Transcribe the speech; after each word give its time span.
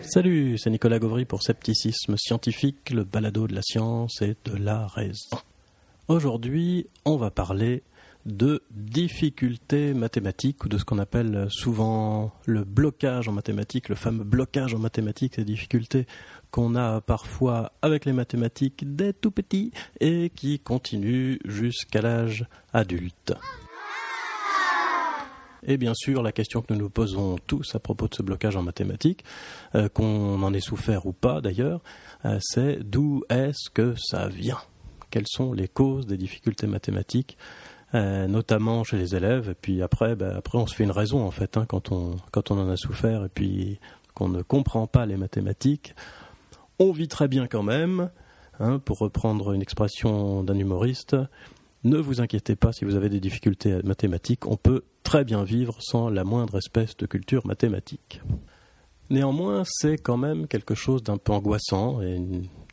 Salut, 0.00 0.56
c'est 0.58 0.70
Nicolas 0.70 0.98
Gauvry 0.98 1.24
pour 1.26 1.42
Scepticisme 1.42 2.16
Scientifique, 2.16 2.90
le 2.90 3.04
balado 3.04 3.46
de 3.46 3.54
la 3.54 3.62
science 3.62 4.22
et 4.22 4.34
de 4.44 4.56
la 4.56 4.86
raison. 4.86 5.36
Aujourd'hui, 6.08 6.86
on 7.04 7.16
va 7.16 7.30
parler 7.30 7.82
de 8.24 8.62
difficultés 8.70 9.94
mathématiques 9.94 10.64
ou 10.64 10.68
de 10.68 10.78
ce 10.78 10.84
qu'on 10.84 10.98
appelle 10.98 11.46
souvent 11.50 12.32
le 12.46 12.64
blocage 12.64 13.28
en 13.28 13.32
mathématiques, 13.32 13.88
le 13.88 13.94
fameux 13.94 14.24
blocage 14.24 14.74
en 14.74 14.78
mathématiques, 14.78 15.34
ces 15.34 15.44
difficultés 15.44 16.06
qu'on 16.50 16.74
a 16.76 17.00
parfois 17.00 17.72
avec 17.82 18.04
les 18.04 18.12
mathématiques 18.12 18.84
dès 18.96 19.12
tout 19.12 19.30
petit 19.30 19.72
et 20.00 20.30
qui 20.34 20.58
continuent 20.58 21.38
jusqu'à 21.44 22.00
l'âge 22.00 22.46
adulte. 22.72 23.34
Et 25.64 25.76
bien 25.76 25.94
sûr, 25.94 26.22
la 26.22 26.32
question 26.32 26.60
que 26.60 26.72
nous 26.72 26.80
nous 26.80 26.90
posons 26.90 27.36
tous 27.46 27.74
à 27.74 27.78
propos 27.78 28.08
de 28.08 28.14
ce 28.14 28.22
blocage 28.22 28.56
en 28.56 28.62
mathématiques, 28.62 29.24
euh, 29.74 29.88
qu'on 29.88 30.42
en 30.42 30.52
ait 30.52 30.60
souffert 30.60 31.06
ou 31.06 31.12
pas 31.12 31.40
d'ailleurs, 31.40 31.82
euh, 32.24 32.38
c'est 32.40 32.80
d'où 32.82 33.22
est-ce 33.30 33.70
que 33.70 33.94
ça 33.96 34.26
vient? 34.26 34.58
Quelles 35.10 35.28
sont 35.28 35.52
les 35.52 35.68
causes 35.68 36.06
des 36.06 36.16
difficultés 36.16 36.66
mathématiques 36.66 37.36
euh, 37.94 38.26
notamment 38.26 38.82
chez 38.82 38.96
les 38.96 39.14
élèves? 39.14 39.50
Et 39.50 39.54
puis 39.54 39.82
après, 39.82 40.16
ben, 40.16 40.34
après 40.36 40.58
on 40.58 40.66
se 40.66 40.74
fait 40.74 40.84
une 40.84 40.90
raison 40.90 41.24
en 41.24 41.30
fait 41.30 41.56
hein, 41.56 41.64
quand 41.68 41.92
on 41.92 42.16
quand 42.32 42.50
on 42.50 42.58
en 42.58 42.68
a 42.68 42.76
souffert 42.76 43.24
et 43.24 43.28
puis 43.28 43.78
qu'on 44.14 44.28
ne 44.28 44.42
comprend 44.42 44.86
pas 44.86 45.06
les 45.06 45.16
mathématiques. 45.16 45.94
On 46.80 46.90
vit 46.90 47.08
très 47.08 47.28
bien 47.28 47.46
quand 47.46 47.62
même. 47.62 48.10
Hein, 48.60 48.78
pour 48.78 48.98
reprendre 48.98 49.52
une 49.52 49.62
expression 49.62 50.44
d'un 50.44 50.58
humoriste, 50.58 51.16
ne 51.84 51.96
vous 51.96 52.20
inquiétez 52.20 52.54
pas 52.54 52.72
si 52.72 52.84
vous 52.84 52.96
avez 52.96 53.08
des 53.08 53.18
difficultés 53.18 53.80
mathématiques, 53.82 54.46
on 54.46 54.56
peut 54.56 54.84
très 55.02 55.24
bien 55.24 55.44
vivre 55.44 55.76
sans 55.80 56.08
la 56.08 56.24
moindre 56.24 56.58
espèce 56.58 56.96
de 56.96 57.06
culture 57.06 57.46
mathématique. 57.46 58.20
Néanmoins, 59.10 59.64
c'est 59.66 59.98
quand 59.98 60.16
même 60.16 60.46
quelque 60.46 60.74
chose 60.74 61.02
d'un 61.02 61.18
peu 61.18 61.32
angoissant. 61.32 62.00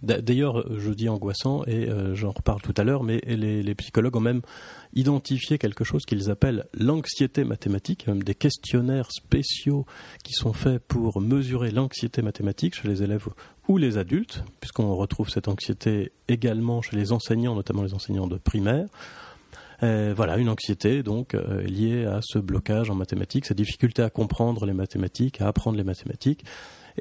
D'ailleurs, 0.02 0.64
je 0.80 0.92
dis 0.92 1.10
angoissant 1.10 1.66
et 1.68 1.90
euh, 1.90 2.16
j'en 2.16 2.32
reparle 2.32 2.62
tout 2.62 2.74
à 2.78 2.86
l'heure, 2.86 3.04
mais 3.04 3.20
les, 3.28 3.76
psychologues 3.76 4.16
ont 4.16 4.22
même 4.22 4.42
identifié 4.94 5.58
quelque 5.58 5.84
chose 5.84 6.06
qu'ils 6.06 6.30
appellent 6.30 6.66
l'anxiété 6.74 7.44
mathématique. 7.44 8.08
Même 8.08 8.24
des 8.24 8.36
questionnaires 8.36 9.12
spéciaux 9.12 9.86
qui 10.24 10.32
sont 10.32 10.54
faits 10.54 10.82
pour 10.88 11.20
mesurer 11.20 11.72
l'anxiété 11.72 12.22
mathématique 12.22 12.76
chez 12.76 12.88
les 12.88 13.04
élèves 13.04 13.28
ou 13.68 13.76
les 13.76 13.98
adultes, 13.98 14.46
puisqu'on 14.62 14.96
retrouve 14.96 15.30
cette 15.30 15.50
anxiété 15.50 16.14
également 16.30 16.82
chez 16.82 16.96
les 16.96 17.12
enseignants, 17.12 17.56
notamment 17.56 17.84
les 17.84 17.94
enseignants 17.94 18.28
de 18.28 18.38
primaire. 18.38 18.88
Euh, 19.82 20.14
voilà, 20.16 20.38
une 20.38 20.50
anxiété 20.50 21.04
donc 21.04 21.34
euh, 21.34 21.62
liée 21.62 22.06
à 22.06 22.20
ce 22.22 22.38
blocage 22.38 22.90
en 22.90 22.96
mathématiques, 22.96 23.46
cette 23.46 23.58
difficulté 23.58 24.02
à 24.02 24.10
comprendre 24.10 24.66
les 24.66 24.74
mathématiques, 24.74 25.42
à 25.42 25.48
apprendre 25.48 25.78
les 25.78 25.84
mathématiques. 25.84 26.44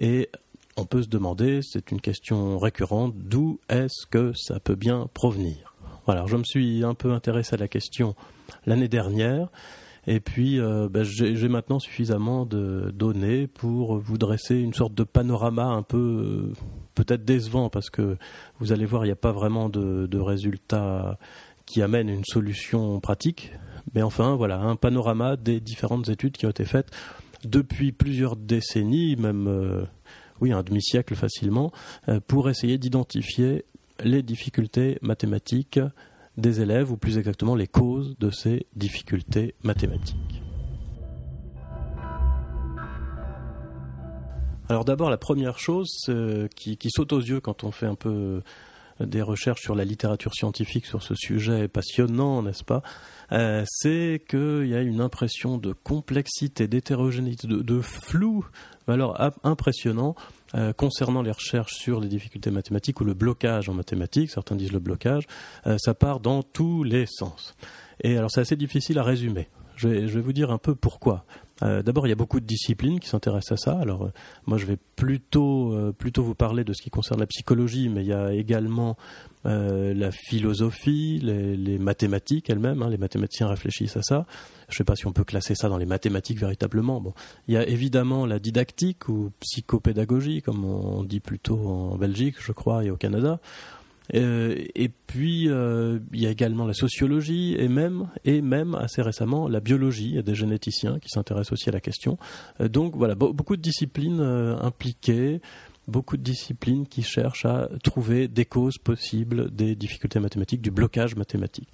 Et 0.00 0.28
on 0.76 0.84
peut 0.84 1.02
se 1.02 1.08
demander, 1.08 1.60
c'est 1.62 1.90
une 1.90 2.00
question 2.00 2.58
récurrente, 2.58 3.14
d'où 3.16 3.58
est-ce 3.68 4.06
que 4.08 4.32
ça 4.34 4.60
peut 4.60 4.76
bien 4.76 5.08
provenir? 5.12 5.74
Voilà, 6.06 6.24
je 6.26 6.36
me 6.36 6.44
suis 6.44 6.84
un 6.84 6.94
peu 6.94 7.12
intéressé 7.12 7.54
à 7.54 7.58
la 7.58 7.68
question 7.68 8.14
l'année 8.64 8.88
dernière. 8.88 9.48
Et 10.06 10.20
puis, 10.20 10.58
euh, 10.58 10.88
ben, 10.88 11.02
j'ai 11.02 11.48
maintenant 11.48 11.80
suffisamment 11.80 12.46
de 12.46 12.90
données 12.94 13.46
pour 13.46 13.98
vous 13.98 14.16
dresser 14.16 14.54
une 14.54 14.72
sorte 14.72 14.94
de 14.94 15.04
panorama 15.04 15.64
un 15.64 15.82
peu 15.82 16.52
peut-être 16.94 17.26
décevant 17.26 17.68
parce 17.68 17.90
que 17.90 18.16
vous 18.58 18.72
allez 18.72 18.86
voir, 18.86 19.04
il 19.04 19.08
n'y 19.08 19.12
a 19.12 19.16
pas 19.16 19.32
vraiment 19.32 19.68
de 19.68 20.18
résultats 20.18 21.18
qui 21.68 21.82
amène 21.82 22.08
une 22.08 22.24
solution 22.24 22.98
pratique. 22.98 23.52
Mais 23.94 24.02
enfin, 24.02 24.34
voilà, 24.34 24.60
un 24.60 24.76
panorama 24.76 25.36
des 25.36 25.60
différentes 25.60 26.08
études 26.08 26.36
qui 26.36 26.46
ont 26.46 26.50
été 26.50 26.64
faites 26.64 26.90
depuis 27.44 27.92
plusieurs 27.92 28.36
décennies, 28.36 29.16
même 29.16 29.46
euh, 29.46 29.84
oui, 30.40 30.52
un 30.52 30.62
demi-siècle 30.62 31.14
facilement, 31.14 31.70
euh, 32.08 32.20
pour 32.26 32.50
essayer 32.50 32.78
d'identifier 32.78 33.64
les 34.02 34.22
difficultés 34.22 34.98
mathématiques 35.02 35.80
des 36.36 36.60
élèves, 36.60 36.90
ou 36.90 36.96
plus 36.96 37.18
exactement 37.18 37.54
les 37.54 37.66
causes 37.66 38.16
de 38.18 38.30
ces 38.30 38.66
difficultés 38.76 39.54
mathématiques. 39.62 40.42
Alors 44.68 44.84
d'abord, 44.84 45.10
la 45.10 45.16
première 45.16 45.58
chose 45.58 45.88
euh, 46.08 46.46
qui, 46.54 46.76
qui, 46.76 46.90
saute 46.90 47.12
aux 47.12 47.20
yeux 47.20 47.40
quand 47.40 47.64
on 47.64 47.70
fait 47.70 47.86
un 47.86 47.94
peu 47.94 48.42
des 49.00 49.22
recherches 49.22 49.62
sur 49.62 49.74
la 49.74 49.84
littérature 49.84 50.34
scientifique 50.34 50.86
sur 50.86 51.02
ce 51.02 51.14
sujet 51.14 51.68
passionnant, 51.68 52.42
n'est-ce 52.42 52.64
pas? 52.64 52.82
Euh, 53.32 53.64
C'est 53.66 54.22
qu'il 54.28 54.66
y 54.66 54.74
a 54.74 54.80
une 54.80 55.00
impression 55.00 55.58
de 55.58 55.72
complexité, 55.72 56.66
d'hétérogénéité, 56.66 57.46
de, 57.48 57.80
flou, 57.80 58.46
alors 58.86 59.18
impressionnant 59.44 60.14
euh, 60.54 60.72
concernant 60.72 61.22
les 61.22 61.30
recherches 61.30 61.74
sur 61.74 62.00
les 62.00 62.08
difficultés 62.08 62.50
mathématiques 62.50 63.00
ou 63.00 63.04
le 63.04 63.14
blocage 63.14 63.68
en 63.68 63.74
mathématiques, 63.74 64.30
certains 64.30 64.56
disent 64.56 64.72
le 64.72 64.78
blocage, 64.78 65.24
euh, 65.66 65.76
ça 65.78 65.94
part 65.94 66.20
dans 66.20 66.42
tous 66.42 66.84
les 66.84 67.04
sens. 67.06 67.54
Et 68.02 68.16
alors 68.16 68.30
c'est 68.30 68.40
assez 68.40 68.56
difficile 68.56 68.98
à 68.98 69.02
résumer. 69.02 69.48
Je 69.78 69.88
vais, 69.88 70.20
vous 70.20 70.32
dire 70.32 70.50
un 70.50 70.58
peu 70.58 70.74
pourquoi. 70.74 71.24
Euh, 71.62 71.82
d'abord, 71.82 72.06
il 72.06 72.10
y 72.10 72.12
a 72.12 72.16
beaucoup 72.16 72.40
de 72.40 72.44
disciplines 72.44 72.98
qui 72.98 73.08
s'intéressent 73.08 73.52
à 73.52 73.56
ça. 73.56 73.78
Alors, 73.78 74.06
euh, 74.06 74.12
moi, 74.46 74.58
je 74.58 74.66
vais 74.66 74.76
plutôt, 74.96 75.72
euh, 75.72 75.92
plutôt 75.92 76.22
vous 76.22 76.34
parler 76.34 76.64
de 76.64 76.72
ce 76.72 76.82
qui 76.82 76.90
concerne 76.90 77.20
la 77.20 77.26
psychologie, 77.26 77.88
mais 77.88 78.02
il 78.02 78.08
y 78.08 78.12
a 78.12 78.32
également 78.32 78.96
la 79.44 80.10
philosophie, 80.10 81.20
les, 81.22 81.78
mathématiques 81.78 82.50
elles-mêmes. 82.50 82.82
Hein. 82.82 82.90
les 82.90 82.98
mathématiciens 82.98 83.48
réfléchissent 83.48 83.96
à 83.96 84.02
ça. 84.02 84.26
Je 84.68 84.74
ne 84.74 84.76
sais 84.76 84.84
pas 84.84 84.94
si 84.94 85.06
on 85.06 85.12
peut 85.12 85.24
classer 85.24 85.54
ça 85.54 85.70
dans 85.70 85.78
les 85.78 85.86
mathématiques 85.86 86.38
véritablement. 86.38 87.00
Bon, 87.00 87.14
il 87.46 87.54
y 87.54 87.56
a 87.56 87.66
évidemment 87.66 88.26
la 88.26 88.40
didactique 88.40 89.08
ou 89.08 89.30
psychopédagogie, 89.40 90.42
comme 90.42 90.66
on 90.66 91.02
dit 91.02 91.20
plutôt 91.20 91.66
en 91.66 91.96
Belgique, 91.96 92.34
je 92.40 92.52
crois, 92.52 92.84
et 92.84 92.90
au 92.90 92.96
Canada. 92.96 93.40
Euh, 94.14 94.64
et 94.74 94.88
puis 94.88 95.48
euh, 95.48 95.98
il 96.12 96.22
y 96.22 96.26
a 96.26 96.30
également 96.30 96.66
la 96.66 96.72
sociologie 96.72 97.54
et 97.58 97.68
même 97.68 98.08
et 98.24 98.40
même 98.40 98.74
assez 98.74 99.02
récemment 99.02 99.48
la 99.48 99.60
biologie. 99.60 100.08
Il 100.08 100.14
y 100.14 100.18
a 100.18 100.22
des 100.22 100.34
généticiens 100.34 100.98
qui 100.98 101.08
s'intéressent 101.08 101.52
aussi 101.52 101.68
à 101.68 101.72
la 101.72 101.80
question. 101.80 102.18
Euh, 102.60 102.68
donc 102.68 102.96
voilà, 102.96 103.14
beaucoup 103.14 103.56
de 103.56 103.62
disciplines 103.62 104.20
impliquées, 104.20 105.40
beaucoup 105.86 106.16
de 106.16 106.22
disciplines 106.22 106.86
qui 106.86 107.02
cherchent 107.02 107.44
à 107.44 107.68
trouver 107.82 108.28
des 108.28 108.44
causes 108.44 108.78
possibles 108.78 109.50
des 109.54 109.74
difficultés 109.74 110.20
mathématiques, 110.20 110.62
du 110.62 110.70
blocage 110.70 111.16
mathématique. 111.16 111.68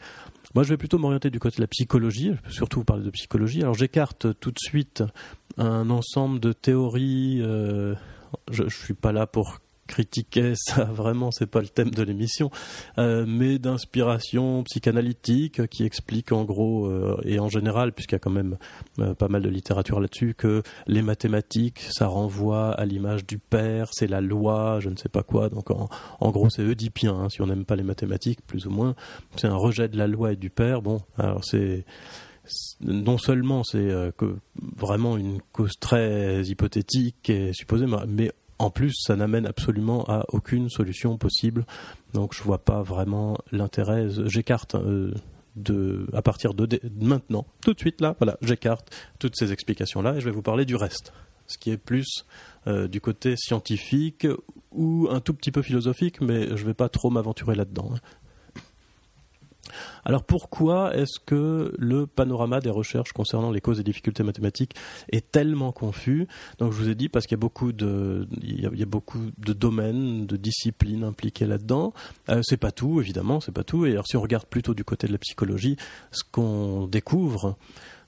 Moi, 0.54 0.62
je 0.62 0.68
vais 0.68 0.76
plutôt 0.76 0.98
m'orienter 0.98 1.30
du 1.30 1.40
côté 1.40 1.56
de 1.56 1.62
la 1.62 1.66
psychologie. 1.66 2.32
Je 2.36 2.40
peux 2.40 2.50
surtout 2.50 2.80
vous 2.80 2.84
parler 2.84 3.04
de 3.04 3.10
psychologie. 3.10 3.62
Alors, 3.62 3.74
j'écarte 3.74 4.38
tout 4.38 4.52
de 4.52 4.58
suite 4.58 5.02
un 5.58 5.90
ensemble 5.90 6.38
de 6.38 6.52
théories. 6.52 7.40
je 7.40 8.62
ne 8.62 8.68
suis 8.68 8.94
pas 8.94 9.10
là 9.10 9.26
pour 9.26 9.58
critiquer, 9.86 10.54
ça 10.56 10.84
vraiment 10.84 11.30
c'est 11.30 11.46
pas 11.46 11.60
le 11.60 11.68
thème 11.68 11.90
de 11.90 12.02
l'émission, 12.02 12.50
euh, 12.98 13.24
mais 13.26 13.58
d'inspiration 13.58 14.62
psychanalytique 14.64 15.66
qui 15.68 15.84
explique 15.84 16.32
en 16.32 16.44
gros 16.44 16.86
euh, 16.86 17.20
et 17.24 17.38
en 17.38 17.48
général, 17.48 17.92
puisqu'il 17.92 18.14
y 18.14 18.16
a 18.16 18.20
quand 18.20 18.30
même 18.30 18.56
euh, 18.98 19.14
pas 19.14 19.28
mal 19.28 19.42
de 19.42 19.48
littérature 19.48 20.00
là-dessus, 20.00 20.34
que 20.34 20.62
les 20.86 21.02
mathématiques 21.02 21.80
ça 21.90 22.06
renvoie 22.06 22.72
à 22.72 22.84
l'image 22.84 23.26
du 23.26 23.38
père, 23.38 23.88
c'est 23.92 24.06
la 24.06 24.20
loi, 24.20 24.78
je 24.80 24.88
ne 24.88 24.96
sais 24.96 25.08
pas 25.08 25.22
quoi, 25.22 25.48
donc 25.48 25.70
en, 25.70 26.30
gros 26.30 26.50
c'est 26.50 26.62
oedipien, 26.62 27.14
hein, 27.14 27.28
si 27.28 27.42
on 27.42 27.46
n'aime 27.46 27.64
pas 27.64 27.76
les 27.76 27.82
mathématiques 27.82 28.44
plus 28.46 28.66
ou 28.66 28.70
moins, 28.70 28.94
c'est 29.36 29.48
un 29.48 29.56
rejet 29.56 29.88
de 29.88 29.96
la 29.96 30.06
loi 30.06 30.32
et 30.32 30.36
du 30.36 30.50
père, 30.50 30.82
bon 30.82 31.00
alors 31.18 31.44
c'est 31.44 31.84
non 32.82 33.16
seulement 33.16 33.64
c'est 33.64 33.90
vraiment 34.76 35.16
une 35.16 35.40
cause 35.52 35.72
très 35.80 36.42
hypothétique 36.42 37.30
et 37.30 37.54
supposée, 37.54 37.86
mais 38.06 38.30
en 38.58 38.70
plus, 38.70 38.94
ça 38.96 39.16
n'amène 39.16 39.46
absolument 39.46 40.04
à 40.08 40.24
aucune 40.28 40.68
solution 40.68 41.18
possible. 41.18 41.64
Donc, 42.12 42.34
je 42.34 42.42
vois 42.42 42.64
pas 42.64 42.82
vraiment 42.82 43.38
l'intérêt. 43.52 44.08
J'écarte 44.26 44.74
euh, 44.74 45.12
à 46.12 46.22
partir 46.22 46.54
de, 46.54 46.80
maintenant, 47.00 47.46
tout 47.62 47.74
de 47.74 47.78
suite 47.78 48.00
là, 48.00 48.16
voilà, 48.18 48.36
j'écarte 48.42 48.94
toutes 49.18 49.36
ces 49.36 49.52
explications-là 49.52 50.16
et 50.16 50.20
je 50.20 50.24
vais 50.24 50.30
vous 50.30 50.42
parler 50.42 50.64
du 50.64 50.76
reste, 50.76 51.12
ce 51.46 51.58
qui 51.58 51.70
est 51.70 51.76
plus 51.76 52.24
euh, 52.66 52.88
du 52.88 53.00
côté 53.00 53.36
scientifique 53.36 54.26
ou 54.72 55.08
un 55.10 55.20
tout 55.20 55.34
petit 55.34 55.52
peu 55.52 55.62
philosophique, 55.62 56.20
mais 56.20 56.48
je 56.48 56.62
ne 56.62 56.66
vais 56.68 56.74
pas 56.74 56.88
trop 56.88 57.10
m'aventurer 57.10 57.54
là-dedans. 57.54 57.92
Alors 60.04 60.24
pourquoi 60.24 60.94
est-ce 60.96 61.18
que 61.24 61.72
le 61.78 62.06
panorama 62.06 62.60
des 62.60 62.70
recherches 62.70 63.12
concernant 63.12 63.50
les 63.50 63.60
causes 63.60 63.80
et 63.80 63.84
difficultés 63.84 64.22
mathématiques 64.22 64.74
est 65.10 65.30
tellement 65.30 65.72
confus? 65.72 66.26
Donc 66.58 66.72
je 66.72 66.78
vous 66.78 66.88
ai 66.88 66.94
dit 66.94 67.08
parce 67.08 67.26
qu'il 67.26 67.36
y 67.36 67.40
a 67.40 67.46
beaucoup 67.46 67.72
de 67.72 68.26
de 69.38 69.52
domaines, 69.52 70.26
de 70.26 70.36
disciplines 70.36 71.04
impliquées 71.04 71.46
là-dedans. 71.46 71.92
Euh, 72.28 72.40
c'est 72.42 72.56
pas 72.56 72.72
tout 72.72 73.00
évidemment, 73.00 73.40
c'est 73.40 73.52
pas 73.52 73.64
tout. 73.64 73.86
Et 73.86 73.96
si 74.04 74.16
on 74.16 74.20
regarde 74.20 74.46
plutôt 74.46 74.74
du 74.74 74.84
côté 74.84 75.06
de 75.06 75.12
la 75.12 75.18
psychologie, 75.18 75.76
ce 76.10 76.22
qu'on 76.30 76.86
découvre 76.86 77.56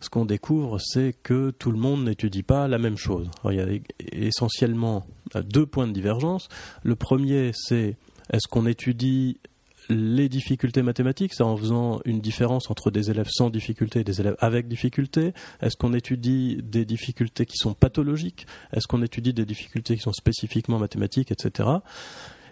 ce 0.01 0.11
qu'on 0.11 0.25
découvre, 0.25 0.79
c'est 0.79 1.15
que 1.23 1.51
tout 1.51 1.73
le 1.73 1.79
monde 1.79 2.05
n'étudie 2.05 2.43
pas 2.43 2.69
la 2.69 2.79
même 2.79 2.97
chose. 2.97 3.31
il 3.51 3.55
y 3.55 3.61
a 3.61 3.67
essentiellement 4.13 5.07
deux 5.35 5.67
points 5.67 5.87
de 5.87 5.93
divergence. 5.93 6.49
Le 6.83 6.97
premier, 6.97 7.53
c'est 7.55 7.97
est-ce 8.33 8.49
qu'on 8.49 8.67
étudie 8.67 9.39
les 9.89 10.29
difficultés 10.29 10.83
mathématiques, 10.83 11.35
c'est 11.35 11.43
en 11.43 11.57
faisant 11.57 12.01
une 12.05 12.21
différence 12.21 12.71
entre 12.71 12.91
des 12.91 13.11
élèves 13.11 13.29
sans 13.31 13.51
difficulté 13.51 14.01
et 14.01 14.05
des 14.05 14.21
élèves 14.21 14.37
avec 14.41 14.69
difficulté. 14.69 15.33
Est-ce 15.61 15.77
qu'on 15.77 15.93
étudie 15.93 16.59
des 16.63 16.85
difficultés 16.85 17.47
qui 17.47 17.57
sont 17.57 17.75
pathologiques? 17.75 18.47
Est-ce 18.73 18.87
qu'on 18.87 19.03
étudie 19.03 19.33
des 19.33 19.45
difficultés 19.45 19.97
qui 19.97 20.03
sont 20.03 20.13
spécifiquement 20.13 20.79
mathématiques, 20.79 21.31
etc. 21.33 21.69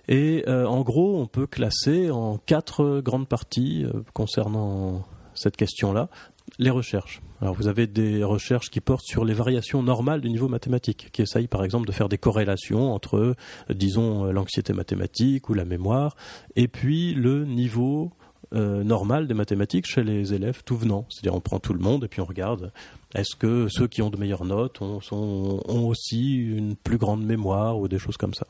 Et 0.09 0.45
euh, 0.49 0.67
en 0.67 0.83
gros, 0.83 1.19
on 1.19 1.27
peut 1.27 1.47
classer 1.47 2.11
en 2.11 2.39
quatre 2.39 3.01
grandes 3.01 3.29
parties 3.29 3.85
euh, 3.85 4.03
concernant 4.13 5.05
cette 5.35 5.57
question-là 5.57 6.09
les 6.58 6.70
recherches. 6.70 7.20
Vous 7.41 7.69
avez 7.69 7.87
des 7.87 8.25
recherches 8.25 8.70
qui 8.70 8.81
portent 8.81 9.05
sur 9.05 9.25
les 9.25 9.35
variations 9.35 9.82
normales 9.82 10.20
du 10.20 10.31
niveau 10.31 10.49
mathématique, 10.49 11.11
qui 11.12 11.23
essayent 11.23 11.49
par 11.49 11.64
exemple 11.64 11.87
de 11.87 11.93
faire 11.93 12.08
des 12.08 12.17
corrélations 12.17 12.93
entre, 12.94 13.17
euh, 13.17 13.35
disons, 13.70 14.25
l'anxiété 14.32 14.73
mathématique 14.73 15.49
ou 15.49 15.55
la 15.55 15.64
mémoire, 15.64 16.17
et 16.56 16.69
puis 16.69 17.14
le 17.14 17.44
niveau 17.44 18.12
normal 18.52 19.26
des 19.26 19.35
mathématiques 19.35 19.85
chez 19.85 20.05
les 20.05 20.32
élèves 20.32 20.62
tout 20.64 20.76
venant. 20.76 21.06
C'est-à-dire 21.08 21.35
on 21.35 21.41
prend 21.41 21.58
tout 21.58 21.73
le 21.73 21.81
monde 21.81 22.05
et 22.05 22.08
puis 22.08 22.20
on 22.20 22.25
regarde 22.25 22.70
est-ce 23.14 23.35
que 23.35 23.67
ceux 23.69 23.88
qui 23.88 24.00
ont 24.00 24.11
de 24.11 24.17
meilleures 24.17 24.44
notes 24.44 24.81
ont 24.81 25.88
aussi 25.88 26.37
une 26.37 26.76
plus 26.76 26.99
grande 26.99 27.25
mémoire 27.25 27.79
ou 27.79 27.88
des 27.88 27.99
choses 27.99 28.17
comme 28.17 28.35
ça. 28.35 28.46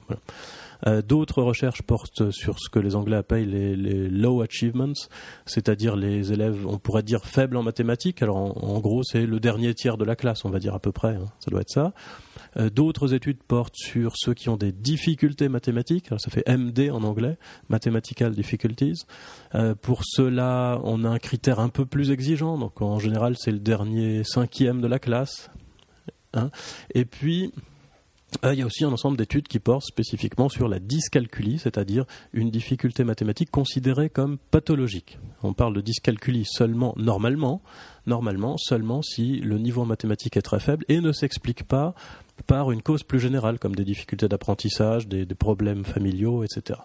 Euh, 0.87 1.03
d'autres 1.03 1.43
recherches 1.43 1.83
portent 1.83 2.31
sur 2.31 2.59
ce 2.59 2.69
que 2.69 2.79
les 2.79 2.95
Anglais 2.95 3.17
appellent 3.17 3.51
les, 3.51 4.09
low 4.09 4.43
achievements, 4.43 4.93
c'est-à-dire 5.47 5.97
les 5.97 6.33
élèves, 6.33 6.67
on 6.67 6.79
pourrait 6.79 7.03
dire 7.03 7.25
faibles 7.25 7.57
en 7.57 7.63
mathématiques. 7.63 8.23
Alors 8.23 8.37
en, 8.37 8.81
gros, 8.81 9.03
c'est 9.03 9.27
le 9.27 9.41
dernier 9.41 9.75
tiers 9.75 9.97
de 9.97 10.05
la 10.05 10.17
classe, 10.17 10.45
on 10.45 10.51
va 10.51 10.59
dire 10.59 10.75
à 10.75 10.81
peu 10.81 10.93
près. 10.93 11.15
Hein. 11.15 11.27
ça 11.41 11.51
doit 11.51 11.61
être 11.61 11.71
ça. 11.71 11.93
Euh, 12.57 12.71
d'autres 12.71 13.15
études 13.15 13.43
portent 13.43 13.77
sur 13.77 14.13
ceux 14.17 14.35
qui 14.35 14.49
ont 14.49 14.57
des 14.57 14.73
difficultés 14.73 15.49
mathématiques. 15.49 16.07
Alors 16.09 16.21
ça 16.21 16.31
fait 16.31 16.47
MD 16.49 16.91
en 16.91 17.03
anglais, 17.03 17.37
Mathematical 17.69 18.33
Difficulties. 18.33 19.05
Euh, 19.55 19.75
pour 19.75 20.03
cela, 20.05 20.81
on 20.85 21.05
a 21.05 21.09
un 21.09 21.19
critère 21.19 21.61
un 21.61 21.69
peu 21.69 21.87
plus 21.87 22.11
exigeant. 22.11 22.59
Donc 22.59 22.81
en 22.83 22.99
général, 22.99 23.37
c'est 23.39 23.53
le 23.53 23.59
dernier 23.59 24.23
cinquième 24.25 24.81
de 24.81 24.87
la 24.87 24.99
classe. 24.99 25.51
Hein. 26.35 26.51
Et 26.95 27.05
puis, 27.05 27.53
il 28.43 28.59
y 28.59 28.63
a 28.63 28.67
aussi 28.67 28.85
un 28.85 28.93
ensemble 28.93 29.17
d'études 29.17 29.49
qui 29.49 29.59
portent 29.59 29.85
spécifiquement 29.85 30.49
sur 30.49 30.69
la 30.69 30.79
dyscalculie, 30.79 31.59
c'est-à-dire 31.59 32.05
une 32.33 32.51
difficulté 32.51 33.05
mathématique 33.05 33.51
considérée 33.51 34.11
comme 34.11 34.39
pathologique. 34.51 35.19
On 35.43 35.53
parle 35.53 35.75
de 35.75 35.81
dyscalculie 35.81 36.45
seulement 36.45 36.95
normalement, 36.97 37.63
normalement 38.07 38.57
seulement 38.59 39.03
si 39.03 39.41
le 39.41 39.59
niveau 39.59 39.83
en 39.83 39.87
mathématiques 39.87 40.37
est 40.37 40.43
très 40.43 40.61
faible 40.61 40.85
et 40.89 41.01
ne 41.01 41.13
s'explique 41.13 41.65
pas 41.65 41.95
par 42.47 42.73
une 42.73 42.83
cause 42.83 43.03
plus 43.03 43.21
générale 43.21 43.59
comme 43.59 43.75
des 43.75 43.85
difficultés 43.85 44.29
d'apprentissage, 44.29 45.07
des, 45.07 45.27
problèmes 45.35 45.85
familiaux, 45.85 46.45
etc. 46.45 46.81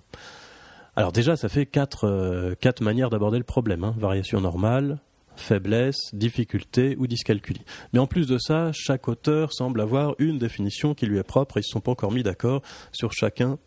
Alors 0.95 1.11
déjà, 1.11 1.35
ça 1.35 1.49
fait 1.49 1.65
quatre, 1.65 2.05
euh, 2.05 2.55
quatre 2.59 2.81
manières 2.81 3.09
d'aborder 3.09 3.37
le 3.37 3.43
problème. 3.43 3.83
Hein. 3.83 3.95
Variation 3.97 4.41
normale, 4.41 4.99
faiblesse, 5.39 5.97
difficulté 6.13 6.95
ou 6.97 7.07
dyscalculie. 7.07 7.63
Mais 7.93 7.99
en 7.99 8.07
plus 8.07 8.27
de 8.27 8.37
ça, 8.37 8.71
chaque 8.73 9.07
auteur 9.07 9.53
semble 9.53 9.81
avoir 9.81 10.15
une 10.19 10.37
définition 10.37 10.93
qui 10.93 11.05
lui 11.05 11.17
est 11.17 11.23
propre 11.23 11.57
et 11.57 11.61
ils 11.61 11.69
ne 11.69 11.73
sont 11.73 11.81
pas 11.81 11.91
encore 11.91 12.11
mis 12.11 12.23
d'accord 12.23 12.61
sur 12.91 13.11
chacun 13.13 13.57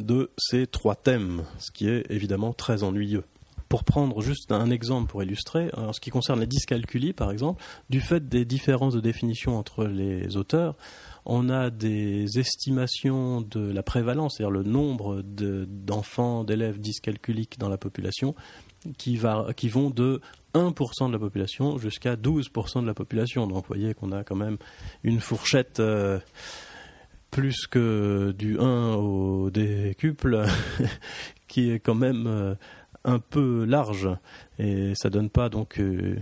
de 0.00 0.30
ces 0.38 0.66
trois 0.66 0.96
thèmes, 0.96 1.44
ce 1.58 1.70
qui 1.70 1.88
est 1.88 2.04
évidemment 2.10 2.52
très 2.52 2.82
ennuyeux. 2.82 3.24
Pour 3.68 3.84
prendre 3.84 4.20
juste 4.20 4.52
un 4.52 4.70
exemple 4.70 5.10
pour 5.10 5.22
illustrer, 5.22 5.70
en 5.76 5.92
ce 5.92 6.00
qui 6.00 6.10
concerne 6.10 6.40
les 6.40 6.46
dyscalculies 6.46 7.12
par 7.12 7.30
exemple, 7.30 7.62
du 7.90 8.00
fait 8.00 8.28
des 8.28 8.44
différences 8.44 8.94
de 8.94 9.00
définition 9.00 9.56
entre 9.56 9.84
les 9.84 10.36
auteurs, 10.36 10.76
on 11.26 11.48
a 11.48 11.70
des 11.70 12.38
estimations 12.38 13.40
de 13.40 13.72
la 13.72 13.82
prévalence, 13.82 14.34
c'est-à-dire 14.36 14.50
le 14.50 14.62
nombre 14.62 15.22
d'enfants, 15.22 16.44
d'élèves 16.44 16.78
dyscalculiques 16.78 17.58
dans 17.58 17.68
la 17.68 17.78
population, 17.78 18.34
qui, 18.98 19.16
vont 19.16 19.90
de 19.90 20.20
1% 20.54 21.08
de 21.08 21.12
la 21.12 21.18
population 21.18 21.78
jusqu'à 21.78 22.16
12% 22.16 22.82
de 22.82 22.86
la 22.86 22.94
population. 22.94 23.46
Donc 23.46 23.58
vous 23.58 23.68
voyez 23.68 23.94
qu'on 23.94 24.12
a 24.12 24.24
quand 24.24 24.36
même 24.36 24.56
une 25.02 25.20
fourchette 25.20 25.80
euh, 25.80 26.18
plus 27.30 27.66
que 27.66 28.32
du 28.36 28.58
1 28.58 28.94
au 28.94 29.50
décuple 29.50 30.44
qui 31.48 31.70
est 31.70 31.80
quand 31.80 31.94
même 31.94 32.26
euh, 32.26 32.54
un 33.04 33.18
peu 33.18 33.64
large 33.64 34.08
et 34.58 34.92
ça 34.94 35.10
donne 35.10 35.30
pas 35.30 35.48
donc 35.48 35.78
euh, 35.80 36.16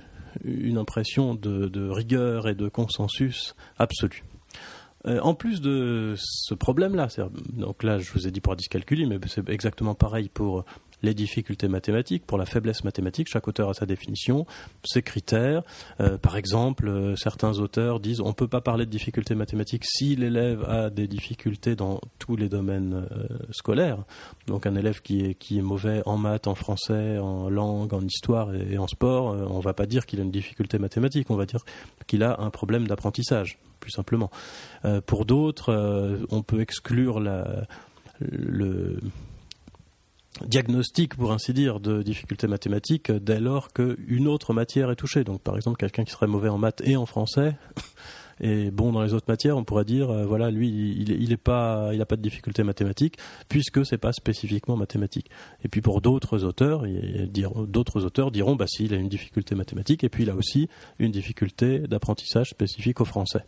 une 0.45 0.79
impression 0.79 1.35
de, 1.35 1.91
rigueur 1.91 2.49
et 2.49 2.55
de 2.55 2.69
consensus 2.69 3.55
absolu. 3.79 4.25
en 5.05 5.35
plus 5.35 5.61
de 5.61 6.15
ce 6.17 6.55
problème-là, 6.55 7.09
donc 7.53 7.83
là 7.83 7.99
je 7.99 8.11
vous 8.13 8.27
ai 8.27 8.31
dit 8.31 8.41
pour 8.41 8.57
dyscalculie, 8.57 9.05
mais 9.05 9.19
c'est 9.27 9.47
exactement 9.51 9.95
pareil 9.95 10.31
pour 10.31 10.65
les 11.03 11.15
difficultés 11.15 11.69
mathématiques, 11.69 12.25
pour 12.27 12.39
la 12.39 12.47
faiblesse 12.47 12.85
mathématique, 12.85 13.29
chaque 13.29 13.49
auteur 13.49 13.71
a 13.71 13.75
sa 13.75 13.87
définition, 13.87 14.47
ses 14.85 15.03
critères. 15.03 15.63
Euh, 16.01 16.19
par 16.19 16.37
exemple, 16.37 16.89
euh, 16.89 17.17
certains 17.17 17.59
auteurs 17.59 18.01
disent 18.01 18.21
on 18.21 18.29
ne 18.29 18.33
peut 18.33 18.49
pas 18.49 18.61
parler 18.61 18.87
de 18.87 18.91
difficultés 18.91 19.35
mathématiques 19.35 19.85
si 19.85 20.17
l'élève 20.17 20.65
a 20.69 20.91
des 20.91 21.09
difficultés 21.09 21.75
dans 21.75 22.01
tous 22.19 22.37
les 22.37 22.49
domaines 22.49 23.07
euh, 23.11 23.27
scolaires. 23.51 24.05
Donc 24.47 24.67
un 24.67 24.77
élève 24.77 25.03
qui 25.03 25.25
est, 25.25 25.35
qui 25.35 25.59
est 25.59 25.63
mauvais 25.63 26.03
en 26.07 26.17
maths, 26.17 26.47
en 26.47 26.55
français, 26.55 27.19
en 27.19 27.49
langue, 27.51 27.93
en 27.95 28.03
histoire 28.03 28.55
et, 28.55 28.79
en 28.79 28.87
sport, 28.87 29.27
on 29.27 29.59
ne 29.59 29.63
va 29.63 29.75
pas 29.75 29.87
dire 29.87 30.07
qu'il 30.07 30.21
a 30.21 30.23
une 30.23 30.31
difficulté 30.31 30.79
mathématique, 30.79 31.31
on 31.31 31.37
va 31.37 31.47
dire 31.47 31.61
qu'il 32.07 32.23
a 32.23 32.41
un 32.41 32.51
problème 32.51 32.87
d'apprentissage, 32.87 33.59
plus 33.81 33.91
simplement. 33.91 34.31
pour 35.07 35.25
d'autres, 35.25 36.25
on 36.31 36.43
peut 36.43 36.61
exclure 36.61 37.21
la, 37.21 37.67
le 38.21 38.99
diagnostic, 40.47 41.17
pour 41.17 41.33
ainsi 41.33 41.53
dire, 41.53 41.81
de 41.81 42.03
difficultés 42.03 42.47
mathématiques 42.47 43.11
dès 43.11 43.41
lors 43.41 43.73
qu'une 43.73 44.29
autre 44.29 44.53
matière 44.53 44.91
est 44.91 44.97
touchée. 44.97 45.25
Donc, 45.25 45.41
par 45.43 45.57
exemple, 45.57 45.77
quelqu'un 45.77 46.05
qui 46.05 46.13
serait 46.13 46.27
mauvais 46.27 46.49
en 46.49 46.59
maths 46.59 46.83
et 46.85 46.97
en 46.97 47.07
français 47.07 47.57
et 48.41 48.71
bon 48.71 48.93
dans 48.93 49.03
les 49.03 49.15
autres 49.15 49.27
matières, 49.29 49.57
on 49.57 49.65
pourrait 49.65 49.85
dire, 49.85 50.11
euh, 50.11 50.27
voilà, 50.27 50.51
lui, 50.51 50.69
il, 50.69 51.31
n'a 51.31 51.37
pas, 51.37 51.93
pas 52.09 52.17
de 52.17 52.23
difficultés 52.23 52.63
mathématiques 52.65 53.17
puisque 53.49 53.87
c'est 53.87 53.99
pas 53.99 54.13
spécifiquement 54.13 54.77
mathématique. 54.77 55.31
Et 55.65 55.69
puis 55.69 55.81
pour 55.81 56.01
d'autres 56.01 56.45
auteurs, 56.45 56.85
d'autres 57.67 58.05
auteurs 58.05 58.31
diront, 58.31 58.57
bah 58.57 58.67
si, 58.69 58.85
il 58.85 58.95
a 58.95 58.97
une 58.97 59.09
difficulté 59.09 59.55
mathématique 59.55 60.05
et 60.05 60.09
puis 60.09 60.25
il 60.25 60.31
a 60.31 60.35
aussi 60.35 60.69
une 60.99 61.13
difficulté 61.13 61.81
d'apprentissage 61.81 62.51
spécifique 62.51 63.01
au 63.01 63.05
français. 63.05 63.45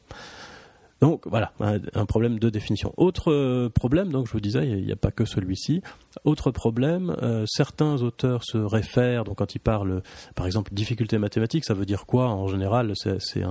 Donc 1.05 1.27
voilà, 1.27 1.53
un, 1.61 2.07
problème 2.07 2.39
de 2.39 2.49
définition. 2.49 2.95
Autre 2.97 3.31
euh, 3.31 3.69
problème, 3.69 4.11
donc 4.11 4.27
je 4.27 4.33
vous 4.33 4.41
disais, 4.41 4.67
il 4.67 4.87
n'y 4.87 4.91
a, 4.91 4.97
pas 4.97 5.11
que 5.11 5.27
celui-ci. 5.27 5.83
Autre 6.25 6.51
problème, 6.51 7.15
euh, 7.21 7.45
certains 7.47 8.01
auteurs 8.01 8.43
se 8.43 8.57
réfèrent, 8.57 9.25
donc 9.25 9.37
quand 9.37 9.55
ils 9.55 9.59
parlent, 9.59 10.03
par 10.35 10.47
exemple, 10.47 10.73
difficulté 10.73 11.19
mathématique, 11.19 11.67
ça 11.67 11.75
veut 11.75 11.85
dire 11.85 12.07
quoi 12.07 12.31
En 12.31 12.47
général, 12.47 12.95
c'est 12.97 13.43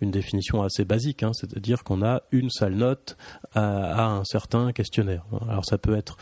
une 0.00 0.10
définition 0.10 0.62
assez 0.62 0.86
basique, 0.86 1.22
hein, 1.22 1.34
c'est-à-dire 1.34 1.84
qu'on 1.84 2.02
a 2.02 2.22
une 2.32 2.48
seule 2.48 2.76
note 2.76 3.18
à, 3.52 4.06
un 4.06 4.24
certain 4.24 4.72
questionnaire. 4.72 5.26
Alors 5.50 5.66
ça 5.66 5.76
peut 5.76 5.98
être, 5.98 6.16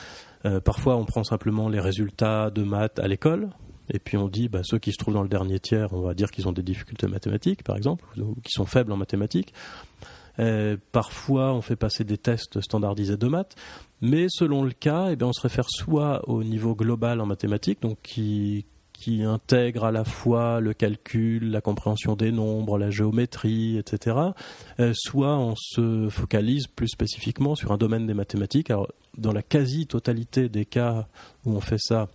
euh, 0.44 0.59
parfois 0.59 0.97
on 0.97 1.04
prend 1.04 1.23
simplement 1.23 1.68
les 1.68 1.78
résultats 1.78 2.50
de 2.50 2.64
maths 2.64 2.99
à 2.99 3.06
l'école, 3.06 3.50
et 3.94 4.00
puis 4.00 4.16
on 4.16 4.26
dit 4.26 4.49
bah, 4.49 4.62
ceux 4.64 4.80
qui 4.80 4.90
se 4.90 4.97
trouvent 4.97 5.14
dans 5.14 5.23
le 5.23 5.28
dernier 5.28 5.61
tiers, 5.61 5.92
on 5.92 6.00
va 6.00 6.14
dire 6.14 6.33
qu'ils 6.33 6.49
ont 6.49 6.52
des 6.52 6.64
difficultés 6.64 7.06
mathématiques, 7.06 7.62
par 7.62 7.76
exemple, 7.76 8.04
ou 8.18 8.35
qui 8.42 8.50
sont 8.50 8.66
faibles 8.66 8.90
en 8.90 8.97
mathématiques. 8.97 9.54
Euh, 10.38 10.76
parfois, 10.92 11.52
on 11.52 11.61
fait 11.61 11.76
passer 11.76 12.04
des 12.04 12.18
tests 12.18 12.61
standardisés 12.61 13.16
de 13.16 13.26
maths, 13.26 13.57
mais 14.00 14.26
selon 14.28 14.62
le 14.62 14.71
cas, 14.71 15.09
eh 15.11 15.23
on 15.23 15.33
se 15.33 15.40
réfère 15.40 15.68
soit 15.68 16.28
au 16.28 16.45
niveau 16.45 16.75
global 16.75 17.21
en 17.21 17.26
mathématiques, 17.26 17.83
donc 17.83 17.99
qui, 18.02 18.64
intègre 19.25 19.85
à 19.85 19.92
la 19.92 20.04
fois 20.04 20.61
le 20.61 20.75
calcul, 20.75 21.50
la 21.50 21.61
compréhension 21.61 22.14
des 22.16 22.33
nombres, 22.33 22.78
la 22.78 22.90
géométrie, 22.90 23.78
etc. 23.78 24.16
Euh, 24.80 24.92
soit 24.95 25.38
on 25.38 25.54
se 25.57 26.09
focalise 26.11 26.66
plus 26.66 26.88
spécifiquement 26.88 27.54
sur 27.54 27.73
un 27.73 27.78
domaine 27.78 28.07
des 28.07 28.14
mathématiques. 28.14 28.73
Dans 29.16 29.33
la 29.33 29.42
quasi-totalité 29.42 30.49
des 30.49 30.64
cas 30.66 31.07
où 31.47 31.52
on 31.52 31.61
fait 31.61 31.78
ça, 31.78 32.09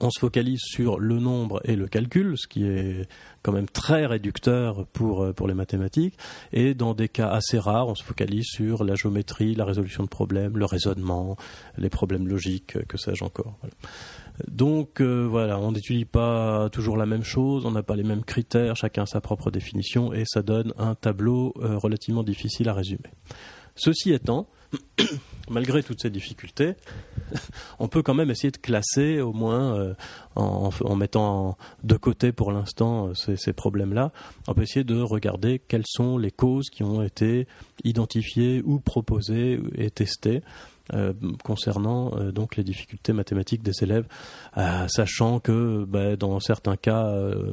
on 0.00 0.10
se 0.10 0.18
focalise 0.18 0.60
sur 0.60 0.98
le 0.98 1.18
nombre 1.18 1.60
et 1.64 1.76
le 1.76 1.86
calcul, 1.86 2.36
ce 2.36 2.46
qui 2.46 2.64
est 2.64 3.08
quand 3.42 3.52
même 3.52 3.68
très 3.68 4.06
réducteur 4.06 4.86
pour, 4.92 5.22
euh, 5.22 5.32
pour 5.32 5.46
les 5.46 5.54
mathématiques. 5.54 6.16
Et 6.52 6.74
dans 6.74 6.94
des 6.94 7.08
cas 7.08 7.28
assez 7.28 7.58
rares, 7.58 7.88
on 7.88 7.94
se 7.94 8.02
focalise 8.02 8.46
sur 8.46 8.84
la 8.84 8.94
géométrie, 8.94 9.54
la 9.54 9.64
résolution 9.64 10.02
de 10.02 10.08
problèmes, 10.08 10.58
le 10.58 10.64
raisonnement, 10.64 11.36
les 11.78 11.88
problèmes 11.90 12.26
logiques, 12.26 12.76
que 12.86 12.96
sais-je 12.96 13.24
encore. 13.24 13.58
Donc 14.48 15.00
euh, 15.00 15.26
voilà, 15.28 15.58
on 15.58 15.72
n'étudie 15.72 16.04
pas 16.04 16.68
toujours 16.70 16.96
la 16.96 17.06
même 17.06 17.24
chose, 17.24 17.64
on 17.64 17.70
n'a 17.70 17.82
pas 17.82 17.96
les 17.96 18.02
mêmes 18.02 18.24
critères, 18.24 18.76
chacun 18.76 19.06
sa 19.06 19.20
propre 19.20 19.50
définition 19.50 20.12
et 20.12 20.24
ça 20.26 20.42
donne 20.42 20.74
un 20.78 20.94
tableau 20.94 21.54
euh, 21.58 21.78
relativement 21.78 22.22
difficile 22.22 22.68
à 22.68 22.74
résumer. 22.74 23.10
Ceci 23.76 24.12
étant, 24.12 24.48
malgré 25.50 25.82
toutes 25.82 26.00
ces 26.00 26.10
difficultés, 26.10 26.74
on 27.78 27.88
peut 27.88 28.02
quand 28.02 28.14
même 28.14 28.30
essayer 28.30 28.50
de 28.50 28.56
classer, 28.56 29.20
au 29.20 29.32
moins 29.32 29.76
euh, 29.76 29.94
en, 30.34 30.96
mettant 30.96 31.56
de 31.84 31.96
côté 31.96 32.32
pour 32.32 32.52
l'instant 32.52 33.08
euh, 33.08 33.36
ces, 33.36 33.52
problèmes-là, 33.52 34.12
on 34.48 34.54
peut 34.54 34.62
essayer 34.62 34.84
de 34.84 35.00
regarder 35.00 35.58
quelles 35.58 35.86
sont 35.86 36.18
les 36.18 36.30
causes 36.30 36.70
qui 36.70 36.82
ont 36.82 37.02
été 37.02 37.46
identifiées 37.84 38.62
ou 38.64 38.80
proposées 38.80 39.60
et 39.76 39.90
testées. 39.90 40.42
Euh, 40.94 41.12
concernant 41.42 42.12
euh, 42.16 42.30
donc 42.30 42.54
les 42.56 42.62
difficultés 42.62 43.12
mathématiques 43.12 43.62
des 43.62 43.82
élèves, 43.82 44.06
euh, 44.56 44.86
sachant 44.86 45.40
que 45.40 45.84
bah, 45.84 46.14
dans 46.14 46.38
certains 46.38 46.76
cas 46.76 47.10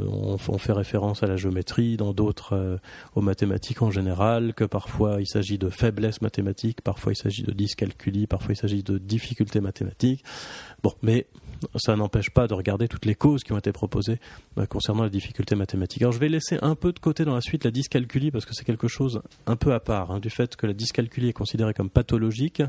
on, 0.08 0.38
on, 0.48 0.58
fait 0.60 0.72
référence 0.72 1.24
à 1.24 1.28
la 1.28 1.36
géométrie, 1.36 1.98
dans 1.98 2.14
d'autres 2.14 2.80
aux 3.16 3.22
mathématiques 3.22 3.82
en 3.82 3.90
général, 3.90 4.54
que 4.54 4.64
parfois 4.64 5.18
il 5.20 5.28
s'agit 5.28 5.58
de 5.58 5.70
faiblesse 5.70 6.22
mathématique, 6.22 6.82
parfois 6.82 7.14
il 7.14 7.16
s'agit 7.16 7.44
de 7.44 7.52
dyscalculie, 7.52 8.28
parfois 8.28 8.54
il 8.54 8.58
s'agit 8.58 8.84
de 8.84 8.98
difficultés 9.00 9.62
mathématiques. 9.62 10.24
Bon, 10.84 10.94
mais 11.02 11.28
ça 11.76 11.96
n'empêche 11.96 12.30
pas 12.30 12.48
de 12.48 12.54
regarder 12.54 12.88
toutes 12.88 13.06
les 13.06 13.16
causes 13.16 13.44
qui 13.44 13.54
ont 13.54 13.58
été 13.58 13.72
proposées 13.72 14.20
euh, 14.58 14.66
concernant 14.66 15.04
la 15.04 15.10
difficulté 15.10 15.56
mathématique. 15.56 16.02
Alors 16.02 16.12
je 16.12 16.20
vais 16.20 16.30
laisser 16.30 16.58
un 16.62 16.76
peu 16.76 16.92
de 16.92 17.00
côté 17.00 17.26
dans 17.26 17.36
la 17.36 17.42
suite 17.42 17.64
la 17.64 17.72
dyscalculie 17.72 18.32
parce 18.32 18.46
que 18.46 18.54
c'est 18.54 18.66
quelque 18.66 18.88
chose 18.88 19.22
un 19.46 19.56
peu 19.56 19.74
à 19.74 19.80
part 19.80 20.12
hein, 20.12 20.20
du 20.20 20.30
fait 20.30 20.56
que 20.56 20.68
la 20.68 20.74
dyscalculie 20.74 21.30
est 21.30 21.34
considérée 21.34 21.74
comme 21.74 21.90
pathologique. 21.90 22.62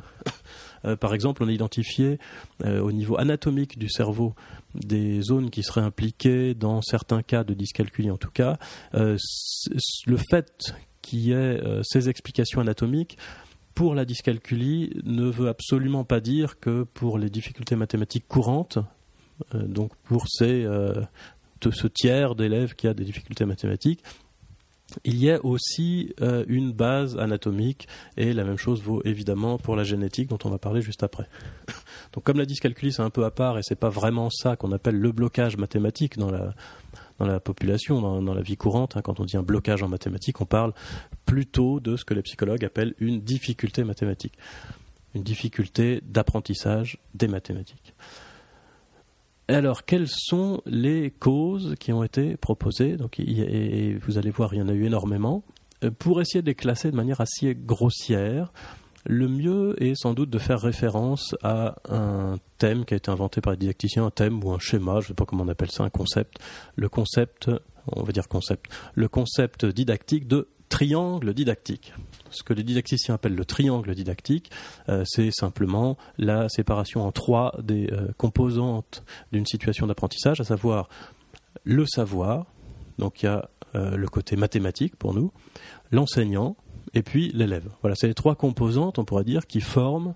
Euh, 0.87 0.97
par 0.97 1.15
exemple, 1.15 1.43
on 1.43 1.49
a 1.49 1.51
identifié 1.51 2.19
euh, 2.63 2.79
au 2.79 2.93
niveau 2.93 3.19
anatomique 3.19 3.79
du 3.79 3.89
cerveau 3.89 4.35
des 4.75 5.23
zones 5.23 5.49
qui 5.49 5.63
seraient 5.63 5.81
impliquées 5.81 6.53
dans 6.53 6.83
certains 6.83 7.23
cas 7.23 7.43
de 7.43 7.55
dyscalculie 7.55 8.11
en 8.11 8.19
tout 8.19 8.31
cas. 8.31 8.59
le 8.93 9.17
fait 10.29 10.75
qu'il 11.01 11.21
y 11.21 11.33
ait 11.33 11.59
ces 11.83 12.11
explications 12.11 12.61
anatomiques 12.61 13.17
pour 13.75 13.95
la 13.95 14.05
dyscalculie 14.05 15.01
ne 15.05 15.29
veut 15.29 15.49
absolument 15.49 16.05
pas 16.05 16.21
dire 16.21 16.59
que 16.61 16.85
pour 16.85 17.19
les 17.19 17.31
difficultés 17.31 17.77
mathématiques 17.77 18.27
courantes, 18.29 18.79
euh, 19.55 19.63
donc 19.63 19.95
pour 20.05 20.27
ces, 20.29 20.65
euh, 20.65 21.03
ce 21.61 21.87
tiers 21.87 22.35
d'élèves 22.35 22.75
qui 22.75 22.87
a 22.87 22.95
des 22.95 23.05
difficultés 23.05 23.45
mathématiques, 23.45 24.03
il 25.03 25.17
y 25.17 25.31
a 25.31 25.45
aussi 25.45 26.15
euh, 26.21 26.45
une 26.47 26.73
base 26.73 27.17
anatomique 27.19 27.89
et 28.17 28.33
la 28.33 28.45
même 28.45 28.59
chose 28.59 28.83
vaut 28.83 29.03
évidemment 29.05 29.59
pour 29.59 29.77
la 29.77 29.83
génétique 29.83 30.29
dont 30.29 30.39
on 30.45 30.51
va 30.51 30.59
parler 30.59 30.83
juste 30.83 31.03
après. 31.03 31.27
Donc 32.13 32.23
comme 32.23 32.39
la 32.39 32.47
dyscalculie 32.47 32.93
c'est 32.93 33.03
un 33.03 33.11
peu 33.11 33.25
à 33.25 33.31
part 33.31 33.59
et 33.59 33.63
c'est 33.63 33.79
pas 33.79 33.89
vraiment 33.89 34.31
ça 34.31 34.57
qu'on 34.57 34.73
appelle 34.73 34.97
le 34.97 35.11
blocage 35.11 35.57
mathématique 35.57 36.19
dans 36.19 36.31
la 36.31 36.55
dans 37.19 37.27
la 37.27 37.41
population, 37.41 38.01
dans, 38.01 38.35
la 38.35 38.43
vie 38.43 38.57
courante. 38.57 38.97
Hein, 38.97 39.03
quand 39.03 39.21
on 39.21 39.25
dit 39.25 39.37
un 39.37 39.43
blocage 39.43 39.83
en 39.83 39.89
mathématiques, 39.89 40.41
on 40.41 40.47
parle 40.47 40.73
plutôt 41.27 41.81
de 41.81 41.97
ce 41.97 42.05
que 42.05 42.15
les 42.15 42.23
psychologues 42.23 42.65
appellent 42.65 42.95
une 42.99 43.21
difficulté 43.21 43.85
mathématique, 43.85 44.35
une 45.15 45.23
difficulté 45.23 46.01
d'apprentissage 46.03 46.99
des 47.15 47.29
mathématiques. 47.29 47.95
Alors, 49.47 49.85
quelles 49.85 50.09
sont 50.09 50.63
les 50.65 51.11
causes 51.11 51.75
qui 51.79 51.93
ont 51.93 52.03
été 52.03 52.37
proposées? 52.37 52.97
Donc, 52.97 53.21
et 53.21 53.95
vous 54.07 54.17
allez 54.17 54.31
voir, 54.31 54.55
il 54.55 54.59
y 54.59 54.63
en 54.63 54.69
a 54.69 54.73
eu 54.73 54.87
énormément. 54.87 55.45
Euh, 55.85 55.91
pour 55.91 56.21
essayer 56.21 56.41
de 56.41 56.47
les 56.47 56.55
classer 56.55 56.91
de 56.91 56.97
manière 56.97 57.21
assez 57.21 57.55
grossière, 57.55 58.53
le 59.05 59.29
mieux 59.29 59.75
est 59.83 59.95
sans 59.95 60.15
doute 60.15 60.31
de 60.31 60.39
faire 60.39 60.61
référence 60.61 61.35
à 61.43 61.77
un 61.89 62.39
thème 62.59 62.85
qui 62.85 62.95
a 62.95 62.97
été 62.97 63.11
inventé 63.11 63.41
par 63.41 63.53
les 63.53 63.59
didacticiens, 63.59 64.07
un 64.07 64.11
thème 64.11 64.43
ou 64.43 64.53
un 64.53 64.59
schéma, 64.59 64.95
je 64.95 65.07
ne 65.07 65.09
sais 65.09 65.15
pas 65.15 65.27
comment 65.27 65.45
on 65.45 65.49
appelle 65.49 65.71
ça, 65.71 65.85
un 65.85 65.91
concept. 65.91 66.39
Le 66.77 66.89
concept, 66.89 67.51
on 67.87 68.03
va 68.03 68.13
dire 68.13 68.29
concept, 68.29 68.71
le 68.95 69.09
concept 69.09 69.67
didactique 69.67 70.27
de 70.27 70.49
triangle 70.69 71.35
didactique. 71.35 71.93
Ce 72.31 72.43
que 72.43 72.53
les 72.53 72.65
didacticiens 72.65 73.15
appellent 73.15 73.37
le 73.37 73.45
triangle 73.45 73.95
didactique, 73.95 74.51
euh, 74.89 75.05
c'est 75.07 75.31
simplement 75.31 75.97
la 76.19 76.49
séparation 76.49 77.07
en 77.07 77.13
trois 77.13 77.55
des 77.63 77.89
euh, 77.93 78.09
composantes 78.17 79.05
d'une 79.31 79.47
situation 79.47 79.87
d'apprentissage, 79.87 80.41
à 80.41 80.45
savoir 80.45 80.89
le 81.63 81.87
savoir, 81.87 82.47
donc 82.99 83.23
il 83.23 83.27
y 83.27 83.29
a 83.29 83.49
euh, 83.77 83.97
le 83.97 84.09
côté 84.09 84.37
mathématique 84.37 84.97
pour 84.97 85.15
nous, 85.15 85.33
l'enseignant, 85.93 86.57
et 86.95 87.03
puis 87.03 87.31
l'élève. 87.35 87.69
Voilà, 87.83 87.97
c'est 87.97 88.07
les 88.07 88.15
trois 88.15 88.35
composantes, 88.35 88.99
on 88.99 89.05
pourrait 89.05 89.25
dire, 89.25 89.47
qui 89.47 89.61
forment 89.61 90.15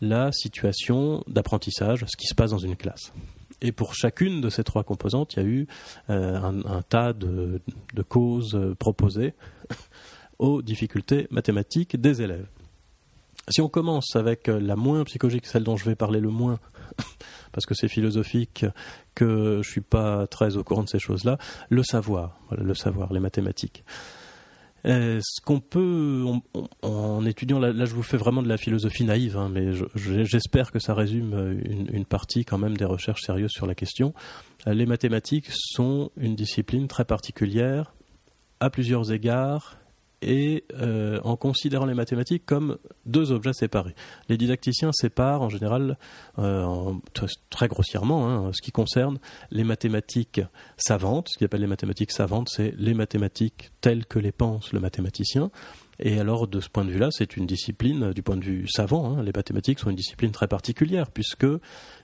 la 0.00 0.32
situation 0.32 1.22
d'apprentissage, 1.26 2.04
ce 2.06 2.16
qui 2.16 2.26
se 2.26 2.34
passe 2.34 2.50
dans 2.50 2.58
une 2.58 2.76
classe. 2.76 3.12
Et 3.60 3.72
pour 3.72 3.94
chacune 3.94 4.40
de 4.40 4.50
ces 4.50 4.64
trois 4.64 4.84
composantes, 4.84 5.34
il 5.34 5.42
y 5.42 5.42
a 5.42 5.48
eu 5.48 5.66
euh, 6.10 6.40
un, 6.42 6.82
tas 6.82 7.12
de, 7.12 7.60
causes 8.08 8.58
proposées 8.78 9.34
aux 10.38 10.60
difficultés 10.60 11.26
mathématiques 11.30 12.00
des 12.00 12.20
élèves. 12.20 12.46
Si 13.48 13.60
on 13.60 13.68
commence 13.68 14.16
avec 14.16 14.48
la 14.48 14.74
moins 14.74 15.04
psychologique, 15.04 15.46
celle 15.46 15.64
dont 15.64 15.76
je 15.76 15.84
vais 15.84 15.94
parler 15.94 16.20
le 16.20 16.30
moins, 16.30 16.58
parce 17.52 17.66
que 17.66 17.74
c'est 17.74 17.88
philosophique, 17.88 18.64
que 19.14 19.60
je 19.62 19.70
suis 19.70 19.82
pas 19.82 20.26
très 20.26 20.56
au 20.56 20.64
courant 20.64 20.82
de 20.82 20.88
ces 20.88 20.98
choses-là, 20.98 21.38
le 21.68 21.82
savoir, 21.82 22.38
le 22.50 22.74
savoir, 22.74 23.12
les 23.12 23.20
mathématiques. 23.20 23.84
Euh, 24.86 25.18
ce 25.22 25.40
qu'on 25.40 25.60
peut, 25.60 26.24
en 26.82 27.24
étudiant, 27.24 27.58
là, 27.58 27.84
je 27.84 27.94
vous 27.94 28.02
fais 28.02 28.18
vraiment 28.18 28.42
de 28.42 28.48
la 28.48 28.58
philosophie 28.58 29.04
naïve, 29.04 29.36
hein, 29.36 29.50
mais 29.50 29.70
j'espère 29.94 30.72
que 30.72 30.78
ça 30.78 30.92
résume 30.92 31.32
euh, 31.32 31.54
une, 31.92 32.04
partie 32.04 32.44
quand 32.44 32.58
même 32.58 32.76
des 32.76 32.84
recherches 32.84 33.22
sérieuses 33.22 33.52
sur 33.52 33.66
la 33.66 33.74
question. 33.74 34.12
Euh, 34.66 34.74
les 34.74 34.84
mathématiques 34.84 35.46
sont 35.50 36.10
une 36.18 36.34
discipline 36.34 36.86
très 36.86 37.06
particulière 37.06 37.94
à 38.60 38.68
plusieurs 38.68 39.10
égards 39.10 39.78
et 40.24 40.64
euh, 40.74 41.20
en 41.24 41.36
considérant 41.36 41.86
les 41.86 41.94
mathématiques 41.94 42.44
comme 42.46 42.78
deux 43.06 43.32
objets 43.32 43.52
séparés. 43.52 43.94
Les 44.28 44.36
didacticiens 44.36 44.90
séparent 44.92 45.42
en 45.42 45.48
général, 45.48 45.98
euh, 46.38 46.92
très 47.50 47.68
grossièrement, 47.68 48.28
hein, 48.28 48.50
ce 48.52 48.62
qui 48.62 48.72
concerne 48.72 49.18
les 49.50 49.64
mathématiques 49.64 50.40
savantes. 50.76 51.28
Ce 51.30 51.38
qu'ils 51.38 51.44
appellent 51.46 51.60
les 51.60 51.66
mathématiques 51.66 52.12
savantes, 52.12 52.48
c'est 52.50 52.74
les 52.76 52.94
mathématiques 52.94 53.70
telles 53.80 54.06
que 54.06 54.18
les 54.18 54.32
pense 54.32 54.72
le 54.72 54.80
mathématicien. 54.80 55.50
Et 56.00 56.18
alors, 56.18 56.48
de 56.48 56.60
ce 56.60 56.68
point 56.68 56.84
de 56.84 56.90
vue-là, 56.90 57.08
c'est 57.12 57.36
une 57.36 57.46
discipline, 57.46 58.12
du 58.12 58.22
point 58.22 58.36
de 58.36 58.44
vue 58.44 58.66
savant, 58.68 59.16
hein, 59.16 59.22
les 59.22 59.30
mathématiques 59.34 59.78
sont 59.78 59.90
une 59.90 59.96
discipline 59.96 60.32
très 60.32 60.48
particulière, 60.48 61.10
puisque 61.10 61.46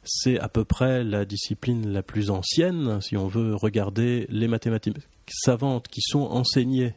c'est 0.05 0.39
à 0.39 0.49
peu 0.49 0.65
près 0.65 1.03
la 1.03 1.25
discipline 1.25 1.93
la 1.93 2.03
plus 2.03 2.31
ancienne, 2.31 3.01
si 3.01 3.17
on 3.17 3.27
veut 3.27 3.55
regarder 3.55 4.27
les 4.29 4.47
mathématiques 4.47 4.99
savantes 5.29 5.89
qui 5.89 6.03
sont 6.03 6.21
enseignées 6.21 6.95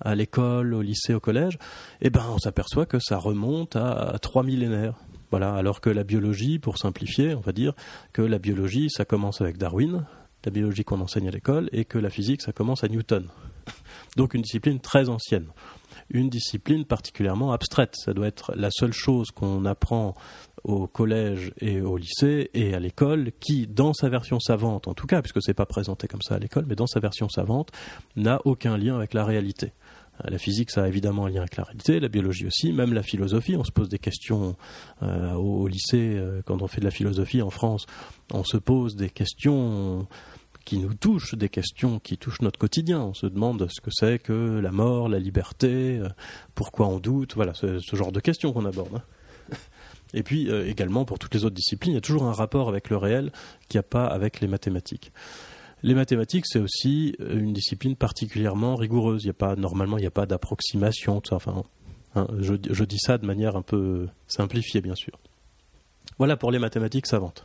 à 0.00 0.14
l'école, 0.14 0.74
au 0.74 0.82
lycée, 0.82 1.14
au 1.14 1.20
collège, 1.20 1.58
eh 2.00 2.10
ben, 2.10 2.24
on 2.30 2.38
s'aperçoit 2.38 2.86
que 2.86 2.98
ça 2.98 3.18
remonte 3.18 3.76
à 3.76 4.16
trois 4.20 4.42
millénaires. 4.42 4.94
Voilà, 5.30 5.54
alors 5.54 5.80
que 5.80 5.90
la 5.90 6.04
biologie, 6.04 6.58
pour 6.58 6.78
simplifier, 6.78 7.34
on 7.34 7.40
va 7.40 7.52
dire 7.52 7.72
que 8.12 8.22
la 8.22 8.38
biologie, 8.38 8.88
ça 8.88 9.04
commence 9.04 9.40
avec 9.40 9.56
Darwin, 9.58 10.04
la 10.44 10.50
biologie 10.50 10.84
qu'on 10.84 11.00
enseigne 11.00 11.28
à 11.28 11.32
l'école, 11.32 11.68
et 11.72 11.84
que 11.84 11.98
la 11.98 12.10
physique, 12.10 12.42
ça 12.42 12.52
commence 12.52 12.84
à 12.84 12.88
Newton. 12.88 13.26
Donc 14.16 14.34
une 14.34 14.42
discipline 14.42 14.78
très 14.78 15.08
ancienne. 15.08 15.46
Une 16.10 16.28
discipline 16.28 16.84
particulièrement 16.84 17.52
abstraite. 17.52 17.96
Ça 17.96 18.12
doit 18.12 18.26
être 18.26 18.52
la 18.54 18.68
seule 18.70 18.92
chose 18.92 19.30
qu'on 19.30 19.64
apprend 19.64 20.14
au 20.62 20.86
collège 20.86 21.52
et 21.60 21.80
au 21.80 21.96
lycée 21.96 22.50
et 22.54 22.74
à 22.74 22.80
l'école 22.80 23.32
qui, 23.40 23.66
dans 23.66 23.92
sa 23.92 24.08
version 24.08 24.38
savante, 24.38 24.86
en 24.86 24.94
tout 24.94 25.06
cas, 25.06 25.20
puisque 25.22 25.42
c'est 25.42 25.54
pas 25.54 25.66
présenté 25.66 26.08
comme 26.08 26.22
ça 26.22 26.36
à 26.36 26.38
l'école, 26.38 26.64
mais 26.68 26.74
dans 26.74 26.86
sa 26.86 27.00
version 27.00 27.28
savante, 27.28 27.70
n'a 28.16 28.40
aucun 28.44 28.76
lien 28.76 28.96
avec 28.96 29.14
la 29.14 29.24
réalité. 29.24 29.72
Euh, 30.24 30.30
la 30.30 30.38
physique, 30.38 30.70
ça 30.70 30.84
a 30.84 30.88
évidemment 30.88 31.26
un 31.26 31.30
lien 31.30 31.40
avec 31.40 31.56
la 31.56 31.64
réalité, 31.64 32.00
la 32.00 32.08
biologie 32.08 32.46
aussi, 32.46 32.72
même 32.72 32.92
la 32.92 33.02
philosophie. 33.02 33.56
On 33.56 33.64
se 33.64 33.72
pose 33.72 33.88
des 33.88 33.98
questions 33.98 34.56
euh, 35.02 35.32
au, 35.32 35.66
lycée, 35.66 36.14
euh, 36.16 36.42
quand 36.44 36.62
on 36.62 36.68
fait 36.68 36.80
de 36.80 36.84
la 36.84 36.90
philosophie 36.90 37.42
en 37.42 37.50
France, 37.50 37.86
on 38.32 38.44
se 38.44 38.56
pose 38.56 38.96
des 38.96 39.10
questions 39.10 40.06
qui 40.64 40.78
nous 40.78 40.94
touchent, 40.94 41.34
des 41.34 41.50
questions 41.50 41.98
qui 41.98 42.16
touchent 42.16 42.40
notre 42.40 42.58
quotidien. 42.58 43.00
On 43.00 43.14
se 43.14 43.26
demande 43.26 43.68
ce 43.70 43.80
que 43.80 43.90
c'est 43.92 44.18
que 44.18 44.60
la 44.60 44.70
mort, 44.70 45.08
la 45.08 45.18
liberté, 45.18 46.00
pourquoi 46.54 46.88
on 46.88 46.98
doute, 46.98 47.34
voilà, 47.34 47.52
ce, 47.52 47.80
ce 47.80 47.96
genre 47.96 48.12
de 48.12 48.20
questions 48.20 48.52
qu'on 48.52 48.64
aborde. 48.64 48.96
Hein. 48.96 49.56
Et 50.14 50.22
puis 50.22 50.48
également, 50.48 51.04
pour 51.04 51.18
toutes 51.18 51.34
les 51.34 51.44
autres 51.44 51.56
disciplines, 51.56 51.92
il 51.92 51.96
y 51.96 51.98
a 51.98 52.00
toujours 52.00 52.22
un 52.22 52.32
rapport 52.32 52.68
avec 52.68 52.88
le 52.88 52.96
réel 52.96 53.32
qu'il 53.68 53.78
n'y 53.78 53.80
a 53.80 53.88
pas 53.88 54.06
avec 54.06 54.40
les 54.40 54.46
mathématiques. 54.46 55.12
Les 55.84 55.94
mathématiques, 55.94 56.46
c'est 56.46 56.60
aussi 56.60 57.14
euh, 57.20 57.38
une 57.38 57.52
discipline 57.52 57.94
particulièrement 57.94 58.74
rigoureuse. 58.74 59.24
Il 59.24 59.26
y 59.26 59.30
a 59.30 59.34
pas, 59.34 59.54
normalement, 59.54 59.98
il 59.98 60.00
n'y 60.00 60.06
a 60.06 60.10
pas 60.10 60.24
d'approximation. 60.24 61.20
Enfin, 61.30 61.62
hein, 62.14 62.26
je, 62.40 62.54
je, 62.70 62.84
dis 62.84 62.98
ça 62.98 63.18
de 63.18 63.26
manière 63.26 63.54
un 63.54 63.60
peu 63.60 64.08
simplifiée, 64.26 64.80
bien 64.80 64.94
sûr. 64.94 65.12
Voilà 66.18 66.36
pour 66.36 66.50
les 66.50 66.58
mathématiques 66.58 67.06
savantes. 67.06 67.44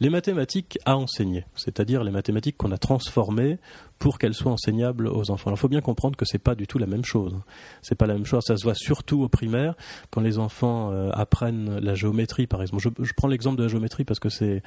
Les 0.00 0.08
mathématiques 0.08 0.78
à 0.86 0.96
enseigner, 0.96 1.44
c'est-à-dire 1.54 2.02
les 2.04 2.10
mathématiques 2.10 2.56
qu'on 2.56 2.72
a 2.72 2.78
transformées 2.78 3.58
pour 3.98 4.18
qu'elles 4.18 4.34
soient 4.34 4.52
enseignables 4.52 5.06
aux 5.06 5.30
enfants. 5.30 5.50
il 5.50 5.58
faut 5.58 5.68
bien 5.68 5.82
comprendre 5.82 6.16
que 6.16 6.24
c'est 6.24 6.38
pas 6.38 6.54
du 6.54 6.66
tout 6.66 6.78
la 6.78 6.86
même 6.86 7.04
chose. 7.04 7.36
C'est 7.82 7.96
pas 7.96 8.06
la 8.06 8.14
même 8.14 8.24
chose. 8.24 8.42
Ça 8.46 8.56
se 8.56 8.64
voit 8.64 8.74
surtout 8.74 9.22
au 9.22 9.28
primaire 9.28 9.74
quand 10.10 10.22
les 10.22 10.38
enfants 10.38 10.90
euh, 10.90 11.10
apprennent 11.12 11.78
la 11.80 11.94
géométrie, 11.94 12.46
par 12.46 12.62
exemple. 12.62 12.82
Je, 12.82 13.04
je 13.04 13.12
prends 13.12 13.28
l'exemple 13.28 13.58
de 13.58 13.64
la 13.64 13.68
géométrie 13.68 14.04
parce 14.04 14.20
que 14.20 14.30
c'est, 14.30 14.62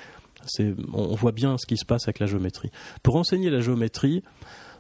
on 0.93 1.15
voit 1.15 1.31
bien 1.31 1.57
ce 1.57 1.65
qui 1.65 1.77
se 1.77 1.86
passe 1.86 2.03
avec 2.03 2.19
la 2.19 2.27
géométrie. 2.27 2.69
Pour 3.01 3.15
enseigner 3.15 3.50
la 3.50 3.62
géométrie, 3.62 4.24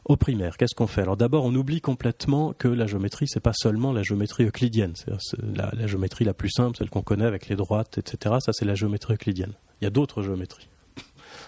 au 0.05 0.17
primaire, 0.17 0.57
qu'est-ce 0.57 0.75
qu'on 0.75 0.87
fait? 0.87 1.01
Alors 1.01 1.17
d'abord, 1.17 1.45
on 1.45 1.55
oublie 1.55 1.79
complètement 1.79 2.53
que 2.53 2.67
la 2.67 2.87
géométrie, 2.87 3.27
c'est 3.27 3.39
pas 3.39 3.53
seulement 3.53 3.93
la 3.93 4.03
géométrie 4.03 4.45
euclidienne. 4.45 4.93
C'est 4.95 5.11
la, 5.41 5.71
la, 5.73 5.87
géométrie 5.87 6.25
la 6.25 6.33
plus 6.33 6.49
simple, 6.49 6.77
celle 6.77 6.89
qu'on 6.89 7.01
connaît 7.01 7.25
avec 7.25 7.47
les 7.47 7.55
droites, 7.55 7.97
etc. 7.97 8.35
Ça, 8.39 8.51
c'est 8.53 8.65
la 8.65 8.75
géométrie 8.75 9.13
euclidienne. 9.13 9.53
Il 9.81 9.85
y 9.85 9.87
a 9.87 9.91
d'autres 9.91 10.21
géométries. 10.21 10.67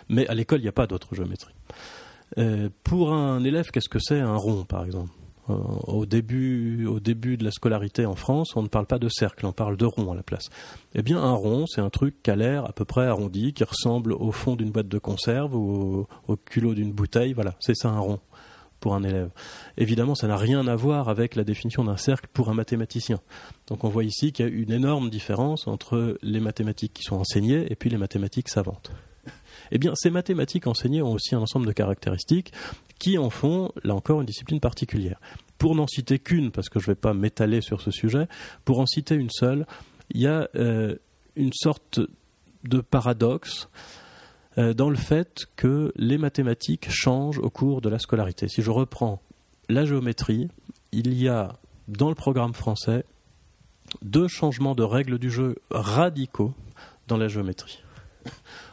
Mais 0.10 0.28
à 0.28 0.34
l'école, 0.34 0.60
il 0.60 0.64
n'y 0.64 0.70
a 0.70 0.74
pas 0.74 0.88
d'autres 0.88 1.16
géométries. 1.16 1.54
Euh, 2.38 2.70
pour 2.84 3.14
un 3.14 3.44
élève, 3.44 3.72
qu'est-ce 3.72 3.90
que 3.90 4.00
c'est? 4.00 4.20
Un 4.20 4.36
rond, 4.36 4.64
par 4.64 4.86
exemple 4.86 5.12
au, 5.48 6.06
début, 6.06 6.86
au 6.86 7.00
début 7.00 7.38
de 7.38 7.44
la 7.44 7.52
scolarité 7.52 8.06
en 8.06 8.16
France, 8.16 8.56
on 8.56 8.64
ne 8.64 8.68
parle 8.68 8.86
pas 8.86 9.00
de 9.00 9.10
cercle, 9.10 9.46
on 9.46 9.52
parle 9.52 9.78
de 9.78 9.86
rond 9.86 10.12
à 10.12 10.16
la 10.16 10.24
place. 10.24 10.50
Eh 10.94 11.02
bien, 11.02 11.22
un 11.22 11.34
rond, 11.34 11.66
c'est 11.68 11.82
un 11.82 11.90
truc 11.90 12.22
qui 12.24 12.32
a 12.32 12.36
l'air 12.36 12.66
à 12.66 12.74
peu 12.74 12.86
près 12.86 13.06
arrondi, 13.06 13.54
qui 13.54 13.64
ressemble 13.64 14.14
au 14.14 14.32
fond 14.32 14.56
d'une 14.56 14.72
boîte 14.72 14.88
de 14.88 14.98
conserve 14.98 15.56
ou 15.56 16.08
au 16.28 16.36
culot 16.36 16.74
d'une 16.74 16.92
bouteille. 16.92 17.34
Voilà, 17.34 17.56
c'est 17.60 17.76
ça 17.76 17.90
un 17.90 18.00
rond 18.00 18.20
pour 18.80 18.96
un 18.96 19.04
élève. 19.04 19.30
Évidemment, 19.78 20.16
ça 20.16 20.28
n'a 20.28 20.38
rien 20.38 20.68
à 20.68 20.76
voir 20.76 21.10
avec 21.10 21.36
la 21.36 21.44
définition 21.44 21.84
d'un 21.84 21.98
cercle 21.98 22.30
pour 22.34 22.50
un 22.50 22.54
mathématicien. 22.54 23.20
Donc 23.68 23.84
on 23.84 23.90
voit 23.90 24.04
ici 24.04 24.32
qu'il 24.32 24.46
y 24.46 24.50
a 24.50 24.52
une 24.52 24.72
énorme 24.72 25.10
différence 25.10 25.68
entre 25.68 26.18
les 26.22 26.40
mathématiques 26.40 26.94
qui 26.94 27.04
sont 27.04 27.16
enseignées 27.16 27.66
et 27.72 27.76
puis 27.76 27.90
les 27.90 27.98
mathématiques 27.98 28.50
savantes. 28.50 28.92
Eh 29.72 29.78
bien, 29.78 29.94
ces 29.96 30.10
mathématiques 30.10 30.68
enseignées 30.68 31.02
ont 31.02 31.12
aussi 31.12 31.36
un 31.36 31.40
ensemble 31.40 31.66
de 31.66 31.72
caractéristiques 31.72 32.54
qui 33.00 33.18
en 33.18 33.30
font, 33.30 33.72
là 33.84 33.96
encore, 33.96 34.22
une 34.22 34.26
discipline 34.26 34.60
particulière. 34.60 35.20
Pour 35.58 35.76
n'en 35.76 35.88
citer 35.88 36.20
qu'une, 36.20 36.52
parce 36.52 36.70
que 36.70 36.80
je 36.80 36.86
ne 36.90 36.92
vais 36.92 37.00
pas 37.00 37.14
m'étaler 37.14 37.62
sur 37.62 37.82
ce 37.82 37.92
sujet, 37.92 38.28
pour 38.64 38.80
en 38.80 38.86
citer 38.86 39.16
une 39.16 39.30
seule, 39.30 39.66
il 40.12 40.22
y 40.22 40.28
a 40.28 40.50
euh, 40.56 40.96
une 41.36 41.54
sorte 41.54 42.00
de 42.64 42.82
paradoxe 42.82 43.70
euh, 44.58 44.74
dans 44.74 44.90
le 44.90 44.96
fait 44.96 45.46
que 45.56 45.92
les 45.96 46.18
mathématiques 46.18 46.90
changent 46.90 47.40
au 47.40 47.50
cours 47.50 47.82
de 47.82 47.90
la 47.90 48.00
scolarité. 48.00 48.48
Si 48.48 48.62
je 48.62 48.72
reprends 48.72 49.22
la 49.70 49.86
géométrie, 49.86 50.50
il 50.92 51.14
y 51.14 51.28
a 51.28 51.58
dans 51.88 52.10
le 52.10 52.16
programme 52.16 52.54
français 52.54 53.04
deux 54.02 54.28
changements 54.28 54.76
de 54.76 54.84
règles 54.84 55.20
du 55.20 55.30
jeu 55.30 55.56
radicaux 55.72 56.54
dans 57.08 57.18
la 57.18 57.28
géométrie. 57.28 57.84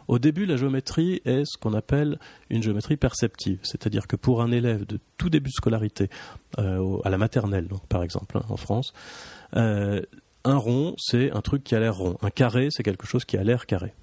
Au 0.09 0.18
début, 0.18 0.47
la 0.47 0.56
géométrie 0.56 1.21
est 1.25 1.44
ce 1.44 1.59
qu'on 1.59 1.75
appelle 1.75 2.18
une 2.50 2.62
géométrie 2.62 2.97
perceptive, 2.97 3.61
c'est-à-dire 3.62 4.06
que 4.06 4.16
pour 4.16 4.42
un 4.42 4.50
élève 4.50 4.87
de 4.87 4.99
tout 5.18 5.30
début 5.30 5.50
de 5.50 5.54
scolarité, 5.54 6.09
euh, 6.59 6.99
à 7.04 7.11
la 7.11 7.18
maternelle 7.18 7.68
par 7.88 8.02
exemple 8.02 8.38
hein, 8.38 8.44
en 8.49 8.56
France, 8.56 8.92
euh, 9.56 10.00
un 10.44 10.56
rond, 10.56 10.94
c'est 10.99 11.30
un 11.30 11.40
truc 11.40 11.62
qui 11.62 11.75
a 11.75 11.80
l'air 11.80 11.97
rond. 11.97 12.16
Un 12.21 12.30
carré, 12.30 12.68
c'est 12.71 12.82
quelque 12.82 13.06
chose 13.06 13.25
qui 13.25 13.37
a 13.37 13.44
l'air 13.44 13.66
carré. 13.66 13.94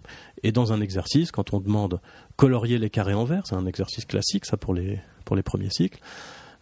Et 0.43 0.51
dans 0.51 0.71
un 0.71 0.79
exercice, 0.79 1.31
quand 1.31 1.53
on 1.53 1.59
demande 1.59 1.99
colorier 2.37 2.77
les 2.77 2.89
carrés 2.89 3.13
en 3.13 3.25
vert, 3.25 3.45
c'est 3.45 3.55
un 3.55 3.65
exercice 3.65 4.05
classique, 4.05 4.45
ça 4.45 4.55
pour 4.55 4.73
les, 4.73 4.99
pour 5.25 5.35
les 5.35 5.43
premiers 5.43 5.69
cycles, 5.69 5.99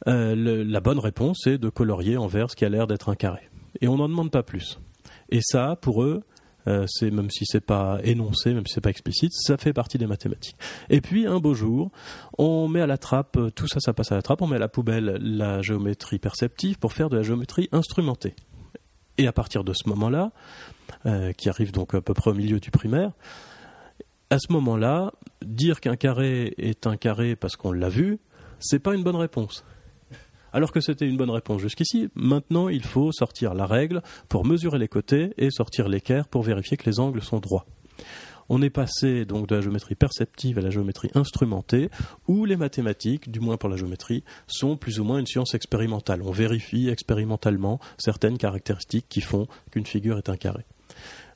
euh, 0.08 0.64
la 0.66 0.80
bonne 0.80 1.00
réponse 1.00 1.46
est 1.48 1.58
de 1.58 1.70
colorier 1.70 2.18
en 2.18 2.28
vert 2.28 2.50
ce 2.50 2.56
qui 2.56 2.66
a 2.66 2.70
l'air 2.70 2.88
d'être 2.88 3.10
un 3.10 3.16
carré. 3.16 3.50
Et 3.82 3.88
on 3.88 3.98
n'en 3.98 4.10
demande 4.10 4.32
pas 4.32 4.44
plus. 4.44 4.80
Et 5.30 5.42
ça, 5.42 5.78
pour 5.80 6.04
eux, 6.04 6.24
c'est 6.88 7.12
même 7.12 7.30
si 7.30 7.46
c'est 7.46 7.66
pas 7.66 8.00
énoncé, 8.04 8.54
même 8.54 8.66
si 8.66 8.74
c'est 8.74 8.82
pas 8.82 8.90
explicite, 8.90 9.32
ça 9.34 9.58
fait 9.58 9.74
partie 9.74 9.98
des 9.98 10.08
mathématiques. 10.08 10.58
Et 10.90 11.02
puis 11.02 11.26
un 11.26 11.40
beau 11.40 11.54
jour, 11.54 11.92
on 12.38 12.68
met 12.68 12.82
à 12.82 12.88
la 12.88 12.98
trappe, 12.98 13.38
tout 13.56 13.68
ça, 13.68 13.80
ça 13.80 13.94
passe 13.94 14.12
à 14.12 14.16
la 14.16 14.22
trappe, 14.22 14.42
on 14.42 14.48
met 14.48 14.58
à 14.58 14.60
la 14.60 14.68
poubelle 14.68 15.18
la 15.22 15.62
géométrie 15.62 16.20
perceptive 16.20 16.78
pour 16.78 16.94
faire 16.94 17.10
de 17.10 17.18
la 17.18 17.24
géométrie 17.24 17.70
instrumentée. 17.72 18.36
Et 19.18 19.28
à 19.28 19.32
partir 19.32 19.64
de 19.64 19.74
ce 19.74 19.90
moment-là, 19.90 20.32
euh, 21.06 21.34
qui 21.34 21.50
arrive 21.50 21.72
donc 21.72 21.94
à 21.94 22.02
peu 22.02 22.14
près 22.14 22.32
au 22.32 22.34
milieu 22.34 22.60
du 22.60 22.72
primaire, 22.72 23.12
à 24.30 24.40
ce 24.40 24.52
moment-là, 24.52 25.12
dire 25.44 25.80
qu'un 25.80 25.96
carré 25.96 26.54
est 26.58 26.86
un 26.86 26.98
carré 26.98 27.36
parce 27.36 27.56
qu'on 27.56 27.72
l'a 27.72 27.90
vu, 27.90 28.20
c'est 28.60 28.80
pas 28.80 28.94
une 28.94 29.04
bonne 29.04 29.16
réponse. 29.16 29.64
Alors 30.58 30.72
que 30.72 30.82
c'était 30.82 31.06
une 31.06 31.18
bonne 31.18 31.30
réponse 31.30 31.62
jusqu'ici, 31.62 32.10
maintenant 32.16 32.68
il 32.68 32.82
faut 32.82 33.12
sortir 33.12 33.54
la 33.54 33.68
règle 33.68 34.02
pour 34.28 34.44
mesurer 34.44 34.80
les 34.80 34.88
côtés 34.88 35.32
et 35.38 35.52
sortir 35.52 35.88
l'équerre 35.88 36.28
pour 36.28 36.42
vérifier 36.42 36.78
que 36.78 36.90
les 36.90 37.00
angles 37.00 37.22
sont 37.22 37.38
droits. 37.38 37.68
On 38.50 38.64
est 38.64 38.72
passé 38.72 39.26
donc 39.26 39.46
de 39.46 39.54
la 39.54 39.62
géométrie 39.62 39.94
perceptive 39.94 40.58
à 40.58 40.62
la 40.62 40.72
géométrie 40.72 41.12
instrumentée, 41.14 41.92
où 42.28 42.46
les 42.46 42.56
mathématiques, 42.56 43.30
du 43.30 43.40
moins 43.40 43.58
pour 43.58 43.70
la 43.70 43.76
géométrie, 43.76 44.24
sont 44.48 44.78
plus 44.78 45.00
ou 45.00 45.04
moins 45.04 45.20
une 45.20 45.28
science 45.28 45.54
expérimentale. 45.54 46.24
On 46.24 46.32
vérifie 46.32 46.90
expérimentalement 46.90 47.80
certaines 48.00 48.40
caractéristiques 48.40 49.06
qui 49.10 49.22
font 49.22 49.46
qu'une 49.70 49.86
figure 49.86 50.18
est 50.18 50.28
un 50.28 50.38
carré. 50.38 50.66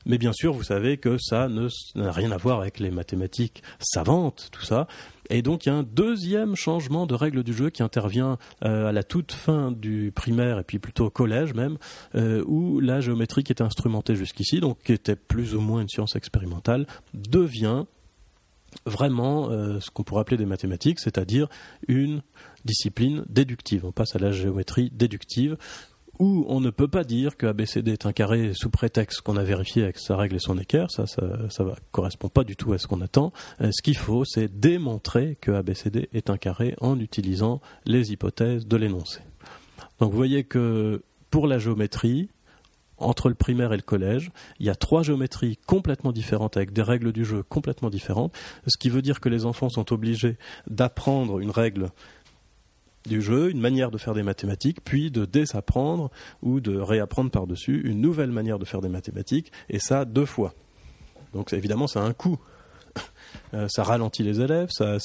Mais 0.07 0.17
bien 0.17 0.33
sûr, 0.33 0.53
vous 0.53 0.63
savez 0.63 0.97
que 0.97 1.17
ça 1.19 1.47
n'a 1.47 2.11
rien 2.11 2.31
à 2.31 2.37
voir 2.37 2.59
avec 2.59 2.79
les 2.79 2.89
mathématiques 2.89 3.61
savantes, 3.79 4.49
tout 4.51 4.63
ça. 4.63 4.87
Et 5.31 5.41
donc 5.41 5.65
il 5.65 5.69
y 5.69 5.71
a 5.71 5.75
un 5.75 5.83
deuxième 5.83 6.55
changement 6.55 7.07
de 7.07 7.15
règle 7.15 7.43
du 7.43 7.53
jeu 7.53 7.69
qui 7.69 7.81
intervient 7.81 8.37
euh, 8.65 8.89
à 8.89 8.91
la 8.91 9.01
toute 9.01 9.31
fin 9.31 9.71
du 9.71 10.11
primaire 10.13 10.59
et 10.59 10.63
puis 10.63 10.77
plutôt 10.77 11.05
au 11.05 11.09
collège 11.09 11.53
même, 11.53 11.77
euh, 12.15 12.43
où 12.45 12.81
la 12.81 12.99
géométrie 12.99 13.43
qui 13.43 13.53
était 13.53 13.63
instrumentée 13.63 14.15
jusqu'ici, 14.15 14.59
donc 14.59 14.79
qui 14.83 14.91
était 14.91 15.15
plus 15.15 15.55
ou 15.55 15.61
moins 15.61 15.81
une 15.81 15.89
science 15.89 16.17
expérimentale, 16.17 16.85
devient 17.13 17.85
vraiment 18.85 19.49
euh, 19.49 19.79
ce 19.79 19.89
qu'on 19.89 20.03
pourrait 20.03 20.21
appeler 20.21 20.37
des 20.37 20.45
mathématiques, 20.45 20.99
c'est-à-dire 20.99 21.47
une 21.87 22.21
discipline 22.65 23.23
déductive. 23.29 23.85
On 23.85 23.91
passe 23.91 24.15
à 24.15 24.19
la 24.19 24.31
géométrie 24.31 24.89
déductive, 24.93 25.57
où 26.21 26.45
on 26.47 26.61
ne 26.61 26.69
peut 26.69 26.87
pas 26.87 27.03
dire 27.03 27.35
que 27.35 27.47
ABCD 27.47 27.93
est 27.93 28.05
un 28.05 28.13
carré 28.13 28.51
sous 28.53 28.69
prétexte 28.69 29.21
qu'on 29.21 29.37
a 29.37 29.43
vérifié 29.43 29.81
avec 29.81 29.97
sa 29.97 30.15
règle 30.15 30.35
et 30.35 30.39
son 30.39 30.59
équerre, 30.59 30.91
ça, 30.91 31.07
ça, 31.07 31.23
ça 31.49 31.65
correspond 31.91 32.29
pas 32.29 32.43
du 32.43 32.55
tout 32.55 32.73
à 32.73 32.77
ce 32.77 32.85
qu'on 32.85 33.01
attend. 33.01 33.33
Euh, 33.59 33.71
ce 33.71 33.81
qu'il 33.81 33.97
faut, 33.97 34.23
c'est 34.23 34.47
démontrer 34.59 35.35
que 35.41 35.49
ABCD 35.51 36.09
est 36.13 36.29
un 36.29 36.37
carré 36.37 36.75
en 36.79 36.99
utilisant 36.99 37.59
les 37.85 38.11
hypothèses 38.11 38.67
de 38.67 38.77
l'énoncé. 38.77 39.21
Donc 39.99 40.11
vous 40.11 40.17
voyez 40.17 40.43
que 40.43 41.01
pour 41.31 41.47
la 41.47 41.57
géométrie, 41.57 42.29
entre 42.99 43.27
le 43.27 43.33
primaire 43.33 43.73
et 43.73 43.77
le 43.77 43.81
collège, 43.81 44.31
il 44.59 44.67
y 44.67 44.69
a 44.69 44.75
trois 44.75 45.01
géométries 45.01 45.57
complètement 45.65 46.11
différentes 46.11 46.55
avec 46.55 46.71
des 46.71 46.83
règles 46.83 47.11
du 47.11 47.25
jeu 47.25 47.41
complètement 47.41 47.89
différentes, 47.89 48.31
ce 48.67 48.77
qui 48.77 48.89
veut 48.89 49.01
dire 49.01 49.19
que 49.21 49.29
les 49.29 49.45
enfants 49.45 49.69
sont 49.69 49.91
obligés 49.91 50.37
d'apprendre 50.69 51.39
une 51.39 51.49
règle 51.49 51.89
du 53.05 53.21
jeu, 53.21 53.49
une 53.49 53.59
manière 53.59 53.91
de 53.91 53.97
faire 53.97 54.13
des 54.13 54.23
mathématiques, 54.23 54.83
puis 54.83 55.11
de 55.11 55.25
désapprendre 55.25 56.11
ou 56.41 56.59
de 56.59 56.77
réapprendre 56.77 57.31
par-dessus 57.31 57.81
une 57.83 58.01
nouvelle 58.01 58.31
manière 58.31 58.59
de 58.59 58.65
faire 58.65 58.81
des 58.81 58.89
mathématiques, 58.89 59.51
et 59.69 59.79
ça 59.79 60.05
deux 60.05 60.25
fois. 60.25 60.53
Donc 61.33 61.53
évidemment, 61.53 61.87
ça 61.87 62.01
a 62.01 62.05
un 62.05 62.13
coût 62.13 62.37
euh, 63.53 63.67
ça 63.69 63.83
ralentit 63.83 64.23
les 64.23 64.41
élèves, 64.41 64.69
ça, 64.71 64.97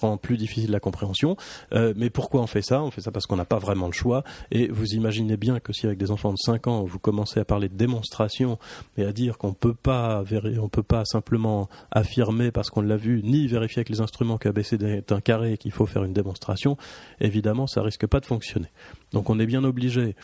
rend 0.00 0.16
plus 0.16 0.36
difficile 0.36 0.70
la 0.70 0.80
compréhension. 0.80 1.36
Euh, 1.72 1.92
mais 1.96 2.10
pourquoi 2.10 2.40
on 2.40 2.46
fait 2.46 2.62
ça? 2.62 2.82
On 2.82 2.90
fait 2.90 3.00
ça 3.00 3.10
parce 3.10 3.26
qu'on 3.26 3.36
n'a 3.36 3.44
pas 3.44 3.58
vraiment 3.58 3.86
le 3.86 3.92
choix. 3.92 4.24
Et 4.50 4.68
vous 4.68 4.94
imaginez 4.94 5.36
bien 5.36 5.60
que 5.60 5.72
si 5.72 5.86
avec 5.86 5.98
des 5.98 6.10
enfants 6.10 6.32
de 6.32 6.38
5 6.38 6.66
ans, 6.66 6.84
vous 6.84 6.98
commencez 6.98 7.40
à 7.40 7.44
parler 7.44 7.68
de 7.68 7.76
démonstration 7.76 8.58
et 8.96 9.04
à 9.04 9.12
dire 9.12 9.38
qu'on 9.38 9.52
peut 9.52 9.74
pas, 9.74 10.24
on 10.60 10.68
peut 10.68 10.82
pas 10.82 11.04
simplement 11.04 11.68
affirmer 11.90 12.50
parce 12.50 12.70
qu'on 12.70 12.82
l'a 12.82 12.96
vu, 12.96 13.22
ni 13.22 13.46
vérifier 13.46 13.80
avec 13.80 13.88
les 13.88 14.00
instruments 14.00 14.38
qu'ABCD 14.38 14.86
est 14.86 15.12
un 15.12 15.20
carré 15.20 15.54
et 15.54 15.58
qu'il 15.58 15.72
faut 15.72 15.86
faire 15.86 16.04
une 16.04 16.12
démonstration, 16.12 16.76
évidemment, 17.20 17.66
ça 17.66 17.82
risque 17.82 18.06
pas 18.06 18.20
de 18.20 18.26
fonctionner. 18.26 18.68
Donc 19.12 19.30
on 19.30 19.38
est 19.38 19.46
bien 19.46 19.64
obligé 19.64 20.16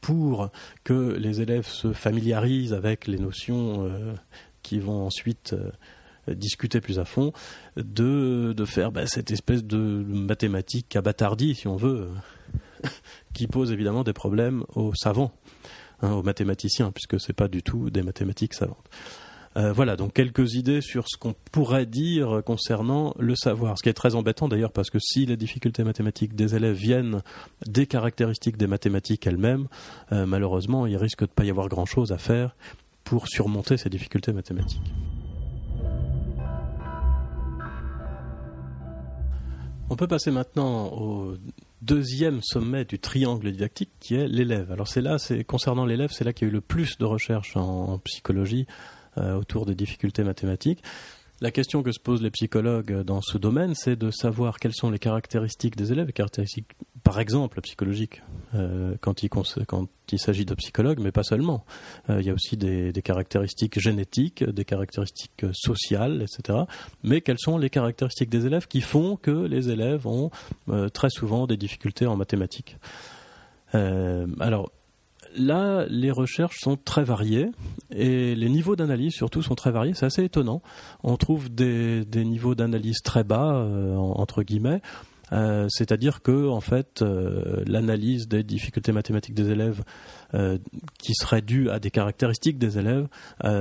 pour 0.00 0.50
que 0.84 1.16
les 1.18 1.40
élèves 1.40 1.66
se 1.66 1.92
familiarisent 1.92 2.72
avec 2.72 3.06
les 3.06 3.18
notions 3.18 3.86
euh, 3.86 4.14
qui 4.62 4.78
vont 4.78 5.06
ensuite 5.06 5.54
discuter 6.34 6.80
plus 6.80 6.98
à 6.98 7.04
fond, 7.04 7.32
de, 7.76 8.52
de 8.56 8.64
faire 8.64 8.92
bah, 8.92 9.06
cette 9.06 9.30
espèce 9.30 9.64
de 9.64 9.78
mathématique 9.78 10.96
abattardie, 10.96 11.54
si 11.54 11.68
on 11.68 11.76
veut, 11.76 12.08
qui 13.34 13.46
pose 13.46 13.72
évidemment 13.72 14.04
des 14.04 14.12
problèmes 14.12 14.64
aux 14.74 14.94
savants, 14.94 15.32
hein, 16.02 16.12
aux 16.12 16.22
mathématiciens, 16.22 16.92
puisque 16.92 17.20
ce 17.20 17.28
n'est 17.28 17.34
pas 17.34 17.48
du 17.48 17.62
tout 17.62 17.90
des 17.90 18.02
mathématiques 18.02 18.54
savantes. 18.54 18.88
Euh, 19.56 19.72
voilà, 19.72 19.96
donc 19.96 20.12
quelques 20.12 20.54
idées 20.54 20.80
sur 20.80 21.08
ce 21.08 21.16
qu'on 21.16 21.34
pourrait 21.50 21.86
dire 21.86 22.42
concernant 22.44 23.14
le 23.18 23.34
savoir. 23.34 23.76
Ce 23.78 23.82
qui 23.82 23.88
est 23.88 23.94
très 23.94 24.14
embêtant 24.14 24.46
d'ailleurs, 24.46 24.72
parce 24.72 24.90
que 24.90 24.98
si 25.00 25.26
les 25.26 25.36
difficultés 25.36 25.82
mathématiques 25.84 26.34
des 26.34 26.54
élèves 26.54 26.76
viennent 26.76 27.22
des 27.66 27.86
caractéristiques 27.86 28.56
des 28.56 28.66
mathématiques 28.66 29.26
elles-mêmes, 29.26 29.66
euh, 30.12 30.26
malheureusement, 30.26 30.86
il 30.86 30.96
risque 30.96 31.20
de 31.20 31.24
ne 31.24 31.34
pas 31.34 31.44
y 31.44 31.50
avoir 31.50 31.68
grand-chose 31.68 32.12
à 32.12 32.18
faire 32.18 32.54
pour 33.02 33.26
surmonter 33.26 33.78
ces 33.78 33.88
difficultés 33.88 34.32
mathématiques. 34.32 34.92
On 39.90 39.96
peut 39.96 40.06
passer 40.06 40.30
maintenant 40.30 40.88
au 40.88 41.36
deuxième 41.80 42.42
sommet 42.42 42.84
du 42.84 42.98
triangle 42.98 43.50
didactique 43.50 43.90
qui 44.00 44.16
est 44.16 44.28
l'élève. 44.28 44.70
Alors 44.70 44.86
c'est 44.86 45.00
là, 45.00 45.18
c'est 45.18 45.44
concernant 45.44 45.86
l'élève, 45.86 46.10
c'est 46.12 46.24
là 46.24 46.34
qu'il 46.34 46.46
y 46.46 46.50
a 46.50 46.52
eu 46.52 46.54
le 46.54 46.60
plus 46.60 46.98
de 46.98 47.06
recherches 47.06 47.56
en, 47.56 47.98
psychologie 47.98 48.66
euh, 49.16 49.34
autour 49.34 49.64
des 49.64 49.74
difficultés 49.74 50.24
mathématiques. 50.24 50.82
La 51.40 51.52
question 51.52 51.84
que 51.84 51.92
se 51.92 52.00
posent 52.00 52.20
les 52.20 52.32
psychologues 52.32 53.02
dans 53.02 53.20
ce 53.20 53.38
domaine, 53.38 53.76
c'est 53.76 53.94
de 53.94 54.10
savoir 54.10 54.58
quelles 54.58 54.74
sont 54.74 54.90
les 54.90 54.98
caractéristiques 54.98 55.76
des 55.76 55.92
élèves, 55.92 56.08
les 56.08 56.12
caractéristiques, 56.12 56.72
par 57.04 57.20
exemple, 57.20 57.60
psychologiques, 57.60 58.22
euh, 58.56 58.96
quand 59.00 59.22
il, 59.22 60.18
s'agit 60.18 60.44
de 60.44 60.54
psychologues, 60.54 60.98
mais 60.98 61.12
pas 61.12 61.22
seulement. 61.22 61.64
Euh, 62.10 62.20
il 62.20 62.26
y 62.26 62.30
a 62.30 62.34
aussi 62.34 62.56
des, 62.56 62.92
caractéristiques 63.04 63.78
génétiques, 63.78 64.42
des 64.42 64.64
caractéristiques 64.64 65.46
sociales, 65.52 66.22
etc. 66.22 66.58
Mais 67.04 67.20
quelles 67.20 67.38
sont 67.38 67.56
les 67.56 67.70
caractéristiques 67.70 68.30
des 68.30 68.46
élèves 68.46 68.66
qui 68.66 68.80
font 68.80 69.14
que 69.14 69.30
les 69.30 69.70
élèves 69.70 70.08
ont 70.08 70.32
euh, 70.70 70.88
très 70.88 71.10
souvent 71.10 71.46
des 71.46 71.56
difficultés 71.56 72.06
en 72.06 72.16
mathématiques? 72.16 72.76
Alors, 73.74 74.72
là, 75.38 75.86
les 75.88 76.10
recherches 76.10 76.58
sont 76.60 76.76
très 76.76 77.04
variées 77.04 77.50
et 77.90 78.34
les 78.34 78.48
niveaux 78.48 78.76
d'analyse 78.76 79.14
surtout 79.14 79.42
sont 79.42 79.54
très 79.54 79.70
variés. 79.70 79.94
C'est 79.94 80.06
assez 80.06 80.24
étonnant. 80.24 80.62
On 81.02 81.16
trouve 81.16 81.48
des, 81.48 82.04
niveaux 82.14 82.54
d'analyse 82.54 83.02
très 83.02 83.24
bas, 83.24 83.54
euh, 83.54 83.96
entre 83.96 84.42
guillemets, 84.42 84.80
c'est-à-dire 85.30 86.22
que 86.22 86.48
en 86.48 86.60
fait 86.60 87.04
l'analyse 87.66 88.28
des 88.28 88.42
difficultés 88.42 88.92
mathématiques 88.92 89.34
des 89.34 89.50
élèves 89.50 89.82
qui 90.98 91.14
serait 91.14 91.42
due 91.42 91.70
à 91.70 91.78
des 91.78 91.90
caractéristiques 91.90 92.58
des 92.58 92.78
élèves, 92.78 93.08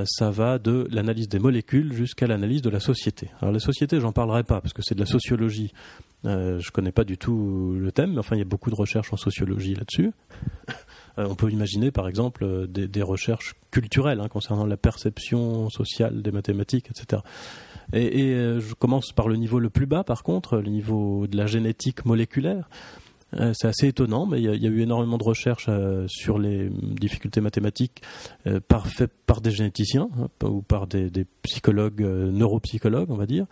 ça 0.05 0.31
va 0.31 0.59
de 0.59 0.87
l'analyse 0.91 1.29
des 1.29 1.39
molécules 1.39 1.93
jusqu'à 1.93 2.27
l'analyse 2.27 2.61
de 2.61 2.69
la 2.69 2.79
société. 2.79 3.29
Alors 3.41 3.53
la 3.53 3.59
société, 3.59 3.99
j'en 3.99 4.11
parlerai 4.11 4.43
pas 4.43 4.61
parce 4.61 4.73
que 4.73 4.81
c'est 4.81 4.95
de 4.95 4.99
la 4.99 5.05
sociologie. 5.05 5.73
Euh, 6.25 6.59
je 6.59 6.71
connais 6.71 6.91
pas 6.91 7.03
du 7.03 7.17
tout 7.17 7.75
le 7.79 7.91
thème, 7.91 8.13
mais 8.13 8.19
enfin 8.19 8.35
il 8.35 8.39
y 8.39 8.41
a 8.41 8.45
beaucoup 8.45 8.69
de 8.69 8.75
recherches 8.75 9.13
en 9.13 9.17
sociologie 9.17 9.75
là-dessus. 9.75 10.11
on 11.17 11.35
peut 11.35 11.51
imaginer 11.51 11.91
par 11.91 12.07
exemple 12.07 12.67
des, 12.67 13.01
recherches 13.01 13.55
culturelles 13.71 14.19
hein, 14.19 14.27
concernant 14.27 14.65
la 14.65 14.77
perception 14.77 15.69
sociale 15.69 16.21
des 16.21 16.31
mathématiques, 16.31 16.89
etc. 16.89 17.21
Et, 17.93 18.33
euh, 18.33 18.59
je 18.59 18.73
commence 18.73 19.11
par 19.11 19.27
le 19.27 19.35
niveau 19.35 19.59
le 19.59 19.69
plus 19.69 19.85
bas, 19.85 20.03
par 20.03 20.23
contre, 20.23 20.57
le 20.57 20.69
niveau 20.69 21.27
de 21.27 21.37
la 21.37 21.47
génétique 21.47 22.05
moléculaire. 22.05 22.69
Euh, 23.33 23.51
c'est 23.53 23.67
assez 23.67 23.87
étonnant, 23.87 24.25
mais 24.25 24.41
il 24.41 24.45
y, 24.45 24.67
a 24.67 24.69
eu 24.69 24.81
énormément 24.81 25.17
de 25.17 25.23
recherches 25.23 25.67
euh, 25.67 26.05
sur 26.07 26.39
les 26.39 26.69
difficultés 26.69 27.41
mathématiques 27.41 28.01
par, 28.69 28.87
des 29.41 29.51
généticiens 29.51 30.09
hein, 30.17 30.27
ou 30.47 30.61
par 30.61 30.87
des, 30.87 31.09
psychologues, 31.41 32.01
neuropsychologues, 32.01 33.11
on 33.11 33.17
va 33.17 33.25
dire, 33.25 33.45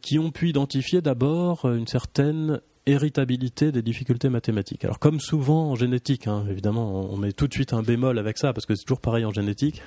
qui 0.00 0.18
ont 0.18 0.30
pu 0.30 0.48
identifier 0.48 1.02
d'abord 1.02 1.66
une 1.66 1.86
certaine 1.86 2.60
héritabilité 2.86 3.70
des 3.70 3.82
difficultés 3.82 4.30
mathématiques. 4.30 4.84
Alors 4.84 4.98
comme 4.98 5.20
souvent 5.20 5.70
en 5.70 5.74
génétique, 5.74 6.26
hein, 6.26 6.44
évidemment, 6.50 7.12
on 7.12 7.16
met 7.16 7.32
tout 7.32 7.48
de 7.48 7.52
suite 7.52 7.72
un 7.72 7.82
bémol 7.82 8.18
avec 8.18 8.38
ça 8.38 8.52
parce 8.52 8.66
que 8.66 8.74
c'est 8.74 8.84
toujours 8.84 9.00
pareil 9.00 9.24
en 9.24 9.30
génétique. 9.30 9.82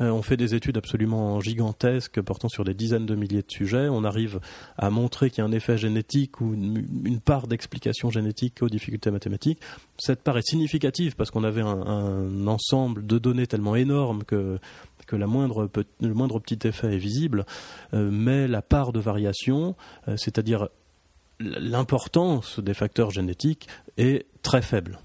Euh, 0.00 0.10
on 0.10 0.22
fait 0.22 0.36
des 0.36 0.54
études 0.54 0.76
absolument 0.76 1.40
gigantesques 1.40 2.20
portant 2.20 2.48
sur 2.48 2.64
des 2.64 2.74
dizaines 2.74 3.06
de 3.06 3.14
milliers 3.14 3.42
de 3.42 3.50
sujets. 3.50 3.88
On 3.88 4.04
arrive 4.04 4.40
à 4.76 4.90
montrer 4.90 5.30
qu'il 5.30 5.38
y 5.38 5.42
a 5.42 5.44
un 5.48 5.52
effet 5.52 5.78
génétique 5.78 6.40
ou 6.40 6.54
une, 6.54 7.20
part 7.20 7.46
d'explication 7.46 8.10
génétique 8.10 8.62
aux 8.62 8.68
difficultés 8.68 9.10
mathématiques. 9.10 9.60
Cette 9.98 10.22
part 10.22 10.36
est 10.38 10.46
significative 10.46 11.16
parce 11.16 11.30
qu'on 11.30 11.44
avait 11.44 11.62
un, 11.62 12.46
ensemble 12.46 13.06
de 13.06 13.18
données 13.18 13.46
tellement 13.46 13.76
énorme 13.76 14.24
que 14.24 14.58
que 15.06 15.16
le 15.16 15.26
moindre 15.26 16.38
petit 16.38 16.66
effet 16.66 16.94
est 16.94 16.98
visible, 16.98 17.44
euh, 17.92 18.08
mais 18.10 18.48
la 18.48 18.62
part 18.62 18.90
de 18.90 19.00
variation, 19.00 19.76
euh, 20.08 20.16
c'est-à-dire 20.16 20.68
l'importance 21.40 22.58
des 22.58 22.72
facteurs 22.72 23.10
génétiques, 23.10 23.68
est 23.98 24.24
très 24.42 24.62
faible. 24.62 24.98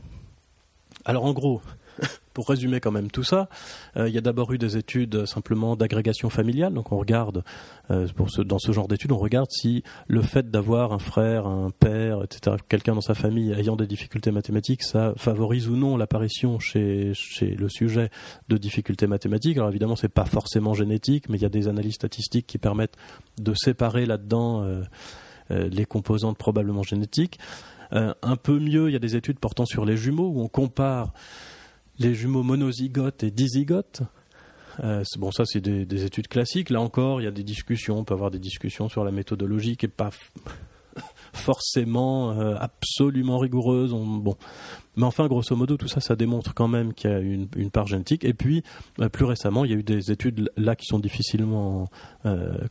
Alors 1.06 1.26
en 1.26 1.34
gros, 1.34 1.62
pour 2.34 2.48
résumer 2.48 2.80
quand 2.80 2.92
même 2.92 3.12
tout 3.12 3.24
ça, 3.24 3.50
euh, 3.98 4.08
il 4.08 4.16
y 4.16 4.18
a 4.18 4.22
d'abord 4.22 4.52
eu 4.54 4.58
des 4.58 4.78
études 4.78 5.26
simplement 5.26 5.76
d'agrégation 5.76 6.30
familiale. 6.30 6.74
Donc 6.74 6.92
on 6.92 6.98
regarde, 6.98 7.44
euh, 7.92 8.08
dans 8.46 8.60
ce 8.60 8.72
genre 8.72 8.88
d'études, 8.88 9.12
on 9.12 9.18
regarde 9.18 9.50
si 9.50 9.84
le 10.08 10.22
fait 10.22 10.50
d'avoir 10.50 10.94
un 10.94 11.00
frère, 11.00 11.48
un 11.48 11.70
père, 11.72 12.24
etc., 12.24 12.58
quelqu'un 12.68 12.96
dans 12.96 13.02
sa 13.02 13.14
famille 13.14 13.52
ayant 13.54 13.76
des 13.76 13.88
difficultés 13.88 14.32
mathématiques, 14.32 14.84
ça 14.84 15.14
favorise 15.18 15.68
ou 15.68 15.76
non 15.76 15.98
l'apparition 15.98 16.60
chez, 16.60 17.14
le 17.42 17.70
sujet 17.70 18.10
de 18.48 18.58
difficultés 18.58 19.08
mathématiques. 19.08 19.58
Alors 19.58 19.70
évidemment, 19.70 19.96
c'est 19.96 20.08
pas 20.08 20.26
forcément 20.26 20.74
génétique, 20.74 21.30
mais 21.30 21.38
il 21.38 21.42
y 21.42 21.46
a 21.46 21.50
des 21.50 21.68
analyses 21.68 21.96
statistiques 21.96 22.48
qui 22.48 22.58
permettent 22.58 22.96
de 23.40 23.54
séparer 23.54 24.06
là-dedans 24.06 24.64
euh, 24.64 24.84
les 25.50 25.86
composantes 25.86 26.38
probablement 26.38 26.84
génétiques. 26.84 27.40
un 27.92 28.36
peu 28.36 28.60
mieux, 28.60 28.90
il 28.90 28.94
y 28.94 28.96
a 28.96 29.00
des 29.00 29.16
études 29.16 29.40
portant 29.40 29.66
sur 29.66 29.84
les 29.84 29.98
jumeaux 29.98 30.30
où 30.30 30.42
on 30.42 30.48
compare 30.48 31.12
les 32.00 32.16
jumeaux 32.16 32.44
monozygotes 32.44 33.24
et 33.24 33.32
dizygotes. 33.32 34.02
Euh, 34.84 35.04
bon, 35.18 35.32
ça, 35.32 35.44
c'est 35.46 35.62
des, 35.62 36.06
études 36.06 36.28
classiques. 36.28 36.70
Là 36.70 36.82
encore, 36.82 37.22
il 37.22 37.26
y 37.26 37.28
a 37.28 37.32
des 37.32 37.44
discussions. 37.44 38.00
On 38.00 38.04
peut 38.04 38.14
avoir 38.14 38.32
des 38.32 38.40
discussions 38.40 38.90
sur 38.90 39.04
la 39.04 39.12
méthodologie 39.12 39.76
qui 39.76 39.86
n'est 39.86 39.92
pas 39.92 40.10
forcément 41.34 42.32
euh, 42.32 42.56
absolument 42.58 43.38
rigoureuse. 43.38 43.92
bon, 43.92 44.36
mais 44.96 45.04
enfin, 45.04 45.28
grosso 45.28 45.56
modo, 45.56 45.76
tout 45.78 45.88
ça, 45.88 46.00
ça 46.00 46.16
démontre 46.16 46.54
quand 46.54 46.68
même 46.68 46.94
qu'il 46.94 47.10
y 47.10 47.14
a 47.14 47.20
une, 47.20 47.72
part 47.72 47.88
génétique. 47.88 48.24
Et 48.24 48.34
puis, 48.34 48.64
euh, 49.00 49.10
plus 49.10 49.26
récemment, 49.26 49.66
il 49.66 49.72
y 49.72 49.74
a 49.74 49.78
eu 49.78 49.84
des 49.84 50.12
études 50.12 50.50
là 50.56 50.76
qui 50.76 50.86
sont 50.86 51.00
difficilement, 51.00 51.90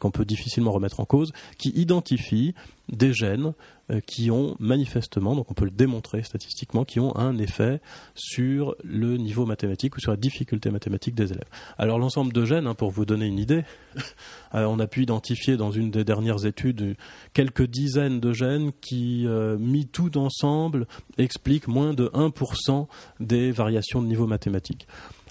qu'on 0.01 0.11
peut 0.11 0.25
difficilement 0.25 0.73
remettre 0.73 1.01
en 1.01 1.05
cause, 1.05 1.33
qui 1.59 1.71
identifient 1.71 2.55
des 2.91 3.13
gènes 3.13 3.53
euh, 3.91 4.01
qui 4.01 4.31
ont 4.31 4.57
manifestement, 4.59 5.35
donc 5.35 5.51
on 5.51 5.55
peut 5.55 5.65
le 5.65 5.71
démontrer 5.71 6.23
statistiquement, 6.23 6.85
qui 6.85 7.01
ont 7.01 7.17
un 7.17 7.39
effet 7.39 7.81
sur 8.15 8.75
le 8.85 9.17
niveau 9.17 9.47
mathématique 9.47 9.97
ou 9.97 10.01
sur 10.01 10.11
la 10.11 10.17
difficulté 10.17 10.71
mathématique 10.71 11.15
des 11.15 11.33
élèves. 11.33 11.49
Alors 11.79 11.99
l'ensemble 11.99 12.33
de 12.33 12.45
gènes, 12.45 12.67
hein, 12.67 12.75
pour 12.75 12.91
vous 12.91 13.05
donner 13.05 13.27
une 13.27 13.39
idée, 13.39 13.65
euh, 14.55 14.65
on 14.65 14.79
a 14.79 14.87
pu 14.87 15.03
identifier 15.03 15.57
dans 15.57 15.71
une 15.71 15.91
des 15.91 16.05
dernières 16.05 16.45
études 16.45 16.97
quelques 17.33 17.67
dizaines 17.67 18.21
de 18.21 18.33
gènes 18.33 18.73
qui, 18.81 19.27
euh, 19.27 19.57
mis 19.59 19.87
tout 19.87 20.19
ensemble, 20.19 20.87
expliquent 21.17 21.69
moins 21.69 21.95
de 21.95 22.09
1% 22.09 22.89
des 23.21 23.53
variations 23.53 24.03
de 24.03 24.07
niveau 24.07 24.27
mathématique. 24.27 24.87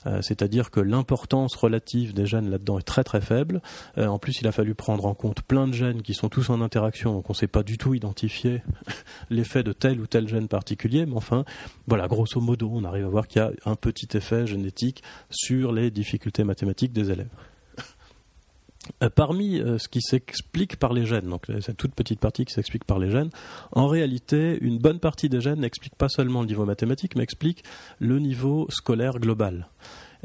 Euh, 0.08 0.22
c'est-à-dire 0.22 0.72
que 0.72 0.80
l'importance 0.80 1.56
relative 1.56 2.14
des 2.14 2.26
gènes 2.26 2.50
là-dedans 2.50 2.80
est 2.80 2.84
très 2.84 3.04
très 3.04 3.22
faible. 3.22 3.62
Euh, 3.98 4.08
en 4.08 4.20
plus, 4.20 4.40
il 4.42 4.48
a 4.48 4.52
fallu 4.52 4.76
prendre 4.76 5.06
en 5.06 5.14
compte 5.14 5.42
plein 5.42 5.68
de 5.68 5.74
gènes 5.74 6.02
qui 6.02 6.14
sont 6.14 6.30
tous 6.30 6.50
en 6.50 6.62
interaction, 6.62 7.14
donc 7.14 7.30
on 7.30 7.34
ne 7.34 7.38
sait 7.38 7.48
pas 7.48 7.64
du 7.64 7.78
tout 7.78 7.94
identifier 7.94 8.62
l'effet 9.30 9.64
de 9.64 9.74
tel 9.74 10.00
ou 10.00 10.08
tel 10.08 10.28
gène 10.28 10.48
particulier, 10.48 11.06
mais 11.06 11.16
enfin, 11.16 11.46
voilà, 11.88 12.08
grosso 12.08 12.40
modo, 12.40 12.70
on 12.74 12.84
arrive 12.84 13.06
à 13.06 13.10
voir 13.10 13.28
qu'il 13.28 13.42
y 13.42 13.46
a 13.46 13.52
un 13.66 13.76
petit 13.76 14.08
effet 14.16 14.48
génétique 14.48 15.04
sur 15.30 15.72
les 15.72 15.92
difficultés 15.92 16.44
mathématiques 16.44 16.94
des 16.94 17.12
élèves. 17.12 17.28
Euh, 19.04 19.10
parmi 19.10 19.58
ce 19.58 19.88
qui 19.88 20.02
s'explique 20.02 20.78
par 20.78 20.94
les 20.94 21.06
gènes, 21.06 21.30
donc 21.30 21.46
cette 21.62 21.78
toute 21.78 21.94
petite 21.94 22.20
partie 22.20 22.46
qui 22.46 22.54
s'explique 22.54 22.86
par 22.86 23.00
les 23.00 23.12
gènes, 23.12 23.30
en 23.72 23.88
réalité, 23.88 24.58
une 24.62 24.78
bonne 24.78 25.00
partie 25.00 25.30
des 25.30 25.42
gènes 25.42 25.60
n'explique 25.60 25.96
pas 25.96 26.10
seulement 26.10 26.42
le 26.42 26.48
niveau 26.48 26.66
mathématique, 26.66 27.16
mais 27.16 27.24
explique 27.24 27.64
le 28.00 28.20
niveau 28.20 28.68
scolaire 28.70 29.20
global. 29.20 29.68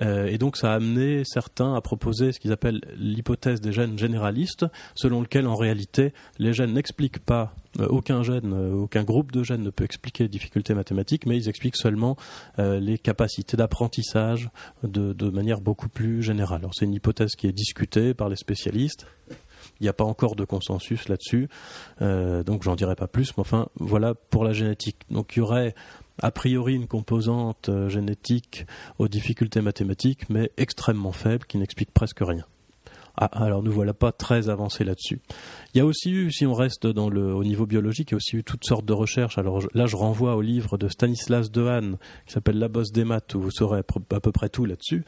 Euh, 0.00 0.26
et 0.26 0.38
donc 0.38 0.56
ça 0.56 0.72
a 0.72 0.76
amené 0.76 1.22
certains 1.24 1.74
à 1.74 1.80
proposer 1.80 2.32
ce 2.32 2.40
qu'ils 2.40 2.52
appellent 2.52 2.80
l'hypothèse 2.96 3.60
des 3.60 3.72
gènes 3.72 3.98
généralistes, 3.98 4.66
selon 4.94 5.20
lequel 5.20 5.46
en 5.46 5.56
réalité 5.56 6.12
les 6.38 6.52
gènes 6.52 6.72
n'expliquent 6.72 7.18
pas 7.18 7.54
euh, 7.80 7.86
aucun 7.88 8.22
gène, 8.22 8.52
euh, 8.52 8.72
aucun 8.72 9.02
groupe 9.04 9.32
de 9.32 9.42
gènes 9.42 9.62
ne 9.62 9.70
peut 9.70 9.84
expliquer 9.84 10.24
les 10.24 10.28
difficultés 10.28 10.74
mathématiques, 10.74 11.26
mais 11.26 11.36
ils 11.36 11.48
expliquent 11.48 11.76
seulement 11.76 12.16
les 12.58 12.98
capacités 12.98 13.56
d'apprentissage 13.56 14.50
de, 14.82 15.30
manière 15.30 15.60
beaucoup 15.60 15.88
plus 15.88 16.22
générale. 16.22 16.58
Alors 16.60 16.74
c'est 16.74 16.84
une 16.84 16.94
hypothèse 16.94 17.34
qui 17.36 17.46
est 17.46 17.52
discutée 17.52 18.14
par 18.14 18.28
les 18.28 18.36
spécialistes. 18.36 19.06
Il 19.80 19.84
n'y 19.84 19.88
a 19.88 19.92
pas 19.92 20.04
encore 20.04 20.36
de 20.36 20.44
consensus 20.44 21.08
là-dessus, 21.08 21.48
donc 22.00 22.62
j'en 22.62 22.76
dirai 22.76 22.94
pas 22.94 23.06
plus. 23.06 23.32
Mais 23.36 23.40
enfin, 23.40 23.68
voilà 23.76 24.14
pour 24.14 24.44
la 24.44 24.52
génétique. 24.52 24.98
Donc 25.10 25.34
il 25.34 25.40
y 25.40 25.42
aurait 25.42 25.74
a 26.20 26.30
priori 26.30 26.74
une 26.74 26.86
composante 26.86 27.68
euh, 27.68 27.88
génétique 27.88 28.66
aux 28.98 29.08
difficultés 29.08 29.60
mathématiques, 29.60 30.28
mais 30.28 30.50
extrêmement 30.56 31.12
faible, 31.12 31.44
qui 31.46 31.58
n'explique 31.58 31.92
presque 31.92 32.20
rien. 32.20 32.44
Ah, 33.16 33.26
alors 33.26 33.62
nous 33.62 33.72
voilà 33.72 33.92
pas 33.92 34.10
très 34.10 34.48
avancés 34.48 34.84
là-dessus. 34.84 35.20
Il 35.74 35.78
y 35.78 35.80
a 35.82 35.84
aussi 35.84 36.10
eu, 36.10 36.32
si 36.32 36.46
on 36.46 36.54
reste 36.54 36.86
au 36.86 37.44
niveau 37.44 37.66
biologique, 37.66 38.10
il 38.10 38.12
y 38.12 38.14
a 38.14 38.16
aussi 38.16 38.36
eu 38.36 38.44
toutes 38.44 38.64
sortes 38.64 38.86
de 38.86 38.94
recherches. 38.94 39.36
Alors 39.36 39.60
là, 39.74 39.86
je 39.86 39.96
renvoie 39.96 40.34
au 40.34 40.40
livre 40.40 40.78
de 40.78 40.88
Stanislas 40.88 41.50
Dehaene 41.50 41.98
qui 42.26 42.32
s'appelle 42.32 42.58
La 42.58 42.68
bosse 42.68 42.90
des 42.90 43.04
maths, 43.04 43.34
où 43.34 43.40
vous 43.40 43.50
saurez 43.50 43.80
à 43.80 44.20
peu 44.20 44.32
près 44.32 44.48
tout 44.48 44.64
là-dessus. 44.64 45.04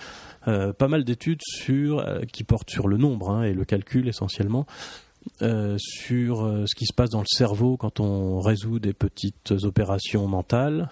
Euh, 0.48 0.74
pas 0.74 0.88
mal 0.88 1.04
d'études 1.04 1.40
euh, 1.70 2.24
qui 2.30 2.44
portent 2.44 2.70
sur 2.70 2.88
le 2.88 2.98
nombre 2.98 3.30
hein, 3.30 3.42
et 3.44 3.54
le 3.54 3.64
calcul 3.64 4.06
essentiellement, 4.06 4.66
euh, 5.42 5.76
sur 5.78 6.44
euh, 6.44 6.64
ce 6.66 6.74
qui 6.74 6.86
se 6.86 6.92
passe 6.92 7.10
dans 7.10 7.20
le 7.20 7.26
cerveau 7.26 7.76
quand 7.76 7.98
on 7.98 8.40
résout 8.40 8.78
des 8.78 8.92
petites 8.92 9.52
opérations 9.62 10.28
mentales. 10.28 10.90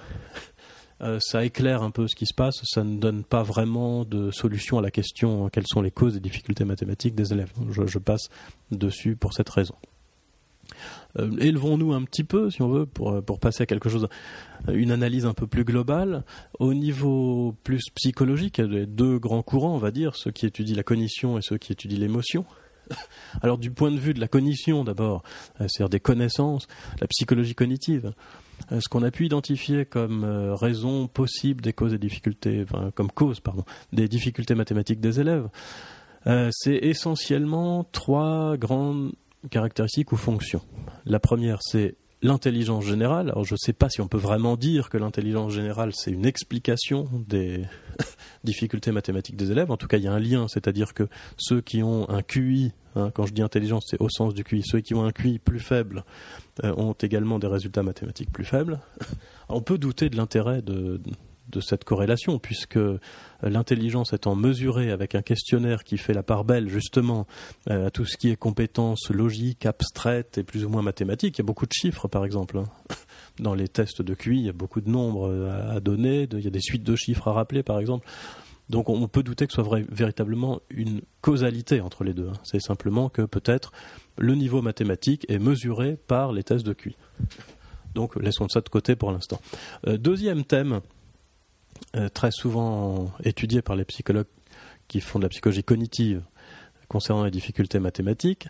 Euh, 1.02 1.18
ça 1.20 1.44
éclaire 1.44 1.82
un 1.82 1.90
peu 1.90 2.08
ce 2.08 2.14
qui 2.14 2.26
se 2.26 2.34
passe, 2.34 2.60
ça 2.62 2.82
ne 2.84 2.96
donne 2.96 3.24
pas 3.24 3.42
vraiment 3.42 4.04
de 4.04 4.30
solution 4.30 4.78
à 4.78 4.82
la 4.82 4.90
question 4.90 5.48
quelles 5.48 5.66
sont 5.66 5.82
les 5.82 5.90
causes 5.90 6.14
des 6.14 6.20
difficultés 6.20 6.64
mathématiques 6.64 7.14
des 7.14 7.32
élèves. 7.32 7.52
Je, 7.70 7.98
passe 7.98 8.28
dessus 8.70 9.16
pour 9.16 9.34
cette 9.34 9.48
raison. 9.48 9.74
Élevons-nous 11.18 11.92
un 11.92 12.02
petit 12.04 12.24
peu, 12.24 12.50
si 12.50 12.62
on 12.62 12.68
veut, 12.68 12.86
pour, 12.86 13.22
pour 13.22 13.40
passer 13.40 13.64
à 13.64 13.66
quelque 13.66 13.88
chose, 13.88 14.08
une 14.72 14.92
analyse 14.92 15.26
un 15.26 15.34
peu 15.34 15.46
plus 15.46 15.64
globale. 15.64 16.24
Au 16.58 16.72
niveau 16.72 17.54
plus 17.64 17.82
psychologique, 17.96 18.58
il 18.58 18.72
y 18.72 18.78
a 18.78 18.86
deux 18.86 19.18
grands 19.18 19.42
courants, 19.42 19.74
on 19.74 19.78
va 19.78 19.90
dire, 19.90 20.14
ceux 20.14 20.30
qui 20.30 20.46
étudient 20.46 20.76
la 20.76 20.84
cognition 20.84 21.36
et 21.36 21.42
ceux 21.42 21.58
qui 21.58 21.72
étudient 21.72 21.98
l'émotion. 21.98 22.46
Alors 23.42 23.58
du 23.58 23.70
point 23.70 23.90
de 23.90 23.98
vue 23.98 24.14
de 24.14 24.20
la 24.20 24.28
cognition 24.28 24.84
d'abord, 24.84 25.22
euh, 25.60 25.66
c'est-à-dire 25.68 25.88
des 25.88 26.00
connaissances, 26.00 26.66
la 27.00 27.06
psychologie 27.06 27.54
cognitive, 27.54 28.12
euh, 28.70 28.80
ce 28.80 28.88
qu'on 28.88 29.02
a 29.02 29.10
pu 29.10 29.26
identifier 29.26 29.84
comme 29.84 30.24
euh, 30.24 30.54
raison 30.54 31.08
possible 31.08 31.62
des 31.62 31.72
causes 31.72 31.94
et 31.94 31.98
difficultés, 31.98 32.64
enfin, 32.64 32.90
comme 32.94 33.10
cause 33.10 33.40
pardon, 33.40 33.64
des 33.92 34.08
difficultés 34.08 34.54
mathématiques 34.54 35.00
des 35.00 35.20
élèves, 35.20 35.48
c'est 36.52 36.76
essentiellement 36.76 37.82
trois 37.90 38.56
grandes 38.56 39.12
caractéristiques 39.50 40.12
ou 40.12 40.16
fonctions. 40.16 40.62
La 41.04 41.18
première, 41.18 41.58
c'est 41.62 41.96
l'intelligence 42.22 42.84
générale. 42.84 43.30
Alors 43.30 43.44
je 43.44 43.54
ne 43.54 43.58
sais 43.58 43.72
pas 43.72 43.88
si 43.88 44.00
on 44.00 44.08
peut 44.08 44.18
vraiment 44.18 44.56
dire 44.56 44.88
que 44.88 44.96
l'intelligence 44.96 45.52
générale 45.52 45.90
c'est 45.92 46.10
une 46.10 46.24
explication 46.24 47.08
des 47.28 47.64
difficultés 48.44 48.92
mathématiques 48.92 49.36
des 49.36 49.50
élèves. 49.50 49.70
En 49.70 49.76
tout 49.76 49.86
cas, 49.86 49.96
il 49.96 50.04
y 50.04 50.08
a 50.08 50.12
un 50.12 50.20
lien, 50.20 50.46
c'est-à-dire 50.48 50.94
que 50.94 51.08
ceux 51.36 51.60
qui 51.60 51.82
ont 51.82 52.08
un 52.08 52.22
QI, 52.22 52.72
hein, 52.96 53.10
quand 53.14 53.26
je 53.26 53.32
dis 53.32 53.42
intelligence, 53.42 53.86
c'est 53.88 54.00
au 54.00 54.08
sens 54.08 54.34
du 54.34 54.44
QI, 54.44 54.62
ceux 54.64 54.80
qui 54.80 54.94
ont 54.94 55.04
un 55.04 55.12
QI 55.12 55.38
plus 55.38 55.60
faible 55.60 56.04
euh, 56.64 56.74
ont 56.76 56.92
également 56.92 57.38
des 57.38 57.48
résultats 57.48 57.82
mathématiques 57.82 58.32
plus 58.32 58.44
faibles. 58.44 58.80
On 59.48 59.60
peut 59.60 59.78
douter 59.78 60.08
de 60.08 60.16
l'intérêt 60.16 60.62
de, 60.62 60.98
de 60.98 61.10
cette 61.60 61.84
corrélation, 61.84 62.38
puisque 62.38 62.76
euh, 62.76 62.98
l'intelligence 63.42 64.12
étant 64.12 64.34
mesurée 64.34 64.90
avec 64.90 65.14
un 65.14 65.22
questionnaire 65.22 65.84
qui 65.84 65.98
fait 65.98 66.12
la 66.12 66.22
part 66.22 66.44
belle 66.44 66.68
justement 66.68 67.26
euh, 67.70 67.86
à 67.86 67.90
tout 67.90 68.04
ce 68.04 68.16
qui 68.16 68.30
est 68.30 68.36
compétences 68.36 69.10
logiques, 69.10 69.66
abstraites 69.66 70.38
et 70.38 70.44
plus 70.44 70.64
ou 70.64 70.68
moins 70.68 70.82
mathématiques, 70.82 71.38
il 71.38 71.40
y 71.40 71.44
a 71.44 71.46
beaucoup 71.46 71.66
de 71.66 71.72
chiffres 71.72 72.08
par 72.08 72.24
exemple. 72.24 72.58
Hein. 72.58 72.64
Dans 73.38 73.54
les 73.54 73.68
tests 73.68 74.02
de 74.02 74.14
QI, 74.14 74.38
il 74.38 74.46
y 74.46 74.48
a 74.48 74.52
beaucoup 74.52 74.80
de 74.80 74.90
nombres 74.90 75.28
euh, 75.28 75.76
à 75.76 75.80
donner, 75.80 76.28
il 76.30 76.40
y 76.40 76.46
a 76.46 76.50
des 76.50 76.60
suites 76.60 76.84
de 76.84 76.96
chiffres 76.96 77.28
à 77.28 77.32
rappeler 77.32 77.62
par 77.62 77.78
exemple. 77.78 78.06
Donc 78.70 78.88
on 78.88 79.06
peut 79.08 79.22
douter 79.22 79.46
que 79.46 79.52
ce 79.52 79.62
soit 79.62 79.80
véritablement 79.90 80.60
une 80.70 81.02
causalité 81.20 81.80
entre 81.80 82.04
les 82.04 82.14
deux. 82.14 82.28
Hein. 82.28 82.38
C'est 82.44 82.60
simplement 82.60 83.08
que 83.08 83.22
peut-être 83.22 83.72
le 84.16 84.34
niveau 84.34 84.62
mathématique 84.62 85.26
est 85.28 85.38
mesuré 85.38 85.98
par 86.06 86.32
les 86.32 86.42
tests 86.42 86.64
de 86.64 86.72
QI. 86.72 86.96
Donc 87.94 88.16
laissons 88.16 88.48
ça 88.48 88.60
de 88.60 88.68
côté 88.70 88.96
pour 88.96 89.12
l'instant. 89.12 89.40
deuxième 89.84 90.44
thème 90.44 90.80
très 92.14 92.30
souvent 92.30 93.12
étudié 93.24 93.62
par 93.62 93.76
les 93.76 93.84
psychologues 93.84 94.26
qui 94.88 95.00
font 95.00 95.18
de 95.18 95.24
la 95.24 95.28
psychologie 95.28 95.64
cognitive 95.64 96.22
concernant 96.92 97.24
les 97.24 97.30
difficultés 97.30 97.80
mathématiques, 97.80 98.48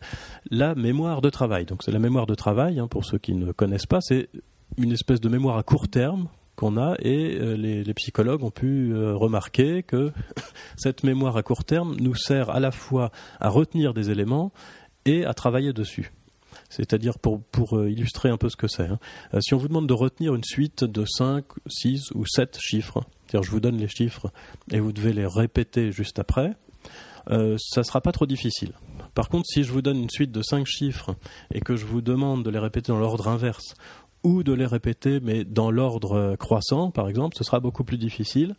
la 0.51 0.75
mémoire 0.75 1.23
de 1.23 1.31
travail. 1.31 1.65
Donc 1.65 1.83
c'est 1.85 1.93
la 1.93 2.01
mémoire 2.01 2.27
de 2.27 2.35
travail, 2.35 2.81
hein, 2.81 2.89
pour 2.89 3.05
ceux 3.05 3.19
qui 3.19 3.35
ne 3.35 3.53
connaissent 3.53 3.87
pas, 3.87 4.01
c'est 4.01 4.29
une 4.77 4.91
espèce 4.91 5.21
de 5.21 5.29
mémoire 5.29 5.57
à 5.57 5.63
court 5.63 5.89
terme 5.89 6.29
qu'on 6.57 6.77
a 6.77 6.97
et 6.99 7.39
euh, 7.41 7.57
les, 7.57 7.95
psychologues 7.95 8.43
ont 8.43 8.51
pu 8.51 8.93
euh, 8.93 9.15
remarquer 9.15 9.83
que 9.83 10.13
cette 10.77 11.05
mémoire 11.05 11.37
à 11.37 11.43
court 11.43 11.65
terme 11.65 11.97
nous 12.01 12.15
sert 12.15 12.51
à 12.51 12.61
la 12.61 12.73
fois 12.73 13.11
à 13.41 13.49
retenir 13.49 13.95
des 13.95 14.11
éléments 14.11 14.53
et 15.05 15.25
à 15.25 15.35
travailler 15.35 15.73
dessus. 15.73 16.13
C'est-à-dire 16.69 17.19
pour, 17.19 17.41
illustrer 17.87 18.29
un 18.29 18.37
peu 18.37 18.49
ce 18.49 18.57
que 18.57 18.67
c'est. 18.67 18.89
Hein. 18.89 18.99
si 19.41 19.55
on 19.55 19.57
vous 19.57 19.69
demande 19.69 19.87
de 19.87 19.95
retenir 19.95 20.35
une 20.35 20.45
suite 20.45 20.85
de 20.85 21.05
5, 21.07 21.45
6 21.67 22.11
ou 22.15 22.27
7 22.27 22.59
chiffres, 22.61 23.05
je 23.41 23.51
vous 23.51 23.61
donne 23.61 23.79
les 23.79 23.89
chiffres 23.89 24.31
et 24.71 24.81
vous 24.81 24.93
devez 24.93 25.15
les 25.15 25.27
répéter 25.27 25.93
juste 25.93 26.19
après, 26.19 26.53
euh, 27.31 27.57
ça 27.59 27.81
ne 27.81 27.85
sera 27.85 28.01
pas 28.01 28.13
trop 28.13 28.27
difficile. 28.27 28.73
Par 29.15 29.29
contre, 29.29 29.47
si 29.47 29.63
je 29.63 29.73
vous 29.73 29.83
donne 29.83 29.99
une 29.99 30.11
suite 30.11 30.33
de 30.33 30.43
5 30.43 30.67
chiffres 30.67 31.15
et 31.55 31.61
que 31.61 31.77
je 31.77 31.87
vous 31.87 32.01
demande 32.03 32.45
de 32.45 32.51
les 32.51 32.59
répéter 32.59 32.93
dans 32.93 32.99
l'ordre 32.99 33.29
inverse 33.29 33.75
ou 34.25 34.43
de 34.43 34.53
les 34.53 34.67
répéter 34.67 35.21
mais 35.21 35.45
dans 35.45 35.71
l'ordre 35.71 36.37
croissant, 36.37 36.91
par 36.91 37.09
exemple, 37.09 37.37
ce 37.37 37.45
sera 37.45 37.61
beaucoup 37.61 37.85
plus 37.85 37.99
difficile 37.99 38.55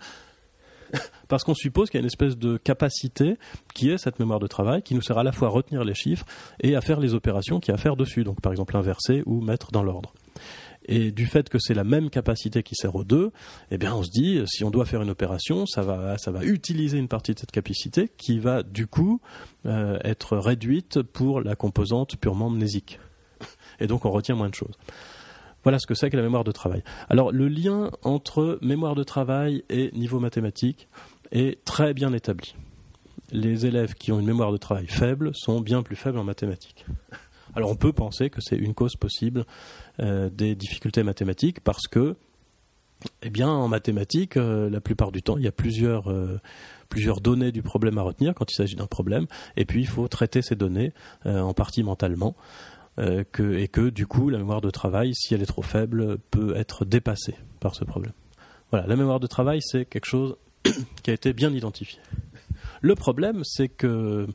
parce 1.28 1.44
qu'on 1.44 1.56
suppose 1.56 1.90
qu'il 1.90 1.98
y 1.98 2.02
a 2.02 2.04
une 2.04 2.08
espèce 2.08 2.38
de 2.38 2.58
capacité 2.58 3.38
qui 3.74 3.90
est 3.90 3.98
cette 3.98 4.20
mémoire 4.20 4.40
de 4.40 4.48
travail 4.48 4.82
qui 4.82 4.96
nous 4.96 5.02
sert 5.02 5.18
à 5.18 5.24
la 5.24 5.32
fois 5.32 5.48
à 5.50 5.52
retenir 5.52 5.84
les 5.84 5.96
chiffres 5.96 6.26
et 6.62 6.76
à 6.76 6.82
faire 6.82 7.00
les 7.00 7.14
opérations 7.14 7.60
qu'il 7.60 7.72
y 7.72 7.76
a 7.76 7.76
à 7.76 7.82
faire 7.82 7.96
dessus, 7.96 8.24
donc 8.24 8.42
par 8.42 8.52
exemple 8.52 8.78
inverser 8.78 9.24
ou 9.26 9.42
mettre 9.42 9.72
dans 9.72 9.84
l'ordre. 9.84 10.14
Et 10.86 11.12
du 11.12 11.26
fait 11.26 11.50
que 11.50 11.58
c'est 11.60 11.74
la 11.74 11.84
même 11.84 12.10
capacité 12.10 12.64
qui 12.64 12.76
sert 12.76 12.96
aux 12.96 13.04
deux, 13.04 13.32
eh 13.72 13.78
bien 13.78 13.94
on 13.96 14.04
se 14.04 14.10
dit 14.10 14.42
si 14.46 14.64
on 14.64 14.72
doit 14.72 14.86
faire 14.86 15.02
une 15.02 15.10
opération, 15.10 15.66
ça 15.66 15.82
va, 15.82 16.18
ça 16.18 16.32
va 16.32 16.44
utiliser 16.44 16.98
une 16.98 17.08
partie 17.08 17.34
de 17.34 17.40
cette 17.40 17.52
capacité 17.52 18.10
qui 18.18 18.40
va 18.40 18.64
du 18.64 18.88
coup 18.88 19.22
euh, 19.66 19.98
être 20.04 20.38
réduite 20.38 21.02
pour 21.02 21.42
la 21.42 21.56
composante 21.56 22.18
purement 22.18 22.50
mnésique. 22.50 23.00
Et 23.80 23.88
donc 23.88 24.06
on 24.06 24.12
retient 24.12 24.36
moins 24.36 24.50
de 24.50 24.56
choses. 24.56 24.78
Voilà 25.64 25.80
ce 25.80 25.88
que 25.88 25.96
c'est 25.96 26.10
que 26.10 26.18
la 26.18 26.24
mémoire 26.24 26.44
de 26.44 26.52
travail. 26.52 26.84
Alors 27.10 27.32
le 27.32 27.48
lien 27.48 27.92
entre 28.04 28.60
mémoire 28.62 28.96
de 28.96 29.04
travail 29.04 29.64
et 29.70 29.92
niveau 29.94 30.20
mathématique 30.20 30.90
est 31.32 31.64
très 31.64 31.94
bien 31.94 32.12
établi. 32.12 32.56
Les 33.32 33.66
élèves 33.66 33.94
qui 33.96 34.12
ont 34.12 34.20
une 34.20 34.26
mémoire 34.26 34.52
de 34.52 34.58
travail 34.58 34.88
faible 34.88 35.32
sont 35.34 35.62
bien 35.62 35.82
plus 35.82 35.96
faibles 35.96 36.18
en 36.18 36.24
mathématiques. 36.24 36.86
Alors 37.56 37.70
on 37.70 37.76
peut 37.76 37.94
penser 37.94 38.30
que 38.30 38.42
c'est 38.42 38.56
une 38.56 38.74
cause 38.74 38.96
possible 38.96 39.46
euh, 40.00 40.30
des 40.30 40.56
difficultés 40.56 41.04
mathématiques 41.04 41.60
parce 41.60 41.88
que, 41.88 42.16
eh 43.22 43.30
bien, 43.30 43.50
en 43.50 43.68
mathématiques, 43.68 44.38
euh, 44.38 44.70
la 44.70 44.82
plupart 44.82 45.12
du 45.12 45.22
temps, 45.22 45.38
il 45.38 45.44
y 45.44 45.48
a 45.48 45.52
plusieurs, 45.52 46.10
euh, 46.10 46.40
plusieurs 46.90 47.22
données 47.22 47.52
du 47.52 47.62
problème 47.62 47.98
à 47.98 48.02
retenir 48.02 48.34
quand 48.34 48.52
il 48.52 48.56
s'agit 48.56 48.76
d'un 48.76 48.88
problème, 48.88 49.28
et 49.58 49.66
puis 49.66 49.82
il 49.82 49.88
faut 49.88 50.08
traiter 50.08 50.42
ces 50.42 50.56
données 50.56 50.94
en 51.26 51.54
partie 51.54 51.84
mentalement. 51.84 52.36
Et 53.00 53.68
que 53.70 53.90
du 53.90 54.06
coup 54.06 54.30
la 54.30 54.38
mémoire 54.38 54.62
de 54.62 54.70
travail, 54.70 55.16
si 55.16 55.34
elle 55.34 55.42
est 55.42 55.48
trop 55.48 55.64
faible, 55.64 56.20
peut 56.30 56.56
être 56.56 56.86
dépassée 56.86 57.34
par 57.60 57.74
ce 57.74 57.84
problème. 57.84 58.14
Voilà, 58.70 58.86
la 58.86 58.96
mémoire 58.96 59.20
de 59.20 59.26
travail, 59.26 59.62
c'est 59.64 59.86
quelque 59.86 60.06
chose 60.06 60.36
qui 61.04 61.10
a 61.10 61.14
été 61.14 61.34
bien 61.34 61.52
identifié. 61.52 62.00
Le 62.82 62.94
problème, 62.94 63.42
c'est 63.44 63.70
que 63.70 64.28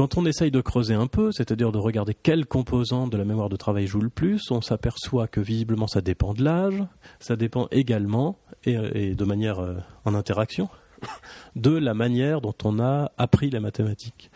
quand 0.00 0.16
on 0.16 0.24
essaye 0.24 0.50
de 0.50 0.62
creuser 0.62 0.94
un 0.94 1.08
peu, 1.08 1.30
c'est-à-dire 1.30 1.72
de 1.72 1.76
regarder 1.76 2.14
quel 2.14 2.46
composant 2.46 3.06
de 3.06 3.18
la 3.18 3.26
mémoire 3.26 3.50
de 3.50 3.56
travail 3.56 3.86
joue 3.86 4.00
le 4.00 4.08
plus, 4.08 4.50
on 4.50 4.62
s'aperçoit 4.62 5.28
que 5.28 5.42
visiblement 5.42 5.86
ça 5.88 6.00
dépend 6.00 6.32
de 6.32 6.42
l'âge, 6.42 6.82
ça 7.18 7.36
dépend 7.36 7.68
également, 7.70 8.38
et, 8.64 9.14
de 9.14 9.24
manière 9.26 9.58
euh, 9.58 9.74
en 10.06 10.14
interaction, 10.14 10.70
de 11.54 11.76
la 11.76 11.92
manière 11.92 12.40
dont 12.40 12.54
on 12.64 12.80
a 12.80 13.12
appris 13.18 13.50
les 13.50 13.60
mathématiques. 13.60 14.30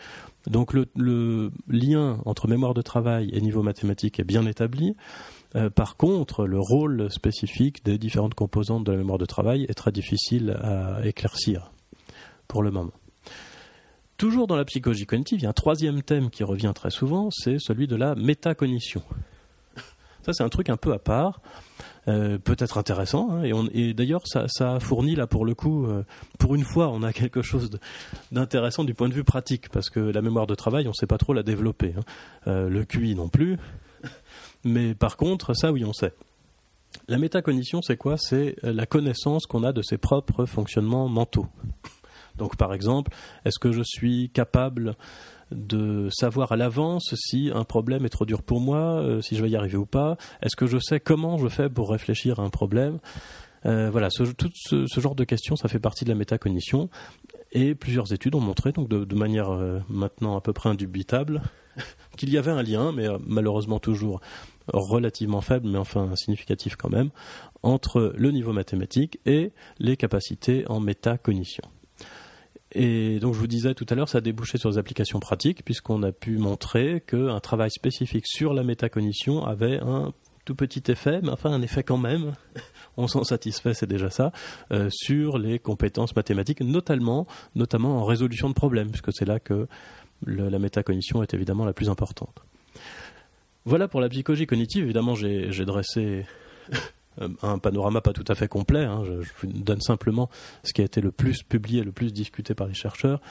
Donc 0.45 0.71
le, 0.71 1.51
lien 1.67 2.19
entre 2.25 2.47
mémoire 2.47 2.75
de 2.75 2.83
travail 2.83 3.31
et 3.33 3.41
niveau 3.41 3.63
mathématique 3.63 4.19
est 4.19 4.23
bien 4.23 4.45
établi. 4.45 4.95
Euh, 5.55 5.71
par 5.71 5.97
contre, 5.97 6.45
le 6.45 6.59
rôle 6.59 7.09
spécifique 7.09 7.83
des 7.83 7.97
différentes 7.97 8.35
composantes 8.35 8.83
de 8.83 8.91
la 8.91 8.99
mémoire 8.99 9.17
de 9.17 9.25
travail 9.25 9.63
est 9.67 9.73
très 9.73 9.91
difficile 9.91 10.59
à 10.61 11.03
éclaircir 11.03 11.71
pour 12.47 12.61
le 12.61 12.69
moment. 12.69 12.93
Toujours 14.17 14.47
dans 14.47 14.55
la 14.55 14.63
psychologie 14.63 15.05
cognitive, 15.05 15.39
il 15.39 15.43
y 15.43 15.45
a 15.45 15.49
un 15.49 15.53
troisième 15.53 16.01
thème 16.01 16.29
qui 16.29 16.45
revient 16.45 16.71
très 16.73 16.89
souvent, 16.89 17.29
c'est 17.31 17.59
celui 17.59 17.85
de 17.85 17.97
la 17.97 18.15
métacognition. 18.15 19.01
Ça, 20.25 20.31
c'est 20.31 20.43
un 20.43 20.49
truc 20.49 20.69
un 20.69 20.77
peu 20.77 20.93
à 20.93 20.99
part, 20.99 21.41
euh, 22.07 22.37
peut-être 22.37 22.77
intéressant, 22.77 23.29
hein, 23.31 23.43
et, 23.73 23.93
d'ailleurs, 23.93 24.21
ça, 24.25 24.45
ça, 24.47 24.79
fournit 24.79 25.15
là 25.15 25.27
pour 25.27 25.45
le 25.45 25.53
coup, 25.53 25.85
euh, 25.85 26.03
pour 26.39 26.55
une 26.55 26.63
fois, 26.63 26.89
on 26.89 27.03
a 27.03 27.11
quelque 27.11 27.41
chose 27.41 27.69
d'intéressant 28.31 28.85
du 28.85 28.93
point 28.93 29.09
de 29.09 29.13
vue 29.13 29.23
pratique, 29.23 29.69
parce 29.69 29.89
que 29.89 29.99
la 29.99 30.21
mémoire 30.21 30.47
de 30.47 30.55
travail, 30.55 30.85
on 30.85 30.91
ne 30.91 30.93
sait 30.93 31.07
pas 31.07 31.17
trop 31.17 31.33
la 31.33 31.43
développer. 31.43 31.93
Hein. 31.97 32.03
Euh, 32.47 32.69
le 32.69 32.85
QI 32.85 33.15
non 33.15 33.27
plus, 33.27 33.57
mais 34.63 34.95
par 34.95 35.17
contre, 35.17 35.53
ça, 35.53 35.73
oui, 35.73 35.83
on 35.83 35.93
sait. 35.93 36.13
La 37.09 37.17
métacognition, 37.17 37.81
c'est 37.81 37.97
quoi? 37.97 38.17
C'est 38.17 38.55
la 38.63 38.85
connaissance 38.85 39.45
qu'on 39.45 39.63
a 39.63 39.73
de 39.73 39.81
ses 39.81 39.97
propres 39.97 40.45
fonctionnements 40.45 41.09
mentaux. 41.09 41.47
Donc 42.37 42.57
par 42.57 42.73
exemple, 42.73 43.11
est-ce 43.45 43.59
que 43.59 43.71
je 43.71 43.81
suis 43.83 44.29
capable 44.29 44.95
de 45.51 46.09
savoir 46.11 46.51
à 46.51 46.55
l'avance 46.55 47.13
si 47.15 47.51
un 47.53 47.63
problème 47.63 48.05
est 48.05 48.09
trop 48.09 48.25
dur 48.25 48.41
pour 48.41 48.59
moi, 48.59 48.99
euh, 49.01 49.21
si 49.21 49.35
je 49.35 49.43
vais 49.43 49.49
y 49.49 49.55
arriver 49.55 49.77
ou 49.77 49.85
pas? 49.85 50.17
Est-ce 50.41 50.55
que 50.55 50.67
je 50.67 50.77
sais 50.79 50.99
comment 50.99 51.37
je 51.37 51.47
fais 51.47 51.69
pour 51.69 51.91
réfléchir 51.91 52.39
à 52.39 52.43
un 52.43 52.49
problème? 52.49 52.99
Euh, 53.65 53.89
voilà, 53.89 54.09
tout 54.09 54.49
ce, 54.53 54.99
genre 54.99 55.15
de 55.15 55.23
questions, 55.23 55.55
ça 55.55 55.67
fait 55.67 55.79
partie 55.79 56.05
de 56.05 56.09
la 56.09 56.15
métacognition. 56.15 56.89
Et 57.51 57.73
plusieurs 57.73 58.11
études 58.13 58.35
ont 58.35 58.41
montré, 58.41 58.71
donc 58.71 58.89
de, 58.89 59.15
manière 59.15 59.49
euh, 59.51 59.79
maintenant 59.89 60.35
à 60.35 60.41
peu 60.41 60.53
près 60.53 60.69
indubitable, 60.69 61.41
qu'il 62.17 62.29
y 62.29 62.37
avait 62.37 62.51
un 62.51 62.61
lien, 62.61 62.91
mais 62.91 63.07
malheureusement 63.25 63.79
toujours 63.79 64.19
relativement 64.67 65.41
faible, 65.41 65.67
mais 65.69 65.77
enfin 65.77 66.15
significatif 66.15 66.75
quand 66.75 66.89
même, 66.89 67.09
entre 67.63 68.13
le 68.15 68.31
niveau 68.31 68.53
mathématique 68.53 69.19
et 69.25 69.51
les 69.79 69.97
capacités 69.97 70.65
en 70.67 70.79
métacognition. 70.79 71.63
Et 72.77 73.19
donc 73.19 73.33
je 73.33 73.39
vous 73.39 73.47
disais 73.47 73.73
tout 73.73 73.85
à 73.89 73.95
l'heure, 73.95 74.09
ça 74.09 74.17
a 74.17 74.21
débouché 74.21 74.57
sur 74.57 74.69
des 74.69 74.77
applications 74.77 75.21
pratiques, 75.21 75.63
puisqu'on 75.63 76.03
a 76.03 76.11
pu 76.11 76.37
montrer 76.37 77.01
qu'un 77.07 77.39
travail 77.39 77.71
spécifique 77.71 78.27
sur 78.27 78.53
la 78.53 78.63
métacognition 78.63 79.45
avait 79.45 79.79
un 79.79 80.11
tout 80.43 80.55
petit 80.55 80.83
effet, 80.91 81.21
mais 81.23 81.29
enfin 81.29 81.51
un 81.51 81.61
effet 81.61 81.83
quand 81.83 81.97
même, 81.97 82.33
on 82.97 83.07
s'en 83.07 83.23
satisfait, 83.23 83.73
c'est 83.73 83.87
déjà 83.87 84.09
ça, 84.09 84.33
euh, 84.73 84.89
sur 84.91 85.37
les 85.37 85.57
compétences 85.57 86.13
mathématiques, 86.17 86.59
notamment, 86.59 87.27
notamment 87.55 87.97
en 87.97 88.03
résolution 88.03 88.49
de 88.49 88.53
problèmes, 88.53 88.89
puisque 88.89 89.13
c'est 89.13 89.25
là 89.25 89.39
que 89.39 89.67
la 90.25 90.59
métacognition 90.59 91.23
est 91.23 91.33
évidemment 91.33 91.65
la 91.65 91.73
plus 91.73 91.89
importante. 91.89 92.41
Voilà 93.63 93.87
pour 93.87 94.01
la 94.01 94.09
psychologie 94.09 94.47
cognitive, 94.47 94.83
évidemment 94.83 95.15
j'ai 95.15 95.65
dressé 95.65 96.25
un 97.41 97.57
panorama 97.59 98.01
pas 98.01 98.13
tout 98.13 98.25
à 98.27 98.35
fait 98.35 98.47
complet. 98.47 98.83
Hein. 98.83 99.03
Je, 99.05 99.13
vous 99.41 99.53
donne 99.53 99.81
simplement 99.81 100.29
ce 100.63 100.73
qui 100.73 100.81
a 100.81 100.85
été 100.85 101.01
le 101.01 101.11
plus 101.11 101.43
publié, 101.43 101.83
le 101.83 101.91
plus 101.91 102.13
discuté 102.13 102.53
par 102.53 102.67
les 102.67 102.73
chercheurs 102.73 103.21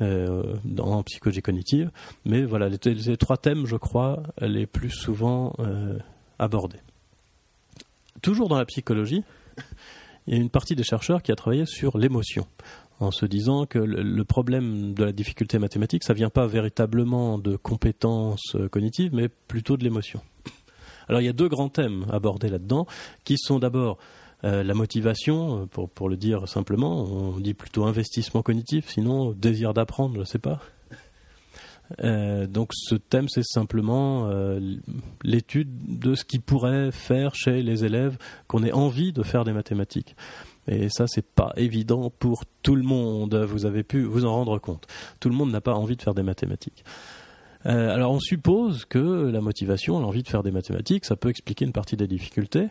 euh, 0.00 0.56
en 0.78 1.02
psychologie 1.02 1.42
cognitive. 1.42 1.90
Mais 2.24 2.42
voilà, 2.42 2.68
les, 2.68 3.16
trois 3.16 3.36
thèmes, 3.36 3.66
je 3.66 3.76
crois, 3.76 4.22
les 4.40 4.66
plus 4.66 4.90
souvent 4.90 5.54
euh, 5.60 5.98
abordés. 6.38 6.80
Toujours 8.22 8.48
dans 8.48 8.58
la 8.58 8.66
psychologie, 8.66 9.22
il 10.26 10.34
y 10.34 10.36
a 10.36 10.40
une 10.40 10.50
partie 10.50 10.74
des 10.74 10.82
chercheurs 10.82 11.22
qui 11.22 11.32
a 11.32 11.36
travaillé 11.36 11.66
sur 11.66 11.96
l'émotion, 11.98 12.46
en 12.98 13.12
se 13.12 13.26
disant 13.26 13.66
que 13.66 13.78
le, 13.78 14.24
problème 14.24 14.94
de 14.94 15.04
la 15.04 15.12
difficulté 15.12 15.58
mathématique, 15.58 16.02
ça 16.02 16.14
vient 16.14 16.30
pas 16.30 16.46
véritablement 16.46 17.38
de 17.38 17.56
compétences 17.56 18.56
cognitives, 18.72 19.14
mais 19.14 19.28
plutôt 19.28 19.76
de 19.76 19.84
l'émotion. 19.84 20.20
Alors 21.08 21.20
il 21.20 21.24
y 21.24 21.28
a 21.28 21.32
deux 21.32 21.48
grands 21.48 21.68
thèmes 21.68 22.06
abordés 22.10 22.48
là-dedans, 22.48 22.86
qui 23.24 23.36
sont 23.38 23.58
d'abord 23.58 23.98
euh, 24.44 24.62
la 24.62 24.74
motivation, 24.74 25.66
pour, 25.66 25.88
pour 25.90 26.08
le 26.08 26.16
dire 26.16 26.48
simplement, 26.48 27.04
on 27.04 27.38
dit 27.40 27.54
plutôt 27.54 27.84
investissement 27.84 28.42
cognitif, 28.42 28.88
sinon 28.88 29.32
désir 29.32 29.74
d'apprendre, 29.74 30.14
je 30.14 30.20
ne 30.20 30.24
sais 30.24 30.38
pas. 30.38 30.60
Euh, 32.04 32.46
donc 32.46 32.72
ce 32.74 32.94
thème, 32.94 33.28
c'est 33.28 33.44
simplement 33.44 34.28
euh, 34.28 34.60
l'étude 35.22 35.98
de 35.98 36.14
ce 36.14 36.24
qui 36.24 36.38
pourrait 36.38 36.92
faire 36.92 37.34
chez 37.34 37.62
les 37.62 37.84
élèves 37.84 38.18
qu'on 38.46 38.62
ait 38.62 38.72
envie 38.72 39.12
de 39.12 39.22
faire 39.22 39.44
des 39.44 39.52
mathématiques. 39.52 40.16
Et 40.66 40.88
ça, 40.90 41.06
c'est 41.06 41.26
pas 41.26 41.52
évident 41.56 42.10
pour 42.10 42.44
tout 42.62 42.76
le 42.76 42.82
monde. 42.82 43.34
Vous 43.34 43.64
avez 43.64 43.82
pu 43.82 44.02
vous 44.02 44.26
en 44.26 44.34
rendre 44.34 44.58
compte. 44.58 44.86
Tout 45.18 45.30
le 45.30 45.34
monde 45.34 45.50
n'a 45.50 45.62
pas 45.62 45.74
envie 45.74 45.96
de 45.96 46.02
faire 46.02 46.14
des 46.14 46.22
mathématiques. 46.22 46.84
Euh, 47.66 47.94
alors 47.94 48.12
on 48.12 48.20
suppose 48.20 48.84
que 48.84 48.98
la 48.98 49.40
motivation, 49.40 49.98
l'envie 50.00 50.22
de 50.22 50.28
faire 50.28 50.42
des 50.42 50.50
mathématiques, 50.50 51.04
ça 51.04 51.16
peut 51.16 51.28
expliquer 51.28 51.64
une 51.64 51.72
partie 51.72 51.96
des 51.96 52.06
difficultés. 52.06 52.68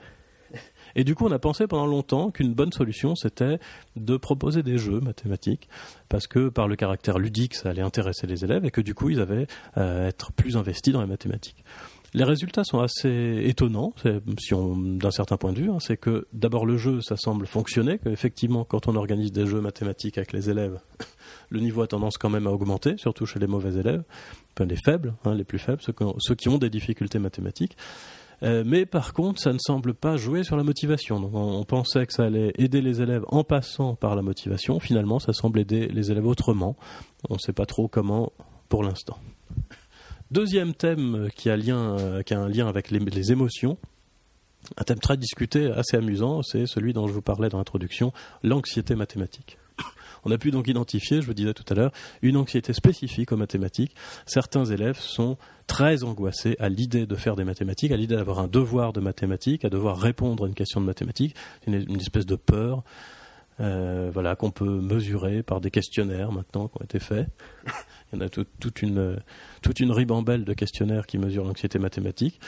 Et 0.95 1.04
du 1.04 1.13
coup, 1.13 1.26
on 1.28 1.32
a 1.32 1.39
pensé 1.39 1.67
pendant 1.67 1.86
longtemps 1.86 2.32
qu'une 2.32 2.54
bonne 2.54 2.71
solution, 2.71 3.15
c'était 3.15 3.60
de 3.95 4.17
proposer 4.17 4.63
des 4.63 4.78
jeux 4.78 5.00
mathématiques, 5.00 5.67
parce 6.10 6.26
que 6.26 6.50
par 6.50 6.67
le 6.67 6.76
caractère 6.76 7.19
ludique, 7.19 7.54
ça 7.54 7.69
allait 7.69 7.82
intéresser 7.82 8.26
les 8.26 8.43
élèves, 8.43 8.65
et 8.65 8.71
que 8.71 8.82
du 8.82 8.95
coup, 8.95 9.10
ils 9.10 9.19
allaient 9.19 9.47
euh, 9.78 10.08
être 10.08 10.32
plus 10.32 10.58
investis 10.58 10.93
dans 10.93 11.02
les 11.02 11.08
mathématiques. 11.08 11.63
Les 12.13 12.23
résultats 12.23 12.63
sont 12.63 12.80
assez 12.80 13.43
étonnants, 13.45 13.93
si 14.39 14.56
d'un 14.56 15.12
certain 15.12 15.38
point 15.38 15.52
de 15.52 15.60
vue. 15.60 15.69
Hein, 15.69 15.78
c'est 15.80 15.97
que 15.97 16.26
d'abord 16.32 16.65
le 16.65 16.78
jeu, 16.78 17.02
ça 17.02 17.17
semble 17.17 17.45
fonctionner, 17.45 18.00
qu'effectivement, 18.00 18.63
quand 18.63 18.88
on 18.88 18.95
organise 18.95 19.32
des 19.32 19.45
jeux 19.45 19.62
mathématiques 19.62 20.17
avec 20.17 20.32
les 20.32 20.50
élèves, 20.50 20.80
le 21.50 21.60
niveau 21.60 21.82
a 21.82 21.88
tendance 21.88 22.17
quand 22.17 22.30
même 22.30 22.47
à 22.47 22.52
augmenter, 22.52 22.97
surtout 22.97 23.26
chez 23.26 23.39
les 23.39 23.47
mauvais 23.47 23.78
élèves, 23.80 24.04
les 24.65 24.77
faibles, 24.77 25.13
hein, 25.25 25.35
les 25.35 25.43
plus 25.43 25.59
faibles, 25.59 25.81
ceux 25.81 26.35
qui 26.35 26.49
ont 26.49 26.57
des 26.57 26.69
difficultés 26.69 27.19
mathématiques. 27.19 27.77
Euh, 28.43 28.63
mais 28.65 28.85
par 28.85 29.13
contre, 29.13 29.41
ça 29.41 29.51
ne 29.51 29.57
semble 29.59 29.93
pas 29.93 30.17
jouer 30.17 30.43
sur 30.43 30.57
la 30.57 30.63
motivation. 30.63 31.17
On, 31.33 31.63
pensait 31.63 32.05
que 32.05 32.13
ça 32.13 32.25
allait 32.25 32.53
aider 32.57 32.81
les 32.81 33.01
élèves 33.01 33.23
en 33.27 33.43
passant 33.43 33.95
par 33.95 34.15
la 34.15 34.21
motivation. 34.21 34.79
Finalement, 34.79 35.19
ça 35.19 35.33
semble 35.33 35.59
aider 35.59 35.87
les 35.87 36.11
élèves 36.11 36.25
autrement. 36.25 36.75
On 37.29 37.35
ne 37.35 37.39
sait 37.39 37.53
pas 37.53 37.65
trop 37.65 37.87
comment 37.87 38.31
pour 38.69 38.83
l'instant. 38.83 39.17
Deuxième 40.29 40.73
thème 40.73 41.29
qui 41.35 41.49
a, 41.49 41.53
a 41.53 42.35
un 42.35 42.49
lien 42.49 42.67
avec 42.67 42.91
les 42.91 43.31
émotions. 43.31 43.77
Un 44.75 44.83
thème 44.83 44.99
très 44.99 45.17
discuté, 45.17 45.71
assez 45.71 45.95
amusant, 45.95 46.43
c'est 46.43 46.65
celui 46.65 46.91
dont 46.91 47.07
je 47.07 47.13
vous 47.13 47.21
parlais 47.21 47.47
dans 47.47 47.57
l'introduction, 47.57 48.11
l'anxiété 48.43 48.95
mathématique. 48.95 49.57
On 50.25 50.32
a 50.32 50.38
pu 50.38 50.51
donc 50.51 50.67
identifier, 50.67 51.21
je 51.21 51.27
vous 51.27 51.34
disais 51.34 51.53
tout 51.53 51.65
à 51.69 51.73
l'heure, 51.73 51.91
une 52.21 52.38
anxiété 52.38 52.73
spécifique 52.73 53.32
aux 53.32 53.38
mathématiques. 53.38 53.95
Certains 54.25 54.65
élèves 54.65 54.99
sont 54.99 55.38
très 55.67 56.03
angoissés 56.03 56.56
à 56.60 56.69
l'idée 56.69 57.06
de 57.06 57.15
faire 57.15 57.36
des 57.36 57.43
mathématiques, 57.43 57.91
à 57.91 57.97
l'idée 57.97 58.15
d'avoir 58.15 58.39
un 58.39 58.47
devoir 58.47 58.93
de 58.93 59.01
mathématiques, 59.01 59.65
à 59.65 59.69
devoir 59.69 59.97
répondre 59.99 60.45
à 60.45 60.47
une 60.47 60.53
question 60.53 60.82
de 60.82 60.86
mathématiques, 60.86 61.36
une, 61.67 61.75
une 61.75 61.99
espèce 61.99 62.25
de 62.25 62.36
peur. 62.36 62.84
Euh, 63.60 64.12
voilà, 64.13 64.36
qu'on 64.36 64.51
peut 64.51 64.80
mesurer 64.82 65.41
par 65.41 65.62
des 65.62 65.71
questionnaires 65.71 66.32
maintenant 66.32 66.67
qui 66.67 66.77
ont 66.80 66.84
été 66.84 66.99
faits. 66.99 67.27
Il 68.13 68.19
y 68.19 68.21
en 68.21 68.25
a 68.25 68.30
toute, 68.30 68.82
une, 68.84 69.17
toute 69.63 69.80
une 69.80 69.91
ribambelle 69.91 70.45
de 70.45 70.53
questionnaires 70.53 71.08
qui 71.08 71.17
mesurent 71.17 71.45
l'anxiété 71.45 71.80
mathématique. 71.80 72.39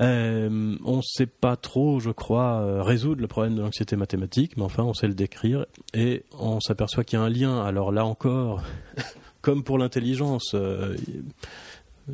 Euh, 0.00 0.76
on 0.84 0.96
ne 0.98 1.02
sait 1.02 1.26
pas 1.26 1.56
trop, 1.56 1.98
je 1.98 2.10
crois, 2.10 2.60
euh, 2.60 2.82
résoudre 2.82 3.20
le 3.20 3.26
problème 3.26 3.56
de 3.56 3.62
l'anxiété 3.62 3.96
mathématique, 3.96 4.56
mais 4.56 4.62
enfin, 4.62 4.84
on 4.84 4.94
sait 4.94 5.08
le 5.08 5.14
décrire 5.14 5.66
et 5.92 6.24
on 6.38 6.60
s'aperçoit 6.60 7.04
qu'il 7.04 7.18
y 7.18 7.22
a 7.22 7.24
un 7.24 7.28
lien. 7.28 7.64
Alors 7.64 7.90
là 7.90 8.04
encore, 8.04 8.62
comme 9.40 9.64
pour 9.64 9.76
l'intelligence, 9.76 10.52
euh, 10.54 10.96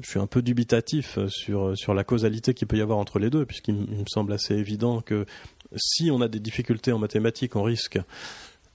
je 0.01 0.09
suis 0.09 0.19
un 0.19 0.27
peu 0.27 0.41
dubitatif 0.41 1.19
sur, 1.29 1.77
sur 1.77 1.95
la 1.95 2.05
causalité 2.05 2.55
qu'il 2.55 2.67
peut 2.67 2.79
y 2.79 2.83
avoir 2.83 2.99
entre 2.99 3.19
les 3.19 3.29
deux, 3.29 3.45
puisqu'il 3.45 3.75
me 3.75 4.07
semble 4.09 4.33
assez 4.33 4.55
évident 4.55 5.01
que 5.01 5.27
si 5.77 6.11
on 6.11 6.21
a 6.21 6.29
des 6.29 6.41
difficultés 6.41 6.93
en 6.93 6.99
mathématiques, 6.99 7.55
on 7.55 7.63
risque 7.63 7.99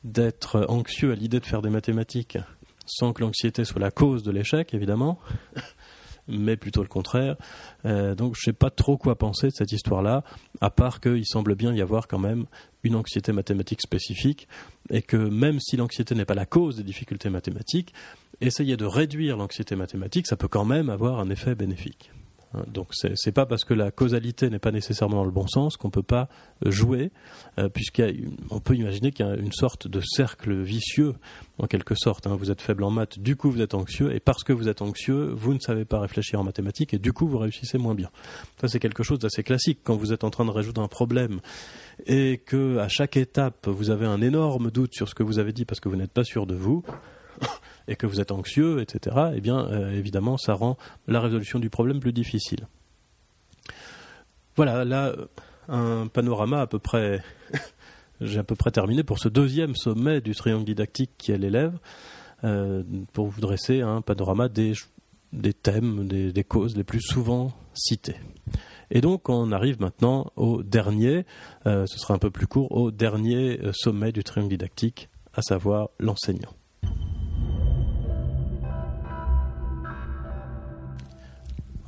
d'être 0.04 0.66
anxieux 0.70 1.12
à 1.12 1.16
l'idée 1.16 1.40
de 1.40 1.46
faire 1.46 1.62
des 1.62 1.70
mathématiques 1.70 2.38
sans 2.86 3.14
que 3.14 3.22
l'anxiété 3.22 3.66
soit 3.66 3.82
la 3.82 3.92
cause 3.92 4.24
de 4.24 4.32
l'échec, 4.32 4.74
évidemment 4.74 5.20
mais 6.30 6.58
plutôt 6.58 6.82
le 6.82 6.88
contraire. 6.88 7.36
Euh, 7.86 8.16
donc 8.16 8.36
je 8.36 8.42
ne 8.42 8.54
sais 8.54 8.58
pas 8.58 8.70
trop 8.70 8.98
quoi 8.98 9.18
penser 9.18 9.48
de 9.48 9.54
cette 9.54 9.72
histoire-là, 9.72 10.24
à 10.62 10.70
part 10.70 11.02
qu'il 11.02 11.26
semble 11.26 11.56
bien 11.56 11.74
y 11.74 11.82
avoir 11.82 12.08
quand 12.08 12.20
même 12.20 12.46
une 12.84 12.96
anxiété 12.96 13.32
mathématique 13.32 13.82
spécifique, 13.82 14.48
et 14.90 15.02
que 15.02 15.18
même 15.18 15.60
si 15.60 15.76
l'anxiété 15.78 16.16
n'est 16.16 16.26
pas 16.26 16.36
la 16.36 16.46
cause 16.46 16.78
des 16.78 16.84
difficultés 16.84 17.30
mathématiques, 17.30 17.94
essayer 18.42 18.78
de 18.78 18.86
réduire 18.86 19.38
l'anxiété 19.38 19.76
mathématique, 19.76 20.28
ça 20.28 20.38
peut 20.38 20.48
quand 20.48 20.66
même 20.66 20.90
avoir 20.90 21.20
un 21.20 21.30
effet 21.30 21.56
bénéfique. 21.56 22.12
Hein, 22.54 22.64
donc 22.68 22.88
c'est 22.94 23.32
pas 23.32 23.46
parce 23.46 23.64
que 23.64 23.74
la 23.74 23.92
causalité 23.92 24.50
n'est 24.50 24.60
pas 24.60 24.72
nécessairement 24.72 25.18
dans 25.18 25.26
le 25.26 25.32
bon 25.32 25.48
sens 25.48 25.78
qu'on 25.78 25.90
peut 25.90 26.04
pas 26.04 26.30
euh, 26.66 26.72
jouer, 26.72 27.12
euh, 27.60 27.70
puisqu'on 27.70 28.60
peut 28.60 28.76
imaginer 28.76 29.12
qu'il 29.12 29.26
y 29.26 29.30
a 29.30 29.36
une 29.36 29.52
sorte 29.52 29.88
de 29.88 30.02
cercle 30.02 30.54
vicieux 30.62 31.14
en 31.60 31.68
quelque 31.68 31.96
sorte. 31.96 32.28
Hein. 32.28 32.36
Vous 32.36 32.52
êtes 32.52 32.62
faible 32.62 32.84
en 32.84 32.90
maths, 32.90 33.20
du 33.20 33.36
coup 33.36 33.52
vous 33.52 33.62
êtes 33.62 33.74
anxieux, 33.74 34.14
et 34.14 34.20
parce 34.20 34.44
que 34.44 34.54
vous 34.54 34.68
êtes 34.68 34.82
anxieux, 34.82 35.32
vous 35.34 35.54
ne 35.54 35.60
savez 35.60 35.86
pas 35.86 36.00
réfléchir 36.00 36.40
en 36.40 36.44
mathématiques, 36.44 36.94
et 36.94 37.00
du 37.00 37.14
coup 37.14 37.28
vous 37.28 37.38
réussissez 37.38 37.78
moins 37.78 37.96
bien. 37.96 38.10
Ça 38.60 38.68
c'est 38.68 38.80
quelque 38.80 39.04
chose 39.04 39.20
d'assez 39.20 39.44
classique 39.44 39.80
quand 39.84 39.96
vous 39.96 40.14
êtes 40.14 40.24
en 40.24 40.30
train 40.30 40.46
de 40.46 40.52
résoudre 40.52 40.82
un 40.82 40.88
problème 40.88 41.40
et 42.06 42.42
que 42.46 42.78
à 42.78 42.88
chaque 42.88 43.18
étape 43.18 43.68
vous 43.68 43.90
avez 43.90 44.06
un 44.06 44.22
énorme 44.22 44.72
doute 44.72 44.94
sur 44.94 45.08
ce 45.08 45.16
que 45.16 45.24
vous 45.24 45.40
avez 45.40 45.54
dit 45.54 45.66
parce 45.66 45.80
que 45.80 45.90
vous 45.90 45.96
n'êtes 45.96 46.14
pas 46.14 46.24
sûr 46.24 46.46
de 46.46 46.56
vous 46.56 46.84
et 47.88 47.96
que 47.96 48.06
vous 48.06 48.20
êtes 48.20 48.32
anxieux, 48.32 48.82
etc., 48.82 49.16
eh 49.36 49.42
bien, 49.42 49.66
euh, 49.68 49.92
évidemment, 49.92 50.38
ça 50.38 50.54
rend 50.54 50.78
la 51.08 51.20
résolution 51.20 51.60
du 51.60 51.70
problème 51.70 52.00
plus 52.00 52.14
difficile. 52.14 52.68
Voilà, 54.56 54.86
là, 54.86 55.14
un 55.68 56.08
panorama 56.08 56.62
à 56.62 56.68
peu 56.68 56.80
près. 56.80 57.24
J'ai 58.22 58.40
à 58.40 58.44
peu 58.44 58.56
près 58.56 58.72
terminé 58.72 59.04
pour 59.04 59.18
ce 59.18 59.30
deuxième 59.30 59.76
sommet 59.76 60.20
du 60.20 60.36
triangle 60.36 60.66
didactique 60.66 61.12
qui 61.18 61.32
est 61.32 61.38
l'élève, 61.38 61.78
euh, 62.44 62.84
pour 63.14 63.28
vous 63.28 63.40
dresser 63.40 63.80
un 63.80 64.02
panorama 64.02 64.50
des, 64.50 64.74
thèmes, 65.64 66.06
des, 66.06 66.44
causes 66.44 66.76
les 66.76 66.84
plus 66.84 67.00
souvent 67.00 67.54
citées. 67.74 68.18
Et 68.92 69.00
donc 69.00 69.30
on 69.30 69.54
arrive 69.54 69.80
maintenant 69.80 70.34
au 70.36 70.64
dernier, 70.64 71.26
euh, 71.66 71.86
ce 71.88 71.98
sera 71.98 72.14
un 72.14 72.18
peu 72.18 72.30
plus 72.30 72.48
court, 72.48 72.70
au 72.74 72.92
dernier 72.92 73.58
sommet 73.72 74.12
du 74.12 74.26
triangle 74.26 74.50
didactique, 74.50 75.08
à 75.34 75.42
savoir 75.42 75.90
l'enseignant. 75.98 76.52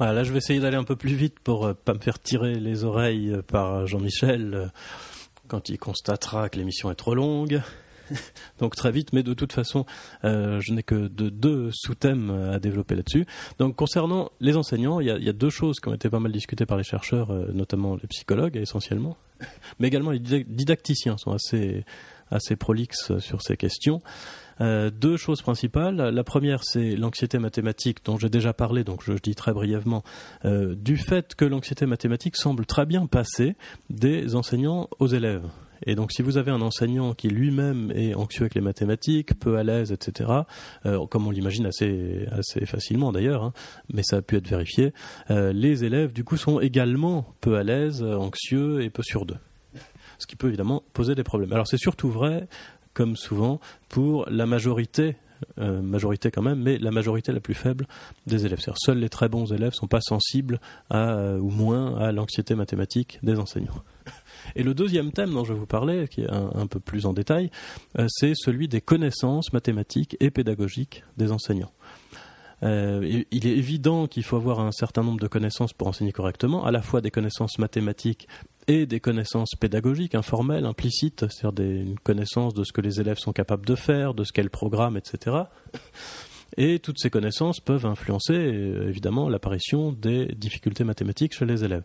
Là, 0.01 0.23
je 0.23 0.31
vais 0.31 0.39
essayer 0.39 0.59
d'aller 0.59 0.77
un 0.77 0.83
peu 0.83 0.95
plus 0.95 1.13
vite 1.13 1.39
pour 1.39 1.65
euh, 1.65 1.73
pas 1.73 1.93
me 1.93 1.99
faire 1.99 2.19
tirer 2.19 2.55
les 2.55 2.83
oreilles 2.83 3.31
euh, 3.31 3.41
par 3.41 3.85
Jean-Michel 3.85 4.53
euh, 4.53 4.67
quand 5.47 5.69
il 5.69 5.77
constatera 5.77 6.49
que 6.49 6.57
l'émission 6.57 6.89
est 6.89 6.95
trop 6.95 7.13
longue. 7.13 7.61
Donc 8.59 8.75
très 8.75 8.91
vite, 8.91 9.13
mais 9.13 9.21
de 9.21 9.33
toute 9.33 9.53
façon, 9.53 9.85
je 10.23 10.73
n'ai 10.73 10.83
que 10.83 11.07
de 11.07 11.29
deux 11.29 11.69
sous-thèmes 11.71 12.29
à 12.51 12.59
développer 12.59 12.95
là-dessus. 12.95 13.25
Donc 13.57 13.77
concernant 13.77 14.31
les 14.41 14.57
enseignants, 14.57 14.99
il 14.99 15.07
y, 15.07 15.29
a, 15.29 15.33
deux 15.33 15.49
choses 15.49 15.79
qui 15.79 15.87
ont 15.87 15.93
été 15.93 16.09
pas 16.09 16.19
mal 16.19 16.33
discutées 16.33 16.65
par 16.65 16.77
les 16.77 16.83
chercheurs, 16.83 17.31
notamment 17.53 17.95
les 17.95 18.07
psychologues 18.07 18.57
essentiellement, 18.57 19.15
mais 19.79 19.87
également 19.87 20.11
les 20.11 20.19
didacticiens 20.19 21.15
sont 21.17 21.31
assez, 21.31 21.85
assez 22.29 22.57
prolixes 22.57 23.17
sur 23.19 23.41
ces 23.41 23.55
questions. 23.55 24.01
Euh, 24.61 24.91
deux 24.91 25.17
choses 25.17 25.41
principales. 25.41 25.95
La 25.95 26.23
première, 26.23 26.63
c'est 26.63 26.95
l'anxiété 26.95 27.39
mathématique 27.39 28.05
dont 28.05 28.17
j'ai 28.17 28.29
déjà 28.29 28.53
parlé, 28.53 28.83
donc 28.83 29.03
je, 29.03 29.13
dis 29.13 29.33
très 29.33 29.53
brièvement, 29.53 30.03
euh, 30.45 30.75
du 30.75 30.97
fait 30.97 31.35
que 31.35 31.45
l'anxiété 31.45 31.85
mathématique 31.85 32.35
semble 32.37 32.65
très 32.65 32.85
bien 32.85 33.07
passer 33.07 33.55
des 33.89 34.35
enseignants 34.35 34.87
aux 34.99 35.07
élèves. 35.07 35.45
Et 35.87 35.95
donc, 35.95 36.11
si 36.11 36.21
vous 36.21 36.37
avez 36.37 36.51
un 36.51 36.61
enseignant 36.61 37.15
qui 37.15 37.29
lui-même 37.29 37.91
est 37.95 38.13
anxieux 38.13 38.43
avec 38.43 38.53
les 38.53 38.61
mathématiques, 38.61 39.39
peu 39.39 39.57
à 39.57 39.63
l'aise, 39.63 39.91
etc., 39.91 40.29
euh, 40.85 41.07
comme 41.07 41.25
on 41.25 41.31
l'imagine 41.31 41.65
assez, 41.65 42.27
assez 42.31 42.67
facilement 42.67 43.11
d'ailleurs, 43.11 43.43
hein, 43.43 43.53
mais 43.91 44.03
ça 44.03 44.17
a 44.17 44.21
pu 44.21 44.35
être 44.35 44.47
vérifié, 44.47 44.93
les 45.29 45.83
élèves, 45.83 46.13
du 46.13 46.23
coup, 46.23 46.37
sont 46.37 46.59
également 46.59 47.33
peu 47.41 47.55
à 47.55 47.63
l'aise, 47.63 48.03
anxieux 48.03 48.83
et 48.83 48.91
peu 48.91 49.01
sûrs 49.01 49.25
d'eux. 49.25 49.37
Ce 50.19 50.27
qui 50.27 50.35
peut 50.35 50.49
évidemment 50.49 50.83
poser 50.93 51.15
des 51.15 51.23
problèmes. 51.23 51.51
Alors, 51.51 51.65
c'est 51.65 51.79
surtout 51.79 52.11
vrai 52.11 52.47
comme 52.93 53.15
souvent, 53.15 53.59
pour 53.89 54.25
la 54.29 54.45
majorité 54.45 55.15
euh, 55.59 55.81
majorité 55.81 56.31
quand 56.31 56.41
même, 56.41 56.61
mais 56.61 56.77
la 56.77 56.91
majorité 56.91 57.31
la 57.31 57.39
plus 57.39 57.53
faible 57.53 57.87
des 58.27 58.45
élèves. 58.45 58.59
Seuls 58.75 58.99
les 58.99 59.09
très 59.09 59.29
bons 59.29 59.51
élèves 59.51 59.73
sont 59.73 59.87
pas 59.87 60.01
sensibles 60.01 60.59
euh, 60.93 61.37
ou 61.39 61.49
moins 61.49 61.97
à 61.97 62.11
l'anxiété 62.11 62.55
mathématique 62.55 63.19
des 63.23 63.37
enseignants. 63.37 63.83
Et 64.55 64.63
le 64.63 64.73
deuxième 64.73 65.11
thème 65.11 65.31
dont 65.31 65.43
je 65.43 65.53
vous 65.53 65.65
parler, 65.65 66.07
qui 66.07 66.21
est 66.21 66.29
un, 66.29 66.67
peu 66.67 66.79
plus 66.79 67.05
en 67.05 67.13
détail, 67.13 67.51
euh, 67.97 68.05
c'est 68.09 68.33
celui 68.35 68.67
des 68.67 68.81
connaissances 68.81 69.53
mathématiques 69.53 70.15
et 70.19 70.31
pédagogiques 70.31 71.03
des 71.17 71.31
enseignants. 71.31 71.71
Il 72.63 73.25
est 73.31 73.57
évident 73.57 74.05
qu'il 74.05 74.21
faut 74.23 74.35
avoir 74.35 74.59
un 74.59 74.71
certain 74.71 75.01
nombre 75.01 75.19
de 75.19 75.25
connaissances 75.25 75.73
pour 75.73 75.87
enseigner 75.87 76.11
correctement, 76.11 76.63
à 76.63 76.69
la 76.69 76.83
fois 76.83 77.01
des 77.01 77.09
connaissances 77.09 77.57
mathématiques 77.57 78.27
et 78.67 78.85
des 78.85 78.99
connaissances 78.99 79.55
pédagogiques, 79.59 80.15
informelles, 80.15 80.65
implicites, 80.65 81.25
c'est-à-dire 81.29 81.65
une 81.65 81.99
connaissance 81.99 82.53
de 82.53 82.63
ce 82.63 82.71
que 82.71 82.81
les 82.81 83.01
élèves 83.01 83.17
sont 83.17 83.33
capables 83.33 83.65
de 83.65 83.75
faire, 83.75 84.13
de 84.13 84.23
ce 84.23 84.31
qu'est 84.31 84.43
le 84.43 84.49
programme, 84.49 84.97
etc. 84.97 85.37
Et 86.57 86.79
toutes 86.79 86.99
ces 86.99 87.09
connaissances 87.09 87.59
peuvent 87.59 87.85
influencer 87.85 88.33
évidemment 88.33 89.29
l'apparition 89.29 89.93
des 89.93 90.27
difficultés 90.35 90.83
mathématiques 90.83 91.33
chez 91.33 91.45
les 91.45 91.63
élèves. 91.63 91.83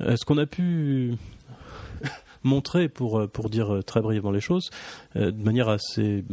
ce 0.00 0.24
qu'on 0.24 0.38
a 0.38 0.46
pu 0.46 1.14
montrer, 2.42 2.88
pour, 2.88 3.28
pour 3.30 3.50
dire 3.50 3.80
très 3.86 4.00
brièvement 4.00 4.30
les 4.30 4.40
choses, 4.40 4.70
de 5.14 5.30
manière 5.30 5.68
assez 5.68 6.24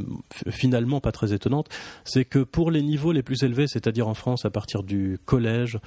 finalement 0.49 0.99
pas 0.99 1.11
très 1.11 1.33
étonnante, 1.33 1.69
c'est 2.03 2.25
que 2.25 2.39
pour 2.39 2.71
les 2.71 2.81
niveaux 2.81 3.11
les 3.11 3.23
plus 3.23 3.43
élevés, 3.43 3.67
c'est-à-dire 3.67 4.07
en 4.07 4.13
France 4.13 4.43
à 4.45 4.49
partir 4.49 4.83
du 4.83 5.19
collège, 5.25 5.79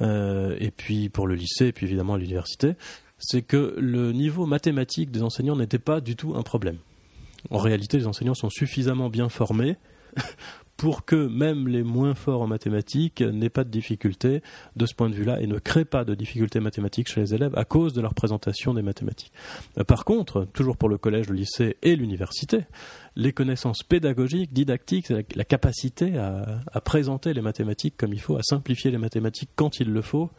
et 0.00 0.70
puis 0.76 1.08
pour 1.08 1.26
le 1.26 1.34
lycée, 1.34 1.66
et 1.66 1.72
puis 1.72 1.86
évidemment 1.86 2.16
l'université, 2.16 2.74
c'est 3.18 3.42
que 3.42 3.74
le 3.78 4.12
niveau 4.12 4.46
mathématique 4.46 5.10
des 5.10 5.22
enseignants 5.22 5.56
n'était 5.56 5.78
pas 5.78 6.00
du 6.00 6.16
tout 6.16 6.34
un 6.34 6.42
problème. 6.42 6.78
En 7.50 7.58
réalité, 7.58 7.98
les 7.98 8.06
enseignants 8.06 8.34
sont 8.34 8.50
suffisamment 8.50 9.10
bien 9.10 9.28
formés 9.28 9.76
pour 10.76 11.04
que 11.04 11.28
même 11.28 11.68
les 11.68 11.82
moins 11.82 12.14
forts 12.14 12.42
en 12.42 12.46
mathématiques 12.46 13.20
n'aient 13.20 13.48
pas 13.48 13.64
de 13.64 13.70
difficultés 13.70 14.42
de 14.76 14.86
ce 14.86 14.94
point 14.94 15.08
de 15.08 15.14
vue-là 15.14 15.40
et 15.40 15.46
ne 15.46 15.58
créent 15.58 15.84
pas 15.84 16.04
de 16.04 16.14
difficultés 16.14 16.60
mathématiques 16.60 17.08
chez 17.08 17.20
les 17.20 17.34
élèves 17.34 17.52
à 17.56 17.64
cause 17.64 17.92
de 17.92 18.00
leur 18.00 18.14
présentation 18.14 18.74
des 18.74 18.82
mathématiques. 18.82 19.32
Euh, 19.78 19.84
par 19.84 20.04
contre, 20.04 20.46
toujours 20.52 20.76
pour 20.76 20.88
le 20.88 20.98
collège, 20.98 21.28
le 21.28 21.36
lycée 21.36 21.76
et 21.82 21.96
l'université, 21.96 22.64
les 23.16 23.32
connaissances 23.32 23.82
pédagogiques, 23.82 24.52
didactiques, 24.52 25.08
la, 25.08 25.44
capacité 25.44 26.18
à, 26.18 26.80
présenter 26.80 27.32
les 27.32 27.42
mathématiques 27.42 27.96
comme 27.96 28.12
il 28.12 28.20
faut, 28.20 28.36
à 28.36 28.42
simplifier 28.42 28.90
les 28.90 28.98
mathématiques 28.98 29.50
quand 29.54 29.78
il 29.78 29.92
le 29.92 30.02
faut, 30.02 30.30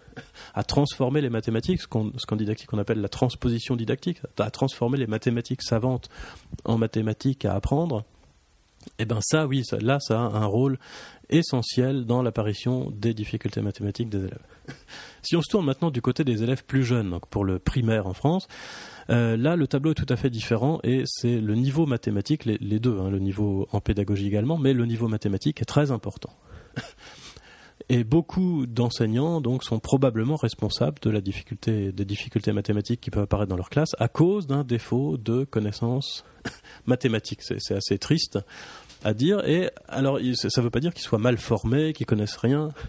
à 0.54 0.64
transformer 0.64 1.22
les 1.22 1.30
mathématiques, 1.30 1.82
ce 1.82 1.88
qu'en 1.88 2.36
didactique 2.36 2.74
on 2.74 2.78
appelle 2.78 3.00
la 3.00 3.10
transposition 3.10 3.76
didactique, 3.76 4.22
à 4.38 4.52
transformer 4.52 4.98
les 4.98 5.08
mathématiques 5.08 5.62
savantes 5.62 6.10
en 6.66 6.78
mathématiques 6.78 7.46
à 7.46 7.54
apprendre, 7.54 8.04
eh 9.00 9.06
bien 9.06 9.20
ça, 9.22 9.48
oui, 9.48 9.64
là, 9.82 10.00
ça 10.00 10.20
a 10.20 10.38
un 10.38 10.46
rôle 10.46 10.78
essentiel 11.30 12.06
dans 12.06 12.22
l'apparition 12.22 12.92
des 12.92 13.14
difficultés 13.14 13.62
mathématiques 13.62 14.10
des 14.10 14.20
élèves. 14.20 14.46
si 15.22 15.36
on 15.36 15.42
se 15.42 15.50
tourne 15.50 15.66
maintenant 15.66 15.92
du 15.92 16.02
côté 16.02 16.24
des 16.24 16.44
élèves 16.44 16.64
plus 16.66 16.84
jeunes, 16.84 17.10
donc 17.10 17.28
pour 17.28 17.44
le 17.44 17.60
primaire 17.60 18.08
en 18.08 18.14
France, 18.14 18.48
euh, 19.10 19.38
là, 19.38 19.56
le 19.56 19.68
tableau 19.68 19.92
est 19.92 19.96
tout 19.96 20.06
à 20.10 20.16
fait 20.16 20.30
différent 20.30 20.80
et 20.84 21.04
c'est 21.06 21.40
le 21.40 21.56
niveau 21.56 21.86
mathématique, 21.86 22.46
les, 22.46 22.80
deux, 22.80 23.00
hein, 23.00 23.10
le 23.10 23.20
niveau 23.20 23.68
en 23.72 23.82
pédagogie 23.82 24.28
également, 24.28 24.58
mais 24.58 24.74
le 24.74 24.86
niveau 24.86 25.08
mathématique 25.08 25.62
est 25.62 25.66
très 25.66 25.92
important. 25.92 26.34
Et 27.90 28.04
beaucoup 28.04 28.66
d'enseignants 28.66 29.42
donc 29.42 29.64
sont 29.64 29.80
probablement 29.80 30.36
responsables 30.36 30.98
de 31.02 31.10
la 31.12 31.22
difficulté, 31.22 31.92
des 31.92 32.06
difficultés 32.06 32.52
mathématiques 32.52 33.00
qui 33.00 33.12
peuvent 33.12 33.24
apparaître 33.24 33.50
dans 33.50 33.58
leur 33.58 33.70
classe 33.70 33.92
à 34.00 34.08
cause 34.08 34.48
d'un 34.48 34.64
défaut 34.64 35.18
de 35.18 35.44
connaissances 35.44 36.26
mathématiques. 36.88 37.42
C'est 37.44 37.76
assez 37.76 38.00
triste 38.00 38.40
à 39.04 39.14
dire. 39.14 39.48
Et 39.48 39.70
alors, 39.88 40.20
ça 40.34 40.48
ne 40.62 40.64
veut 40.64 40.72
pas 40.72 40.80
dire 40.80 40.94
qu'ils 40.94 41.04
soient 41.04 41.20
mal 41.20 41.38
formés, 41.38 41.94
qu'ils 41.94 42.08
connaissent 42.08 42.38
rien. 42.38 42.70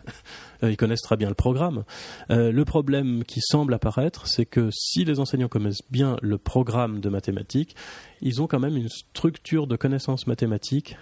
Euh, 0.63 0.71
ils 0.71 0.79
connaissent 0.79 1.03
très 1.03 1.19
bien 1.19 1.29
le 1.29 1.35
programme. 1.35 1.85
Euh, 2.31 2.51
le 2.51 2.65
problème 2.65 3.25
qui 3.25 3.43
semble 3.43 3.75
apparaître, 3.75 4.27
c'est 4.27 4.47
que 4.47 4.71
si 4.73 5.05
les 5.05 5.21
enseignants 5.21 5.49
connaissent 5.49 5.83
bien 5.91 6.17
le 6.23 6.39
programme 6.39 7.01
de 7.01 7.11
mathématiques, 7.11 7.77
ils 8.23 8.41
ont 8.41 8.47
quand 8.47 8.59
même 8.59 8.79
une 8.79 8.89
structure 8.89 9.67
de 9.67 9.77
connaissances 9.77 10.27
mathématiques 10.27 10.97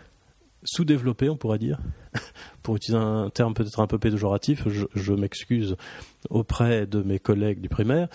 sous-développée, 0.65 1.29
on 1.29 1.37
pourrait 1.37 1.59
dire. 1.59 1.79
Pour 2.63 2.77
utiliser 2.77 3.03
un 3.03 3.31
terme 3.31 3.55
peut-être 3.55 3.81
un 3.81 3.87
peu 3.87 3.99
péjoratif, 3.99 4.67
je 4.69 5.13
m'excuse 5.13 5.77
auprès 6.31 6.87
de 6.87 7.03
mes 7.03 7.19
collègues 7.19 7.61
du 7.61 7.69
primaire. 7.69 8.09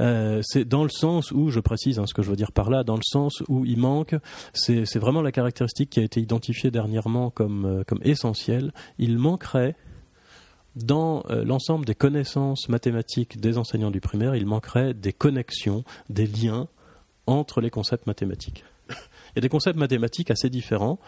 Euh, 0.00 0.40
c'est 0.44 0.64
dans 0.64 0.84
le 0.84 0.90
sens 0.90 1.32
où, 1.32 1.50
je 1.50 1.60
précise 1.60 1.98
hein, 1.98 2.06
ce 2.06 2.14
que 2.14 2.22
je 2.22 2.30
veux 2.30 2.36
dire 2.36 2.52
par 2.52 2.70
là, 2.70 2.84
dans 2.84 2.96
le 2.96 3.02
sens 3.02 3.42
où 3.48 3.64
il 3.64 3.78
manque, 3.78 4.14
c'est 4.52 4.98
vraiment 4.98 5.22
la 5.22 5.32
caractéristique 5.32 5.90
qui 5.90 6.00
a 6.00 6.02
été 6.02 6.20
identifiée 6.20 6.70
dernièrement 6.70 7.30
comme, 7.30 7.64
euh, 7.64 7.98
essentielle, 8.02 8.72
il 8.98 9.18
manquerait 9.18 9.76
dans 10.76 11.24
euh, 11.30 11.44
l'ensemble 11.44 11.84
des 11.84 11.94
connaissances 11.94 12.68
mathématiques 12.68 13.40
des 13.40 13.58
enseignants 13.58 13.90
du 13.90 14.00
primaire, 14.00 14.36
il 14.36 14.46
manquerait 14.46 14.94
des 14.94 15.12
connexions, 15.12 15.82
des 16.08 16.26
liens 16.26 16.68
entre 17.26 17.60
les 17.60 17.70
concepts 17.70 18.06
mathématiques. 18.06 18.64
Il 19.38 19.42
y 19.42 19.46
a 19.46 19.46
des 19.46 19.50
concepts 19.50 19.78
mathématiques 19.78 20.32
assez 20.32 20.50
différents. 20.50 20.98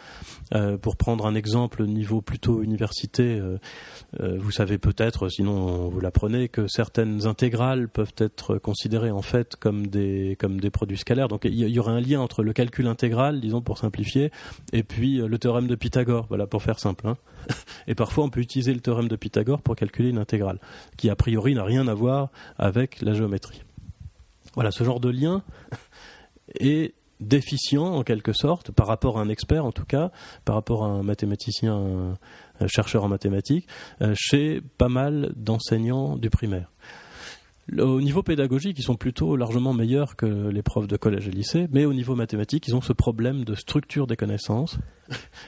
Euh, 0.54 0.78
pour 0.78 0.96
prendre 0.96 1.26
un 1.26 1.34
exemple 1.34 1.84
niveau 1.84 2.20
plutôt 2.20 2.62
université, 2.62 3.24
euh, 3.24 3.58
euh, 4.20 4.38
vous 4.38 4.52
savez 4.52 4.78
peut-être, 4.78 5.28
sinon 5.28 5.88
vous 5.88 5.98
l'apprenez, 5.98 6.48
que 6.48 6.68
certaines 6.68 7.26
intégrales 7.26 7.88
peuvent 7.88 8.14
être 8.18 8.58
considérées 8.58 9.10
en 9.10 9.22
fait 9.22 9.56
comme 9.56 9.88
des, 9.88 10.36
comme 10.38 10.60
des 10.60 10.70
produits 10.70 10.96
scalaires. 10.96 11.26
Donc 11.26 11.44
il 11.44 11.56
y, 11.56 11.78
aurait 11.80 11.90
un 11.90 12.00
lien 12.00 12.20
entre 12.20 12.44
le 12.44 12.52
calcul 12.52 12.86
intégral, 12.86 13.40
disons 13.40 13.62
pour 13.62 13.78
simplifier, 13.78 14.30
et 14.72 14.84
puis 14.84 15.16
le 15.16 15.38
théorème 15.40 15.66
de 15.66 15.74
Pythagore, 15.74 16.26
voilà 16.28 16.46
pour 16.46 16.62
faire 16.62 16.78
simple. 16.78 17.08
Hein. 17.08 17.16
Et 17.88 17.96
parfois 17.96 18.22
on 18.22 18.30
peut 18.30 18.40
utiliser 18.40 18.72
le 18.72 18.78
théorème 18.80 19.08
de 19.08 19.16
Pythagore 19.16 19.60
pour 19.60 19.74
calculer 19.74 20.10
une 20.10 20.18
intégrale, 20.18 20.60
qui 20.96 21.10
a 21.10 21.16
priori 21.16 21.56
n'a 21.56 21.64
rien 21.64 21.88
à 21.88 21.94
voir 21.94 22.30
avec 22.58 23.02
la 23.02 23.12
géométrie. 23.12 23.64
Voilà, 24.54 24.70
ce 24.70 24.84
genre 24.84 25.00
de 25.00 25.08
lien 25.08 25.42
est 26.60 26.94
déficient 27.20 27.84
en 27.84 28.02
quelque 28.02 28.32
sorte 28.32 28.70
par 28.70 28.86
rapport 28.86 29.18
à 29.18 29.22
un 29.22 29.28
expert 29.28 29.64
en 29.64 29.72
tout 29.72 29.84
cas, 29.84 30.10
par 30.44 30.54
rapport 30.54 30.84
à 30.84 30.88
un 30.88 31.02
mathématicien, 31.02 32.16
chercheur 32.66 33.04
en 33.04 33.08
mathématiques, 33.08 33.66
euh, 34.02 34.14
chez 34.16 34.60
pas 34.78 34.88
mal 34.88 35.32
d'enseignants 35.36 36.16
du 36.16 36.30
primaire. 36.30 36.70
Au 37.78 38.00
niveau 38.00 38.22
pédagogique, 38.22 38.78
ils 38.78 38.84
sont 38.84 38.96
plutôt 38.96 39.36
largement 39.36 39.72
meilleurs 39.72 40.16
que 40.16 40.26
les 40.26 40.62
profs 40.62 40.88
de 40.88 40.96
collège 40.96 41.28
et 41.28 41.30
lycée, 41.30 41.68
mais 41.70 41.84
au 41.84 41.92
niveau 41.92 42.16
mathématique, 42.16 42.66
ils 42.66 42.74
ont 42.74 42.80
ce 42.80 42.92
problème 42.92 43.44
de 43.44 43.54
structure 43.54 44.08
des 44.08 44.16
connaissances. 44.16 44.78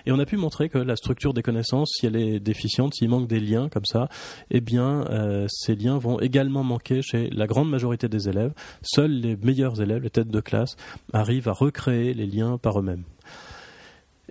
Et 0.06 0.12
on 0.12 0.18
a 0.18 0.26
pu 0.26 0.36
montrer 0.36 0.68
que 0.68 0.78
la 0.78 0.96
structure 0.96 1.34
des 1.34 1.42
connaissances, 1.42 1.90
si 1.98 2.06
elle 2.06 2.16
est 2.16 2.40
déficiente, 2.40 2.94
s'il 2.94 3.08
manque 3.08 3.28
des 3.28 3.40
liens 3.40 3.68
comme 3.68 3.84
ça, 3.84 4.08
eh 4.50 4.60
bien, 4.60 5.06
euh, 5.10 5.46
ces 5.48 5.74
liens 5.74 5.98
vont 5.98 6.20
également 6.20 6.64
manquer 6.64 7.02
chez 7.02 7.30
la 7.30 7.46
grande 7.46 7.70
majorité 7.70 8.08
des 8.08 8.28
élèves. 8.28 8.52
Seuls 8.82 9.12
les 9.12 9.36
meilleurs 9.36 9.80
élèves, 9.80 10.02
les 10.02 10.10
têtes 10.10 10.28
de 10.30 10.40
classe, 10.40 10.76
arrivent 11.12 11.48
à 11.48 11.52
recréer 11.52 12.14
les 12.14 12.26
liens 12.26 12.58
par 12.58 12.78
eux-mêmes. 12.78 13.04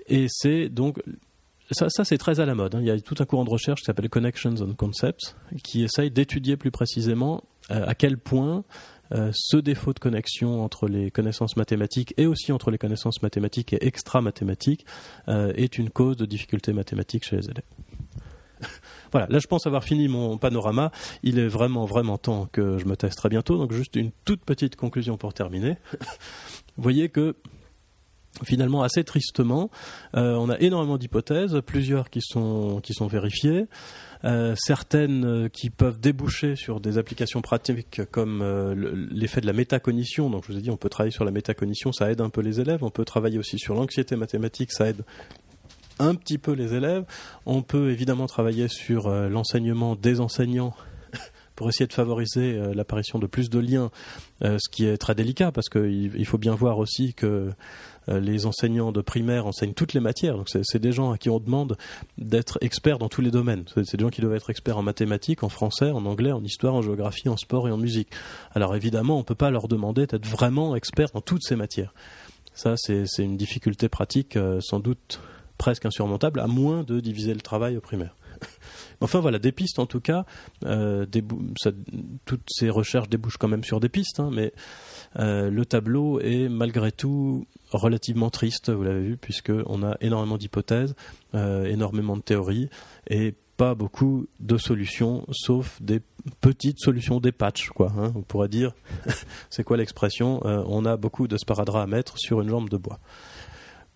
Et 0.08 0.28
c'est 0.30 0.70
donc 0.70 1.02
ça, 1.72 2.04
c'est 2.04 2.18
très 2.18 2.40
à 2.40 2.46
la 2.46 2.54
mode. 2.54 2.76
Hein. 2.76 2.80
Il 2.82 2.88
y 2.88 2.92
a 2.92 3.00
tout 3.00 3.16
un 3.20 3.26
courant 3.26 3.46
de 3.46 3.50
recherche 3.50 3.80
qui 3.80 3.86
s'appelle 3.86 4.10
Connections 4.10 4.56
on 4.60 4.74
Concepts, 4.74 5.36
qui 5.64 5.84
essaye 5.84 6.12
d'étudier 6.12 6.58
plus 6.58 6.72
précisément 6.72 7.44
euh, 7.72 7.86
à 7.88 7.96
quel 7.96 8.18
point 8.18 8.64
ce 9.34 9.58
défaut 9.58 9.94
de 9.94 10.00
connexion 10.00 10.64
entre 10.64 10.88
les 10.88 11.12
connaissances 11.12 11.58
mathématiques 11.58 12.14
et 12.18 12.28
aussi 12.28 12.52
entre 12.52 12.72
les 12.72 12.78
connaissances 12.78 13.22
mathématiques 13.22 13.74
et 13.74 13.86
extra-mathématiques 13.86 14.86
euh, 15.28 15.54
est 15.56 15.78
une 15.78 15.90
cause 15.90 16.18
de 16.18 16.26
difficultés 16.26 16.74
mathématiques 16.74 17.26
chez 17.26 17.38
les 17.38 17.46
élèves. 17.46 17.64
voilà, 19.12 19.28
là 19.30 19.40
je 19.40 19.48
pense 19.48 19.68
avoir 19.68 19.84
fini 19.84 20.08
mon 20.08 20.38
panorama. 20.38 20.92
Il 21.24 21.40
est 21.40 21.48
vraiment, 21.48 21.86
vraiment 21.86 22.18
temps 22.18 22.48
que 22.52 22.78
je 22.78 22.86
me 22.86 22.96
teste 22.96 23.18
très 23.18 23.30
bientôt. 23.30 23.58
Donc 23.58 23.74
juste 23.74 23.96
une 23.96 24.12
toute 24.26 24.44
petite 24.44 24.76
conclusion 24.76 25.18
pour 25.18 25.34
terminer. 25.34 25.78
Vous 26.78 26.84
voyez 26.84 27.10
que 27.10 27.36
finalement 28.44 28.82
assez 28.82 29.04
tristement, 29.04 29.70
on 30.14 30.50
a 30.50 30.58
énormément 30.60 30.98
d'hypothèses, 30.98 31.60
plusieurs 31.66 32.10
qui 32.10 32.22
sont, 32.22 32.80
qui 32.82 32.94
sont 32.94 33.08
vérifiées. 33.08 33.68
Euh, 34.24 34.54
certaines 34.56 35.26
euh, 35.26 35.50
qui 35.50 35.72
peuvent 35.72 36.00
déboucher 36.00 36.56
sur 36.56 36.80
des 36.80 37.00
applications 37.00 37.42
pratiques 37.42 38.02
comme 38.12 38.44
euh, 38.44 38.76
l'effet 39.12 39.42
de 39.42 39.48
la 39.48 39.54
métacognition. 39.54 40.30
Donc 40.30 40.44
je 40.46 40.52
vous 40.52 40.60
ai 40.60 40.62
dit, 40.62 40.70
on 40.70 40.78
peut 40.78 40.90
travailler 40.90 41.12
sur 41.12 41.26
la 41.26 41.32
métacognition, 41.32 41.92
ça 41.92 42.12
aide 42.12 42.22
un 42.22 42.30
peu 42.30 42.42
les 42.42 42.60
élèves. 42.60 42.84
On 42.84 42.92
peut 42.92 43.06
travailler 43.06 43.40
aussi 43.40 43.58
sur 43.58 43.74
l'anxiété 43.74 44.16
mathématique, 44.16 44.72
ça 44.72 44.90
aide 44.90 45.04
un 45.98 46.14
petit 46.14 46.38
peu 46.38 46.52
les 46.52 46.76
élèves. 46.76 47.04
On 47.48 47.64
peut 47.64 47.90
évidemment 47.90 48.28
travailler 48.28 48.68
sur 48.68 49.10
l'enseignement 49.10 49.96
des 49.96 50.20
enseignants 50.20 50.74
pour 51.62 51.70
essayer 51.70 51.86
de 51.86 51.94
favoriser 51.94 52.60
l'apparition 52.74 53.20
de 53.20 53.28
plus 53.28 53.52
de 53.52 53.60
liens, 53.60 53.92
ce 54.42 54.68
qui 54.72 54.86
est 54.86 54.98
très 54.98 55.14
délicat 55.14 55.52
parce 55.52 55.70
qu'il 55.70 56.26
faut 56.26 56.40
bien 56.40 56.56
voir 56.56 56.80
aussi 56.80 57.14
que 57.14 57.52
euh, 58.10 58.20
les 58.20 58.48
enseignants 58.48 58.92
de 58.92 59.02
primaire 59.02 59.46
enseignent 59.46 59.74
toutes 59.74 59.94
les 59.94 60.00
matières. 60.00 60.36
Donc 60.36 60.50
c'est 60.50 60.80
des 60.80 60.92
gens 60.92 61.12
à 61.12 61.18
qui 61.18 61.30
on 61.30 61.40
demande 61.40 61.78
d'être 62.18 62.58
experts 62.62 62.98
dans 62.98 63.10
tous 63.10 63.22
les 63.22 63.30
domaines. 63.30 63.64
C'est 63.68 63.96
des 63.96 64.04
gens 64.04 64.10
qui 64.10 64.22
doivent 64.22 64.36
être 64.36 64.50
experts 64.50 64.78
en 64.78 64.82
mathématiques, 64.82 65.44
en 65.44 65.50
français, 65.50 65.92
en 65.92 66.06
anglais, 66.06 66.32
en 66.32 66.44
histoire, 66.44 66.74
en 66.74 66.82
géographie, 66.82 67.30
en 67.30 67.38
sport 67.38 67.68
et 67.68 67.72
en 67.72 67.78
musique. 67.78 68.10
Alors 68.56 68.76
évidemment, 68.76 69.16
on 69.16 69.20
ne 69.20 69.26
peut 69.26 69.36
pas 69.36 69.52
leur 69.52 69.68
demander 69.68 70.08
d'être 70.08 70.26
vraiment 70.26 70.76
experts 70.76 71.10
dans 71.14 71.22
toutes 71.22 71.44
ces 71.44 71.56
matières. 71.56 71.94
Ça, 72.54 72.74
c'est 72.76 73.06
une 73.20 73.38
difficulté 73.38 73.88
pratique 73.88 74.36
euh, 74.36 74.60
sans 74.62 74.80
doute 74.80 75.22
presque 75.58 75.86
insurmontable, 75.86 76.40
à 76.40 76.48
moins 76.48 76.84
de 76.84 77.00
diviser 77.00 77.34
le 77.36 77.42
travail 77.42 77.78
au 77.78 77.82
primaire. 77.82 78.16
Enfin 79.02 79.20
voilà, 79.20 79.40
des 79.40 79.52
pistes 79.52 79.80
en 79.80 79.88
tout 79.88 80.00
cas. 80.00 80.26
Euh, 80.64 81.06
toutes 82.26 82.48
ces 82.50 82.70
recherches 82.70 83.10
débouchent 83.10 83.38
quand 83.38 83.48
même 83.48 83.64
sur 83.64 83.80
des 83.80 83.90
pistes, 83.90 84.20
hein, 84.20 84.30
mais 84.32 84.54
euh, 85.20 85.50
le 85.50 85.66
tableau 85.66 86.20
est 86.20 86.48
malgré 86.50 86.92
tout 86.92 87.48
relativement 87.72 88.30
triste, 88.30 88.70
vous 88.70 88.84
l'avez 88.84 89.02
vu, 89.02 89.18
puisqu'on 89.18 89.84
a 89.84 89.98
énormément 90.02 90.38
d'hypothèses, 90.38 90.96
euh, 91.34 91.66
énormément 91.66 92.16
de 92.16 92.22
théories 92.22 92.70
et 93.10 93.34
pas 93.58 93.74
beaucoup 93.76 94.28
de 94.40 94.58
solutions, 94.58 95.26
sauf 95.32 95.82
des 95.82 96.02
petites 96.40 96.80
solutions, 96.80 97.20
des 97.20 97.32
patchs, 97.32 97.70
quoi. 97.70 97.92
Hein, 97.98 98.12
on 98.16 98.22
pourrait 98.22 98.50
dire, 98.50 98.74
c'est 99.50 99.64
quoi 99.64 99.78
l'expression 99.78 100.42
On 100.44 100.86
a 100.86 100.96
beaucoup 100.98 101.28
de 101.28 101.38
sparadrap 101.38 101.84
à 101.84 101.88
mettre 101.88 102.18
sur 102.18 102.42
une 102.42 102.50
jambe 102.50 102.70
de 102.70 102.78
bois. 102.78 103.00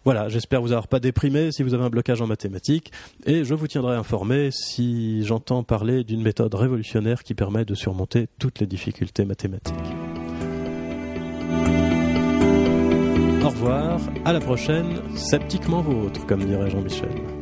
Voilà, 0.06 0.30
j'espère 0.30 0.62
vous 0.62 0.72
avoir 0.72 0.88
pas 0.88 1.00
déprimé 1.00 1.52
si 1.52 1.64
vous 1.64 1.74
avez 1.74 1.84
un 1.84 1.90
blocage 1.90 2.22
en 2.22 2.28
mathématiques 2.28 2.92
et 3.26 3.44
je 3.44 3.56
vous 3.56 3.68
tiendrai 3.68 3.96
informé 3.96 4.52
si 4.52 5.26
j'entends 5.26 5.64
parler 5.64 6.04
d'une 6.04 6.22
méthode 6.22 6.54
révolutionnaire 6.54 7.24
qui 7.24 7.34
permet 7.34 7.66
de 7.66 7.74
surmonter 7.74 8.28
toutes 8.38 8.60
les 8.60 8.68
difficultés 8.68 9.26
mathématiques. 9.26 9.74
Au 13.44 13.50
revoir, 13.50 14.00
à 14.26 14.34
la 14.34 14.40
prochaine, 14.40 15.02
sceptiquement 15.16 15.82
vôtre, 15.82 16.24
comme 16.28 16.46
dirait 16.46 16.70
Jean-Michel. 16.70 17.35